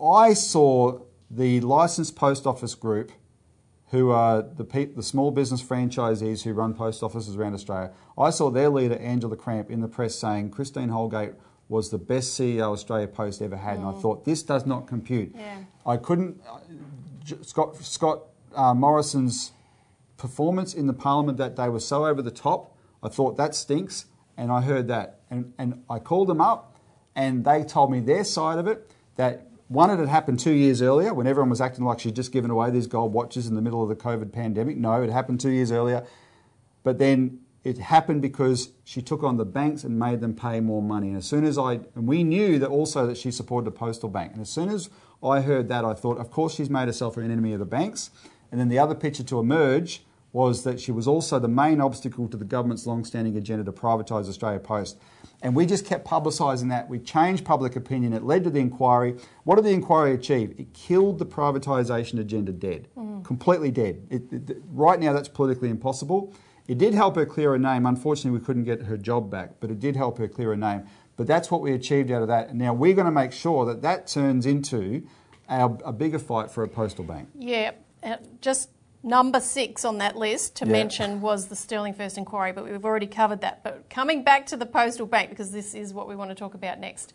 I 0.00 0.34
saw 0.34 1.00
the 1.30 1.60
licensed 1.60 2.16
post 2.16 2.46
office 2.46 2.74
group, 2.74 3.12
who 3.88 4.10
are 4.10 4.42
the, 4.42 4.64
pe- 4.64 4.86
the 4.86 5.02
small 5.02 5.30
business 5.30 5.62
franchisees 5.62 6.42
who 6.42 6.52
run 6.52 6.74
post 6.74 7.02
offices 7.02 7.36
around 7.36 7.54
Australia. 7.54 7.92
I 8.18 8.30
saw 8.30 8.50
their 8.50 8.68
leader, 8.68 8.96
Angela 8.96 9.36
Cramp, 9.36 9.70
in 9.70 9.80
the 9.80 9.88
press 9.88 10.14
saying 10.16 10.50
Christine 10.50 10.88
Holgate 10.88 11.34
was 11.68 11.90
the 11.90 11.98
best 11.98 12.38
CEO 12.38 12.72
Australia 12.72 13.06
Post 13.08 13.40
ever 13.40 13.56
had. 13.56 13.78
And 13.78 13.86
I 13.86 13.92
thought, 13.92 14.24
this 14.24 14.42
does 14.42 14.66
not 14.66 14.86
compute. 14.86 15.32
Yeah. 15.34 15.58
I 15.86 15.96
couldn't. 15.96 16.40
uh, 16.48 16.58
Scott, 17.42 17.76
Scott 17.76 18.20
uh, 18.54 18.74
Morrison's 18.74 19.52
performance 20.16 20.74
in 20.74 20.86
the 20.86 20.92
Parliament 20.92 21.38
that 21.38 21.56
day 21.56 21.68
was 21.68 21.86
so 21.86 22.06
over 22.06 22.22
the 22.22 22.30
top. 22.30 22.76
I 23.02 23.08
thought 23.08 23.36
that 23.36 23.54
stinks, 23.54 24.06
and 24.36 24.50
I 24.50 24.62
heard 24.62 24.88
that, 24.88 25.20
and, 25.30 25.52
and 25.58 25.82
I 25.90 25.98
called 25.98 26.28
them 26.28 26.40
up, 26.40 26.76
and 27.14 27.44
they 27.44 27.62
told 27.62 27.90
me 27.90 28.00
their 28.00 28.24
side 28.24 28.58
of 28.58 28.66
it. 28.66 28.90
That 29.16 29.48
one, 29.68 29.90
it 29.90 29.98
had 29.98 30.08
happened 30.08 30.40
two 30.40 30.52
years 30.52 30.82
earlier 30.82 31.14
when 31.14 31.26
everyone 31.26 31.50
was 31.50 31.60
acting 31.60 31.84
like 31.84 32.00
she'd 32.00 32.16
just 32.16 32.32
given 32.32 32.50
away 32.50 32.70
these 32.70 32.86
gold 32.86 33.12
watches 33.12 33.46
in 33.46 33.54
the 33.54 33.62
middle 33.62 33.82
of 33.82 33.88
the 33.88 33.96
COVID 33.96 34.32
pandemic. 34.32 34.76
No, 34.76 35.02
it 35.02 35.10
happened 35.10 35.40
two 35.40 35.50
years 35.50 35.72
earlier, 35.72 36.06
but 36.82 36.98
then 36.98 37.40
it 37.64 37.78
happened 37.78 38.20
because 38.20 38.70
she 38.84 39.00
took 39.00 39.22
on 39.22 39.38
the 39.38 39.44
banks 39.44 39.84
and 39.84 39.98
made 39.98 40.20
them 40.20 40.34
pay 40.34 40.60
more 40.60 40.82
money. 40.82 41.08
And 41.08 41.16
as 41.16 41.24
soon 41.26 41.44
as 41.44 41.56
I, 41.56 41.80
and 41.94 42.06
we 42.06 42.22
knew 42.22 42.58
that 42.58 42.68
also 42.68 43.06
that 43.06 43.16
she 43.16 43.30
supported 43.30 43.66
the 43.66 43.76
postal 43.76 44.10
bank. 44.10 44.32
And 44.32 44.42
as 44.42 44.50
soon 44.50 44.68
as 44.68 44.90
I 45.22 45.40
heard 45.40 45.68
that, 45.68 45.82
I 45.84 45.94
thought, 45.94 46.18
of 46.18 46.30
course, 46.30 46.54
she's 46.54 46.68
made 46.68 46.86
herself 46.86 47.16
an 47.16 47.24
enemy 47.30 47.54
of 47.54 47.58
the 47.58 47.64
banks. 47.64 48.10
And 48.54 48.60
then 48.60 48.68
the 48.68 48.78
other 48.78 48.94
picture 48.94 49.24
to 49.24 49.40
emerge 49.40 50.04
was 50.32 50.62
that 50.62 50.78
she 50.78 50.92
was 50.92 51.08
also 51.08 51.40
the 51.40 51.48
main 51.48 51.80
obstacle 51.80 52.28
to 52.28 52.36
the 52.36 52.44
government's 52.44 52.86
long-standing 52.86 53.36
agenda 53.36 53.64
to 53.64 53.72
privatise 53.72 54.28
Australia 54.28 54.60
Post. 54.60 54.96
And 55.42 55.56
we 55.56 55.66
just 55.66 55.84
kept 55.84 56.06
publicising 56.06 56.68
that. 56.68 56.88
We 56.88 57.00
changed 57.00 57.44
public 57.44 57.74
opinion. 57.74 58.12
It 58.12 58.22
led 58.22 58.44
to 58.44 58.50
the 58.50 58.60
inquiry. 58.60 59.16
What 59.42 59.56
did 59.56 59.64
the 59.64 59.72
inquiry 59.72 60.14
achieve? 60.14 60.54
It 60.56 60.72
killed 60.72 61.18
the 61.18 61.26
privatisation 61.26 62.20
agenda 62.20 62.52
dead, 62.52 62.86
mm. 62.96 63.24
completely 63.24 63.72
dead. 63.72 64.06
It, 64.08 64.32
it- 64.32 64.62
right 64.68 65.00
now, 65.00 65.12
that's 65.12 65.28
politically 65.28 65.68
impossible. 65.68 66.32
It 66.68 66.78
did 66.78 66.94
help 66.94 67.16
her 67.16 67.26
clear 67.26 67.50
her 67.50 67.58
name. 67.58 67.86
Unfortunately, 67.86 68.38
we 68.38 68.44
couldn't 68.44 68.62
get 68.62 68.82
her 68.82 68.96
job 68.96 69.32
back, 69.32 69.54
but 69.58 69.68
it 69.72 69.80
did 69.80 69.96
help 69.96 70.18
her 70.18 70.28
clear 70.28 70.50
her 70.50 70.56
name. 70.56 70.84
But 71.16 71.26
that's 71.26 71.50
what 71.50 71.60
we 71.60 71.72
achieved 71.72 72.12
out 72.12 72.22
of 72.22 72.28
that. 72.28 72.50
And 72.50 72.58
now 72.60 72.72
we're 72.72 72.94
going 72.94 73.06
to 73.06 73.10
make 73.10 73.32
sure 73.32 73.64
that 73.66 73.82
that 73.82 74.06
turns 74.06 74.46
into 74.46 75.02
our, 75.48 75.76
a 75.84 75.92
bigger 75.92 76.18
fight 76.20 76.52
for 76.52 76.62
a 76.62 76.68
postal 76.68 77.04
bank. 77.04 77.28
Yeah, 77.36 77.72
Uh, 78.04 78.16
just 78.40 78.68
number 79.02 79.40
six 79.40 79.84
on 79.84 79.98
that 79.98 80.16
list 80.16 80.56
to 80.56 80.66
Yeah. 80.66 80.72
mention 80.72 81.20
was 81.20 81.48
the 81.48 81.56
Sterling 81.56 81.94
First 81.94 82.18
inquiry, 82.18 82.52
but 82.52 82.64
we've 82.64 82.84
already 82.84 83.06
covered 83.06 83.40
that. 83.40 83.62
But 83.62 83.88
coming 83.88 84.22
back 84.22 84.46
to 84.46 84.56
the 84.56 84.66
postal 84.66 85.06
bank, 85.06 85.30
because 85.30 85.52
this 85.52 85.74
is 85.74 85.94
what 85.94 86.06
we 86.06 86.14
want 86.14 86.30
to 86.30 86.34
talk 86.34 86.54
about 86.54 86.78
next. 86.78 87.12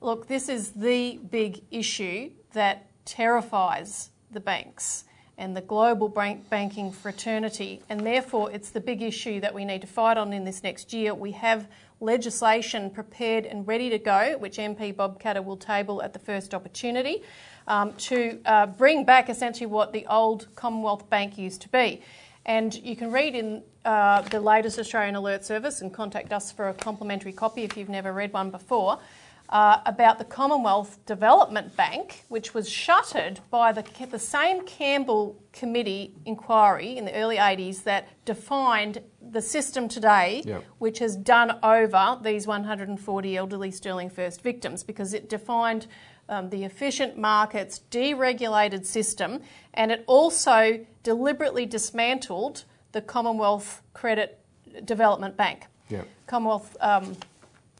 Look, 0.00 0.26
this 0.26 0.48
is 0.48 0.70
the 0.70 1.18
big 1.30 1.62
issue 1.70 2.30
that 2.52 2.86
terrifies 3.04 4.10
the 4.30 4.40
banks 4.40 5.04
and 5.38 5.56
the 5.56 5.60
global 5.60 6.08
bank 6.08 6.48
banking 6.50 6.92
fraternity, 6.92 7.82
and 7.88 8.06
therefore 8.06 8.50
it's 8.50 8.70
the 8.70 8.80
big 8.80 9.00
issue 9.00 9.40
that 9.40 9.54
we 9.54 9.64
need 9.64 9.80
to 9.80 9.86
fight 9.86 10.16
on 10.16 10.32
in 10.32 10.44
this 10.44 10.62
next 10.62 10.92
year. 10.92 11.14
We 11.14 11.32
have 11.32 11.68
legislation 12.02 12.90
prepared 12.90 13.46
and 13.46 13.66
ready 13.66 13.88
to 13.90 13.98
go, 13.98 14.36
which 14.38 14.58
MP 14.58 14.94
Bob 14.94 15.22
Katter 15.22 15.42
will 15.42 15.56
table 15.56 16.02
at 16.02 16.12
the 16.12 16.18
first 16.18 16.52
opportunity, 16.52 17.22
um, 17.68 17.92
to 17.94 18.40
uh, 18.44 18.66
bring 18.66 19.04
back 19.04 19.30
essentially 19.30 19.66
what 19.66 19.92
the 19.92 20.04
old 20.06 20.48
Commonwealth 20.56 21.08
Bank 21.08 21.38
used 21.38 21.62
to 21.62 21.68
be. 21.68 22.02
And 22.44 22.74
you 22.74 22.96
can 22.96 23.12
read 23.12 23.34
in 23.34 23.62
uh, 23.84 24.22
the 24.22 24.40
latest 24.40 24.78
Australian 24.78 25.14
Alert 25.14 25.44
Service 25.44 25.80
and 25.80 25.94
contact 25.94 26.32
us 26.32 26.50
for 26.50 26.68
a 26.68 26.74
complimentary 26.74 27.32
copy 27.32 27.62
if 27.62 27.76
you've 27.76 27.88
never 27.88 28.12
read 28.12 28.32
one 28.32 28.50
before. 28.50 28.98
Uh, 29.48 29.82
about 29.84 30.18
the 30.18 30.24
Commonwealth 30.24 30.98
Development 31.04 31.76
Bank, 31.76 32.24
which 32.30 32.54
was 32.54 32.70
shuttered 32.70 33.40
by 33.50 33.70
the, 33.70 33.84
the 34.10 34.18
same 34.18 34.64
Campbell 34.64 35.36
Committee 35.52 36.14
inquiry 36.24 36.96
in 36.96 37.04
the 37.04 37.12
early 37.12 37.36
80s 37.36 37.82
that 37.82 38.08
defined 38.24 39.02
the 39.20 39.42
system 39.42 39.88
today, 39.88 40.42
Yep. 40.46 40.64
which 40.78 41.00
has 41.00 41.16
done 41.16 41.58
over 41.62 42.18
these 42.22 42.46
140 42.46 43.36
elderly 43.36 43.70
Sterling 43.70 44.08
First 44.08 44.40
victims 44.40 44.82
because 44.82 45.12
it 45.12 45.28
defined 45.28 45.86
um, 46.30 46.48
the 46.48 46.64
efficient 46.64 47.18
markets, 47.18 47.82
deregulated 47.90 48.86
system, 48.86 49.40
and 49.74 49.92
it 49.92 50.02
also 50.06 50.80
deliberately 51.02 51.66
dismantled 51.66 52.64
the 52.92 53.02
Commonwealth 53.02 53.82
Credit 53.92 54.38
Development 54.84 55.36
Bank. 55.36 55.66
Yep. 55.90 56.08
Commonwealth 56.26 56.74
um, 56.80 57.16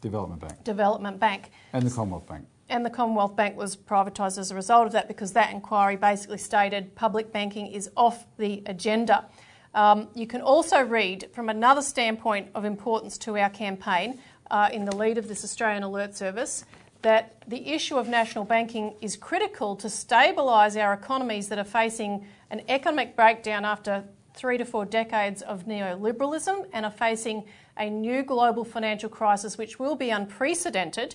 Development 0.03 0.41
Bank 0.41 0.65
Development 0.65 1.19
Bank. 1.19 1.51
and 1.73 1.87
the 1.87 1.91
Commonwealth 1.91 2.29
Bank. 2.29 2.47
And 2.69 2.85
the 2.85 2.91
Commonwealth 2.91 3.37
Bank 3.37 3.57
was 3.57 3.77
privatised 3.77 4.39
as 4.39 4.51
a 4.51 4.55
result 4.55 4.87
of 4.87 4.93
that 4.93 5.09
because 5.09 5.33
that 5.33 5.53
inquiry 5.53 5.97
basically 5.97 6.39
stated 6.39 6.95
public 6.95 7.33
banking 7.33 7.69
is 7.69 7.91
off 7.97 8.27
the 8.39 8.63
agenda. 8.67 9.27
Um, 9.75 10.09
you 10.15 10.27
can 10.27 10.43
also 10.43 10.83
read 10.83 11.29
from 11.33 11.49
another 11.49 11.83
standpoint 11.83 12.49
of 12.55 12.65
importance 12.65 13.17
to 13.19 13.39
our 13.39 13.51
campaign 13.51 14.21
uh, 14.51 14.69
in 14.73 14.85
the 14.85 14.95
lead 14.95 15.17
of 15.17 15.29
this 15.29 15.45
Australian 15.45 15.83
Alert 15.83 16.15
Service 16.15 16.65
that 17.03 17.43
the 17.49 17.69
issue 17.69 17.97
of 17.97 18.09
national 18.09 18.45
banking 18.45 18.95
is 19.01 19.17
critical 19.17 19.75
to 19.77 19.89
stabilise 19.89 20.81
our 20.81 20.93
economies 20.93 21.49
that 21.49 21.59
are 21.59 21.65
facing 21.65 22.27
an 22.51 22.63
economic 22.69 23.17
breakdown 23.17 23.65
after 23.65 24.05
three 24.35 24.57
to 24.57 24.65
four 24.65 24.85
decades 24.85 25.43
of 25.43 25.67
neoliberalism 25.67 26.67
and 26.73 26.87
are 26.87 26.93
facing 26.93 27.45
a 27.77 27.89
new 27.89 28.23
global 28.23 28.65
financial 28.65 29.09
crisis 29.09 29.57
which 29.57 29.79
will 29.79 29.97
be 29.97 30.11
unprecedented 30.11 31.15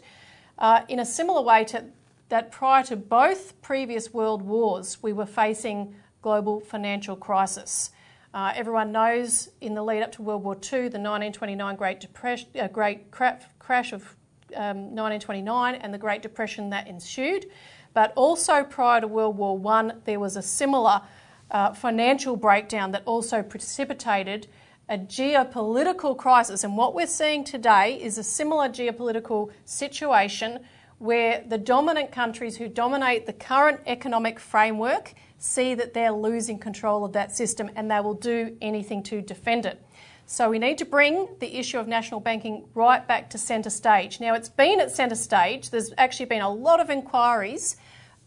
uh, 0.60 0.82
in 0.88 1.00
a 1.00 1.06
similar 1.06 1.42
way 1.42 1.64
to 1.64 1.84
that 2.30 2.52
prior 2.52 2.84
to 2.84 2.96
both 2.96 3.62
previous 3.62 4.14
world 4.14 4.42
wars 4.42 4.98
we 5.02 5.14
were 5.14 5.26
facing 5.26 5.96
global 6.22 6.60
financial 6.60 7.16
crisis. 7.16 7.92
Uh, 8.34 8.52
everyone 8.56 8.92
knows 8.92 9.50
in 9.62 9.74
the 9.74 9.82
lead 9.82 10.04
up 10.04 10.12
to 10.12 10.22
World 10.22 10.44
War 10.44 10.56
II, 10.56 10.90
the 10.90 11.00
1929 11.00 11.76
Great, 11.76 12.00
Depression, 12.00 12.50
uh, 12.60 12.68
great 12.68 13.10
cra- 13.12 13.40
crash 13.60 13.94
of 13.94 14.16
um, 14.56 14.94
1929 14.96 15.76
and 15.76 15.94
the 15.94 15.98
Great 15.98 16.22
Depression 16.22 16.70
that 16.70 16.88
ensued. 16.88 17.46
But 17.94 18.14
also 18.16 18.64
prior 18.64 19.02
to 19.02 19.08
World 19.08 19.38
War 19.38 19.60
I, 19.74 19.92
there 20.04 20.20
was 20.20 20.36
a 20.36 20.42
similar 20.42 21.02
uh, 21.50 21.74
financial 21.74 22.36
breakdown 22.36 22.92
that 22.92 23.04
also 23.06 23.42
precipitated 23.42 24.48
a 24.90 24.98
geopolitical 24.98 26.18
crisis. 26.18 26.64
And 26.64 26.78
what 26.78 26.96
we're 26.96 27.08
seeing 27.08 27.44
today 27.44 28.02
is 28.02 28.18
a 28.18 28.24
similar 28.24 28.70
geopolitical 28.70 29.52
situation 29.66 30.60
where 31.00 31.44
the 31.48 31.58
dominant 31.58 32.12
countries 32.12 32.58
who 32.58 32.68
dominate 32.68 33.26
the 33.26 33.34
current 33.34 33.82
economic 33.86 34.40
framework 34.40 35.14
see 35.38 35.76
that 35.76 35.94
they're 35.94 36.12
losing 36.12 36.58
control 36.58 37.06
of 37.06 37.14
that 37.14 37.36
system 37.36 37.70
and 37.76 37.92
they 37.92 38.00
will 38.00 38.16
do 38.16 38.58
anything 38.62 39.04
to 39.04 39.22
defend 39.22 39.66
it. 39.66 39.84
So 40.26 40.50
we 40.50 40.60
need 40.60 40.78
to 40.80 40.86
bring 40.86 41.28
the 41.40 41.58
issue 41.58 41.80
of 41.80 41.88
national 41.88 42.20
banking 42.20 42.66
right 42.74 43.08
back 43.08 43.30
to 43.30 43.38
centre 43.38 43.70
stage. 43.70 44.20
Now, 44.20 44.34
it's 44.34 44.50
been 44.50 44.82
at 44.82 44.92
centre 44.92 45.16
stage, 45.16 45.70
there's 45.70 45.94
actually 45.98 46.26
been 46.26 46.42
a 46.42 46.52
lot 46.52 46.80
of 46.80 46.90
inquiries, 46.90 47.78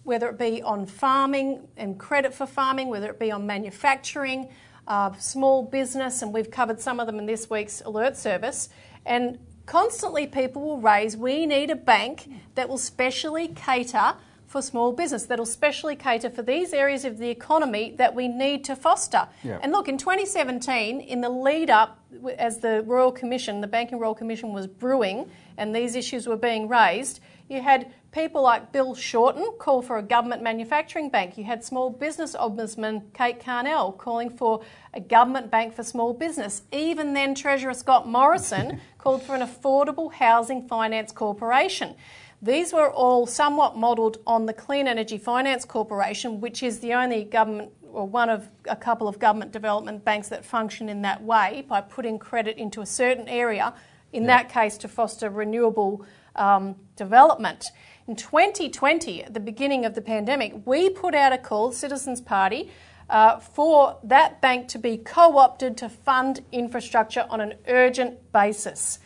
whether 0.05 0.29
it 0.29 0.39
be 0.39 0.63
on 0.63 0.87
farming 0.87 1.69
and 1.77 1.99
credit 1.99 2.33
for 2.33 2.47
farming, 2.47 2.89
whether 2.89 3.11
it 3.11 3.19
be 3.19 3.31
on 3.31 3.47
manufacturing, 3.47 4.49
uh, 4.91 5.13
small 5.19 5.63
business, 5.63 6.21
and 6.21 6.35
we've 6.35 6.51
covered 6.51 6.81
some 6.81 6.99
of 6.99 7.07
them 7.07 7.19
in 7.19 7.25
this 7.25 7.49
week's 7.49 7.81
alert 7.83 8.17
service. 8.17 8.69
And 9.07 9.39
constantly 9.65 10.27
people 10.27 10.63
will 10.63 10.81
raise 10.81 11.17
we 11.17 11.47
need 11.47 11.71
a 11.71 11.77
bank 11.77 12.29
that 12.57 12.69
will 12.69 12.77
specially 12.77 13.49
cater 13.49 14.15
for 14.49 14.61
small 14.61 14.91
business 14.93 15.27
that'll 15.27 15.47
specially 15.47 15.95
cater 15.95 16.29
for 16.29 16.43
these 16.43 16.73
areas 16.73 17.05
of 17.05 17.19
the 17.19 17.31
economy 17.31 17.95
that 17.99 18.13
we 18.13 18.27
need 18.27 18.65
to 18.65 18.75
foster. 18.75 19.29
And 19.63 19.71
look, 19.71 19.89
in 19.89 19.97
2017, 19.97 21.01
in 21.01 21.21
the 21.21 21.29
lead 21.29 21.71
up, 21.71 22.01
as 22.37 22.59
the 22.59 22.83
Royal 22.85 23.13
Commission, 23.13 23.61
the 23.61 23.69
Banking 23.69 24.01
Royal 24.01 24.15
Commission 24.15 24.53
was 24.53 24.67
brewing 24.67 25.31
and 25.57 25.73
these 25.73 25.95
issues 25.95 26.27
were 26.27 26.37
being 26.37 26.67
raised, 26.67 27.21
you 27.49 27.63
had 27.63 27.93
people 28.13 28.43
like 28.43 28.73
Bill 28.73 28.95
Shorten 28.95 29.53
call 29.59 29.83
for 29.83 29.99
a 29.99 30.03
government 30.03 30.43
manufacturing 30.43 31.11
bank. 31.11 31.39
You 31.39 31.45
had 31.45 31.65
Small 31.65 31.91
Business 31.91 32.35
Ombudsman 32.35 33.13
Kate 33.15 33.41
Carnell 33.41 33.97
calling 33.97 34.31
for 34.31 34.63
a 34.93 35.01
government 35.01 35.51
bank 35.51 35.75
for 35.75 35.85
small 35.85 36.13
business. 36.13 36.63
Even 36.73 37.15
then, 37.15 37.35
Treasurer 37.35 37.75
Scott 37.75 38.09
Morrison 38.09 38.81
called 38.99 39.23
for 39.23 39.35
an 39.35 39.43
affordable 39.43 40.13
housing 40.13 40.67
finance 40.67 41.13
corporation. 41.13 41.95
These 42.43 42.73
were 42.73 42.91
all 42.91 43.27
somewhat 43.27 43.77
modelled 43.77 44.19
on 44.27 44.47
the 44.47 44.55
Clean 44.55 44.89
Energy 44.89 45.19
Finance 45.19 45.65
Corporation, 45.67 46.41
which 46.41 46.63
is 46.63 46.81
the 46.81 46.95
only 46.95 47.25
government 47.25 47.73
or 47.93 48.07
one 48.07 48.31
of 48.31 48.49
a 48.67 48.77
couple 48.77 49.09
of 49.09 49.19
government 49.19 49.53
development 49.53 50.05
banks 50.05 50.29
that 50.29 50.45
function 50.45 50.89
in 50.89 51.03
that 51.03 51.23
way 51.23 51.65
by 51.69 51.81
putting 51.81 52.19
credit 52.19 52.57
into 52.57 52.81
a 52.81 52.87
certain 52.87 53.29
area, 53.29 53.75
in 54.13 54.23
Yeah. 54.23 54.29
that 54.39 54.49
case 54.49 54.79
to 54.79 54.89
foster 54.89 55.29
renewable 55.29 56.05
um, 56.37 56.77
development. 56.97 57.67
In 58.11 58.17
2020, 58.17 59.23
at 59.23 59.35
the 59.35 59.39
beginning 59.39 59.85
of 59.85 59.95
the 59.95 60.01
pandemic, 60.01 60.67
we 60.67 60.91
put 60.91 61.15
out 61.15 61.33
a 61.33 61.39
call, 61.39 61.71
Citizens 61.71 62.21
Party, 62.21 62.69
uh, 63.09 63.39
for 63.39 64.01
that 64.03 64.41
bank 64.41 64.67
to 64.71 64.79
be 64.81 64.97
co 64.97 65.39
opted 65.39 65.77
to 65.77 65.89
fund 65.89 66.41
infrastructure 66.51 67.25
on 67.31 67.41
an 67.41 67.55
urgent 67.69 68.33
basis. 68.33 68.99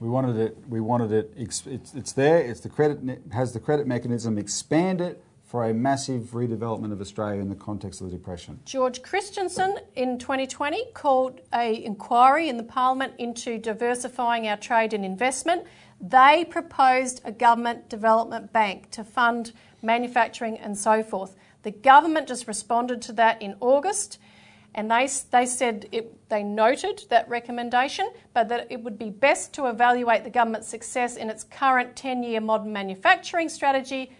We 0.00 0.08
wanted 0.08 0.38
it. 0.38 0.56
We 0.70 0.80
wanted 0.80 1.12
it. 1.12 1.34
It's, 1.36 1.66
it's 1.66 2.12
there. 2.12 2.38
It's 2.38 2.60
the 2.60 2.70
credit 2.70 3.20
has 3.30 3.52
the 3.52 3.60
credit 3.60 3.86
mechanism. 3.86 4.38
Expand 4.38 5.02
it 5.02 5.22
for 5.46 5.64
a 5.64 5.72
massive 5.72 6.32
redevelopment 6.32 6.92
of 6.92 7.00
Australia 7.00 7.40
in 7.40 7.48
the 7.48 7.54
context 7.54 8.00
of 8.00 8.10
the 8.10 8.16
depression. 8.16 8.58
George 8.64 9.00
Christensen 9.00 9.78
in 9.94 10.18
2020 10.18 10.86
called 10.92 11.40
a 11.54 11.84
inquiry 11.84 12.48
in 12.48 12.56
the 12.56 12.64
Parliament 12.64 13.12
into 13.18 13.56
diversifying 13.56 14.48
our 14.48 14.56
trade 14.56 14.92
and 14.92 15.04
investment. 15.04 15.64
They 16.00 16.44
proposed 16.50 17.20
a 17.24 17.30
government 17.30 17.88
development 17.88 18.52
bank 18.52 18.90
to 18.90 19.04
fund 19.04 19.52
manufacturing 19.82 20.58
and 20.58 20.76
so 20.76 21.04
forth. 21.04 21.36
The 21.62 21.70
government 21.70 22.26
just 22.26 22.48
responded 22.48 23.00
to 23.02 23.12
that 23.12 23.40
in 23.40 23.54
August 23.60 24.18
and 24.74 24.90
they, 24.90 25.08
they 25.30 25.46
said 25.46 25.86
it, 25.90 26.28
they 26.28 26.42
noted 26.42 27.04
that 27.08 27.26
recommendation, 27.30 28.10
but 28.34 28.48
that 28.48 28.66
it 28.68 28.82
would 28.82 28.98
be 28.98 29.08
best 29.08 29.54
to 29.54 29.68
evaluate 29.68 30.22
the 30.22 30.30
government's 30.30 30.68
success 30.68 31.16
in 31.16 31.30
its 31.30 31.44
current 31.44 31.96
10 31.96 32.24
year 32.24 32.40
modern 32.40 32.72
manufacturing 32.72 33.48
strategy 33.48 34.10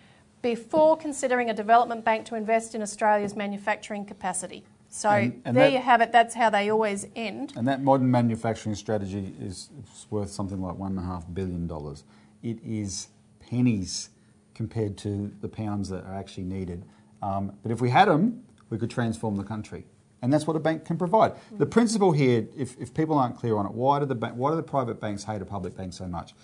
before 0.46 0.96
considering 0.96 1.50
a 1.50 1.54
development 1.54 2.04
bank 2.04 2.24
to 2.24 2.36
invest 2.36 2.76
in 2.76 2.80
Australia's 2.80 3.34
manufacturing 3.34 4.04
capacity. 4.04 4.62
So 4.88 5.08
And- 5.10 5.42
and 5.44 5.56
there 5.56 5.64
that- 5.64 5.72
you 5.72 5.78
have 5.80 6.00
it, 6.00 6.12
that's 6.12 6.34
how 6.36 6.50
they 6.50 6.70
always 6.70 7.08
end. 7.16 7.52
And 7.56 7.66
that 7.66 7.82
modern 7.82 8.08
manufacturing 8.12 8.76
strategy 8.76 9.34
is 9.40 9.70
worth 10.08 10.30
something 10.30 10.62
like 10.62 10.78
one 10.78 10.92
and 10.92 11.00
a 11.00 11.02
half 11.02 11.24
billion 11.34 11.66
dollars. 11.66 12.04
It 12.44 12.58
is 12.64 13.08
pennies 13.40 14.10
compared 14.54 14.96
to 14.98 15.32
the 15.40 15.48
pounds 15.48 15.88
that 15.88 16.04
are 16.04 16.14
actually 16.14 16.44
needed. 16.44 16.84
Um, 17.22 17.52
but 17.64 17.72
if 17.72 17.80
we 17.80 17.90
had 17.90 18.06
them, 18.06 18.44
we 18.70 18.78
could 18.78 18.90
transform 18.90 19.34
the 19.34 19.44
country. 19.44 19.84
And 20.22 20.32
that's 20.32 20.46
what 20.46 20.56
a 20.56 20.60
bank 20.60 20.84
can 20.84 20.96
provide. 20.96 21.32
The 21.58 21.66
principle 21.66 22.12
here, 22.12 22.46
if, 22.56 22.80
if 22.80 22.94
people 22.94 23.18
aren't 23.18 23.36
clear 23.36 23.56
on 23.56 23.66
it, 23.66 23.72
why 23.72 23.98
do, 23.98 24.06
the 24.06 24.14
why 24.14 24.50
do 24.50 24.56
the 24.56 24.62
private 24.62 25.00
banks 25.00 25.24
hate 25.24 25.42
a 25.42 25.44
public 25.44 25.76
bank 25.76 25.92
so 25.92 26.06
much? 26.06 26.34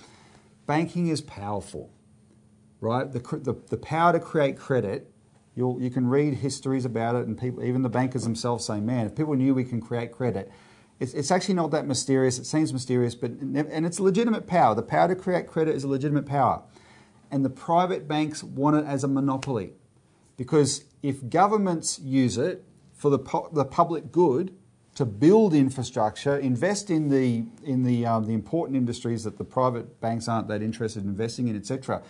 Banking 0.67 1.07
is 1.07 1.21
powerful, 1.21 1.89
right? 2.83 3.11
The, 3.11 3.21
the, 3.21 3.55
the 3.69 3.77
power 3.79 4.13
to 4.13 4.21
create 4.21 4.59
credit, 4.59 5.11
you'll, 5.55 5.81
you 5.81 5.89
can 5.89 6.09
read 6.09 6.35
histories 6.35 6.85
about 6.85 7.15
it, 7.15 7.27
and 7.27 7.41
people, 7.41 7.63
even 7.63 7.83
the 7.83 7.89
bankers 7.89 8.25
themselves 8.25 8.67
say, 8.67 8.81
man, 8.81 9.07
if 9.07 9.15
people 9.15 9.35
knew 9.35 9.55
we 9.55 9.65
can 9.65 9.81
create 9.81 10.13
credit, 10.13 10.51
it's, 10.99 11.15
it's 11.15 11.31
actually 11.31 11.55
not 11.55 11.71
that 11.71 11.87
mysterious. 11.87 12.39
It 12.39 12.45
seems 12.45 12.73
mysterious, 12.73 13.15
but 13.15 13.31
and 13.31 13.87
it's 13.87 13.99
a 13.99 14.03
legitimate 14.03 14.47
power. 14.47 14.75
The 14.75 14.83
power 14.83 15.09
to 15.09 15.17
create 15.17 15.47
credit 15.47 15.75
is 15.75 15.85
a 15.85 15.89
legitimate 15.89 16.27
power, 16.27 16.63
and 17.31 17.45
the 17.45 17.51
private 17.51 18.07
banks 18.07 18.45
want 18.45 18.77
it 18.77 18.85
as 18.85 19.03
a 19.03 19.09
monopoly, 19.09 19.73
because 20.37 20.85
if 21.03 21.29
governments 21.29 21.99
use 21.99 22.37
it 22.37 22.65
for 22.93 23.11
the 23.11 23.19
the 23.53 23.65
public 23.65 24.13
good 24.13 24.55
to 24.95 25.05
build 25.05 25.55
infrastructure, 25.55 26.37
invest 26.37 26.89
in 26.91 27.09
the 27.09 27.47
in 27.65 27.83
the 27.83 28.07
um, 28.07 28.27
the 28.27 28.35
important 28.35 28.77
industries 28.77 29.25
that 29.25 29.39
the 29.39 29.45
private 29.45 30.01
banks 30.01 30.29
aren't 30.29 30.47
that 30.49 30.63
interested 30.63 31.03
in 31.03 31.09
investing 31.09 31.49
in, 31.49 31.57
etc. 31.57 32.03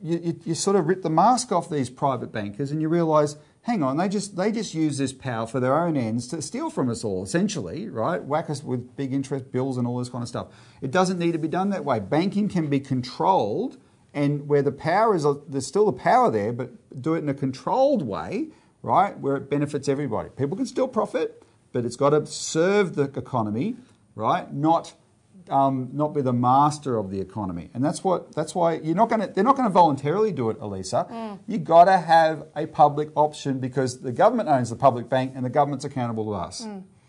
You, 0.00 0.20
you, 0.22 0.40
you 0.44 0.54
sort 0.54 0.76
of 0.76 0.86
rip 0.86 1.02
the 1.02 1.10
mask 1.10 1.50
off 1.50 1.68
these 1.68 1.90
private 1.90 2.30
bankers, 2.30 2.70
and 2.70 2.80
you 2.80 2.88
realise, 2.88 3.36
hang 3.62 3.82
on, 3.82 3.96
they 3.96 4.08
just 4.08 4.36
they 4.36 4.52
just 4.52 4.74
use 4.74 4.98
this 4.98 5.12
power 5.12 5.46
for 5.46 5.60
their 5.60 5.78
own 5.78 5.96
ends 5.96 6.28
to 6.28 6.42
steal 6.42 6.70
from 6.70 6.88
us 6.88 7.04
all, 7.04 7.22
essentially, 7.22 7.88
right? 7.88 8.22
Whack 8.22 8.50
us 8.50 8.62
with 8.62 8.96
big 8.96 9.12
interest 9.12 9.50
bills 9.50 9.76
and 9.76 9.86
all 9.86 9.98
this 9.98 10.08
kind 10.08 10.22
of 10.22 10.28
stuff. 10.28 10.48
It 10.82 10.90
doesn't 10.90 11.18
need 11.18 11.32
to 11.32 11.38
be 11.38 11.48
done 11.48 11.70
that 11.70 11.84
way. 11.84 12.00
Banking 12.00 12.48
can 12.48 12.68
be 12.68 12.80
controlled, 12.80 13.78
and 14.14 14.46
where 14.46 14.62
the 14.62 14.72
power 14.72 15.14
is, 15.14 15.26
there's 15.48 15.66
still 15.66 15.86
the 15.86 15.92
power 15.92 16.30
there, 16.30 16.52
but 16.52 16.70
do 17.00 17.14
it 17.14 17.18
in 17.18 17.28
a 17.28 17.34
controlled 17.34 18.02
way, 18.02 18.48
right, 18.82 19.18
where 19.18 19.36
it 19.36 19.50
benefits 19.50 19.88
everybody. 19.88 20.28
People 20.30 20.56
can 20.56 20.66
still 20.66 20.88
profit, 20.88 21.42
but 21.72 21.84
it's 21.84 21.96
got 21.96 22.10
to 22.10 22.24
serve 22.26 22.94
the 22.94 23.04
economy, 23.04 23.76
right? 24.14 24.52
Not 24.52 24.94
um, 25.50 25.90
not 25.92 26.14
be 26.14 26.22
the 26.22 26.32
master 26.32 26.96
of 26.96 27.10
the 27.10 27.20
economy, 27.20 27.70
and 27.74 27.84
that's 27.84 28.02
what 28.04 28.34
that's 28.34 28.54
why 28.54 28.74
you're 28.74 28.94
not 28.94 29.08
going 29.08 29.20
to. 29.20 29.26
They're 29.26 29.44
not 29.44 29.56
going 29.56 29.68
to 29.68 29.72
voluntarily 29.72 30.32
do 30.32 30.50
it, 30.50 30.58
Elisa. 30.60 31.38
You 31.46 31.58
got 31.58 31.84
to 31.84 31.98
have 31.98 32.46
a 32.56 32.66
public 32.66 33.10
option 33.14 33.58
because 33.58 34.00
the 34.00 34.12
government 34.12 34.48
owns 34.48 34.70
the 34.70 34.76
public 34.76 35.08
bank, 35.08 35.32
and 35.34 35.44
the 35.44 35.50
government's 35.50 35.84
accountable 35.84 36.24
to 36.26 36.32
us, 36.32 36.66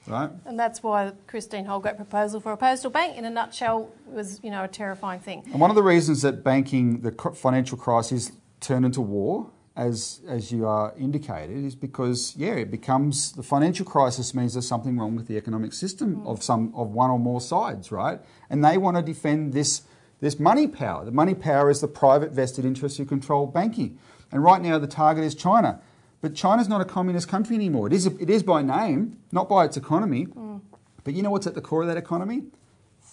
right? 0.07 0.29
And 0.45 0.59
that's 0.59 0.81
why 0.83 1.13
Christine 1.27 1.65
Holgate 1.65 1.95
proposal 1.95 2.39
for 2.39 2.51
a 2.51 2.57
postal 2.57 2.91
bank, 2.91 3.17
in 3.17 3.25
a 3.25 3.29
nutshell, 3.29 3.91
was 4.05 4.39
you 4.43 4.51
know 4.51 4.63
a 4.63 4.67
terrifying 4.67 5.19
thing. 5.19 5.43
And 5.51 5.59
one 5.59 5.69
of 5.69 5.75
the 5.75 5.83
reasons 5.83 6.21
that 6.23 6.43
banking, 6.43 7.01
the 7.01 7.11
financial 7.35 7.77
crisis, 7.77 8.31
turned 8.59 8.85
into 8.85 9.01
war 9.01 9.49
as 9.79 10.19
as 10.27 10.51
you 10.51 10.67
are 10.67 10.93
indicated, 10.97 11.63
is 11.63 11.75
because 11.75 12.33
yeah, 12.35 12.53
it 12.53 12.69
becomes 12.69 13.31
the 13.31 13.43
financial 13.43 13.85
crisis 13.85 14.33
means 14.33 14.53
there's 14.53 14.67
something 14.67 14.97
wrong 14.97 15.15
with 15.15 15.27
the 15.27 15.37
economic 15.37 15.73
system 15.73 16.17
mm. 16.17 16.27
of 16.27 16.43
some 16.43 16.73
of 16.75 16.89
one 16.89 17.09
or 17.09 17.17
more 17.17 17.39
sides, 17.39 17.91
right? 17.91 18.19
And 18.49 18.63
they 18.63 18.77
want 18.77 18.97
to 18.97 19.03
defend 19.03 19.53
this 19.53 19.83
this 20.19 20.39
money 20.39 20.67
power. 20.67 21.05
The 21.05 21.11
money 21.11 21.33
power 21.33 21.69
is 21.69 21.79
the 21.79 21.87
private 21.87 22.31
vested 22.31 22.65
interests 22.65 22.97
who 22.97 23.05
control 23.05 23.47
banking. 23.47 23.97
And 24.31 24.43
right 24.43 24.61
now 24.61 24.77
the 24.77 24.87
target 24.87 25.23
is 25.23 25.33
China. 25.33 25.81
But 26.21 26.35
China's 26.35 26.67
not 26.67 26.81
a 26.81 26.85
communist 26.85 27.29
country 27.29 27.55
anymore. 27.55 27.87
It 27.87 27.93
is, 27.93 28.05
it 28.05 28.29
is 28.29 28.43
by 28.43 28.61
name, 28.61 29.17
not 29.31 29.47
by 29.47 29.63
its 29.63 29.77
economy. 29.77 30.25
Mm. 30.25 30.59
But 31.05 31.13
you 31.13 31.23
know 31.23 31.31
what's 31.31 31.47
at 31.47 31.55
the 31.55 31.61
core 31.61 31.83
of 31.83 31.87
that 31.87 31.95
economy? 31.95 32.43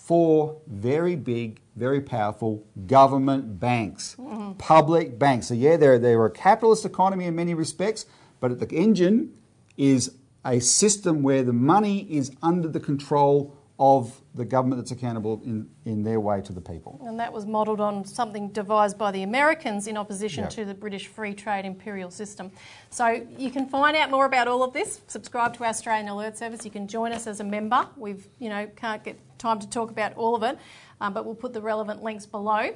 Four 0.06 0.60
very 0.68 1.16
big, 1.16 1.58
very 1.74 2.00
powerful 2.00 2.64
government 2.86 3.58
banks, 3.58 4.14
public 4.56 5.18
banks. 5.18 5.48
So, 5.48 5.54
yeah, 5.54 5.76
they're, 5.76 5.98
they're 5.98 6.24
a 6.24 6.30
capitalist 6.30 6.84
economy 6.84 7.24
in 7.24 7.34
many 7.34 7.54
respects, 7.54 8.06
but 8.38 8.60
the 8.60 8.68
engine 8.72 9.34
is 9.76 10.14
a 10.44 10.60
system 10.60 11.24
where 11.24 11.42
the 11.42 11.52
money 11.52 12.06
is 12.08 12.30
under 12.40 12.68
the 12.68 12.78
control 12.78 13.55
of 13.78 14.22
the 14.34 14.44
government 14.44 14.80
that's 14.80 14.90
accountable 14.90 15.40
in, 15.44 15.68
in 15.84 16.02
their 16.02 16.18
way 16.18 16.40
to 16.40 16.52
the 16.52 16.60
people. 16.60 16.98
And 17.04 17.20
that 17.20 17.30
was 17.30 17.44
modelled 17.44 17.80
on 17.80 18.06
something 18.06 18.48
devised 18.48 18.96
by 18.96 19.10
the 19.10 19.22
Americans 19.22 19.86
in 19.86 19.98
opposition 19.98 20.44
Yeah. 20.44 20.48
to 20.50 20.64
the 20.64 20.72
British 20.74 21.08
free 21.08 21.34
trade 21.34 21.66
imperial 21.66 22.10
system. 22.10 22.50
So 22.88 23.26
you 23.36 23.50
can 23.50 23.68
find 23.68 23.94
out 23.94 24.10
more 24.10 24.24
about 24.24 24.48
all 24.48 24.62
of 24.62 24.72
this. 24.72 25.02
Subscribe 25.08 25.52
to 25.54 25.64
our 25.64 25.70
Australian 25.70 26.08
Alert 26.08 26.38
Service. 26.38 26.64
You 26.64 26.70
can 26.70 26.88
join 26.88 27.12
us 27.12 27.26
as 27.26 27.40
a 27.40 27.44
member. 27.44 27.86
We've, 27.98 28.26
you 28.38 28.48
know, 28.48 28.66
can't 28.76 29.04
get 29.04 29.18
time 29.38 29.58
to 29.60 29.68
talk 29.68 29.90
about 29.90 30.14
all 30.16 30.34
of 30.34 30.42
it, 30.42 30.58
um, 31.02 31.12
but 31.12 31.26
we'll 31.26 31.34
put 31.34 31.52
the 31.52 31.60
relevant 31.60 32.02
links 32.02 32.24
below. 32.24 32.74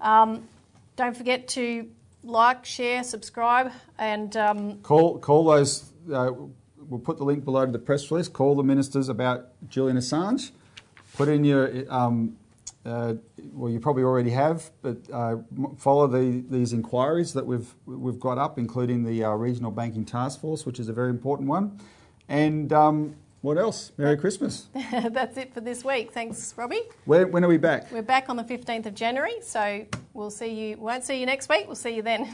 Um, 0.00 0.48
don't 0.96 1.14
forget 1.16 1.48
to 1.48 1.86
like, 2.22 2.64
share, 2.64 3.02
subscribe, 3.04 3.72
and 3.98 4.34
um, 4.38 4.78
Call, 4.82 5.18
call 5.18 5.44
those, 5.44 5.90
uh, 6.12 6.30
we'll 6.90 7.00
put 7.00 7.16
the 7.16 7.24
link 7.24 7.44
below 7.44 7.64
to 7.64 7.72
the 7.72 7.78
press 7.78 8.10
release. 8.10 8.28
Call 8.28 8.54
the 8.54 8.62
ministers 8.62 9.08
about 9.08 9.48
Julian 9.68 9.96
Assange. 9.96 10.50
Put 11.16 11.28
in 11.28 11.44
your, 11.44 11.70
um, 11.88 12.36
uh, 12.84 13.14
well, 13.52 13.70
you 13.70 13.80
probably 13.80 14.02
already 14.02 14.30
have, 14.30 14.70
but 14.82 14.98
uh, 15.12 15.36
follow 15.78 16.06
the, 16.06 16.44
these 16.50 16.72
inquiries 16.72 17.32
that 17.32 17.46
we've, 17.46 17.74
we've 17.86 18.20
got 18.20 18.38
up, 18.38 18.58
including 18.58 19.04
the 19.04 19.24
uh, 19.24 19.30
Regional 19.30 19.70
Banking 19.70 20.04
Task 20.04 20.40
Force, 20.40 20.66
which 20.66 20.78
is 20.78 20.88
a 20.88 20.92
very 20.92 21.10
important 21.10 21.48
one. 21.48 21.80
And 22.28 22.72
um, 22.72 23.16
what 23.40 23.56
else? 23.56 23.92
Merry 23.96 24.16
Christmas. 24.16 24.68
that's 24.92 25.36
it 25.36 25.54
for 25.54 25.60
this 25.60 25.84
week. 25.84 26.12
Thanks, 26.12 26.54
Robbie. 26.56 26.82
When, 27.06 27.32
when 27.32 27.44
are 27.44 27.48
we 27.48 27.56
back? 27.56 27.90
We're 27.90 28.02
back 28.02 28.28
on 28.28 28.36
the 28.36 28.44
15th 28.44 28.86
of 28.86 28.94
January, 28.94 29.34
so 29.42 29.86
we'll 30.12 30.30
see 30.30 30.52
you. 30.52 30.76
Won't 30.76 31.04
see 31.04 31.18
you 31.18 31.26
next 31.26 31.48
week. 31.48 31.66
We'll 31.66 31.76
see 31.76 31.94
you 31.96 32.02
then. 32.02 32.28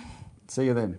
See 0.48 0.64
you 0.64 0.74
then. 0.74 0.98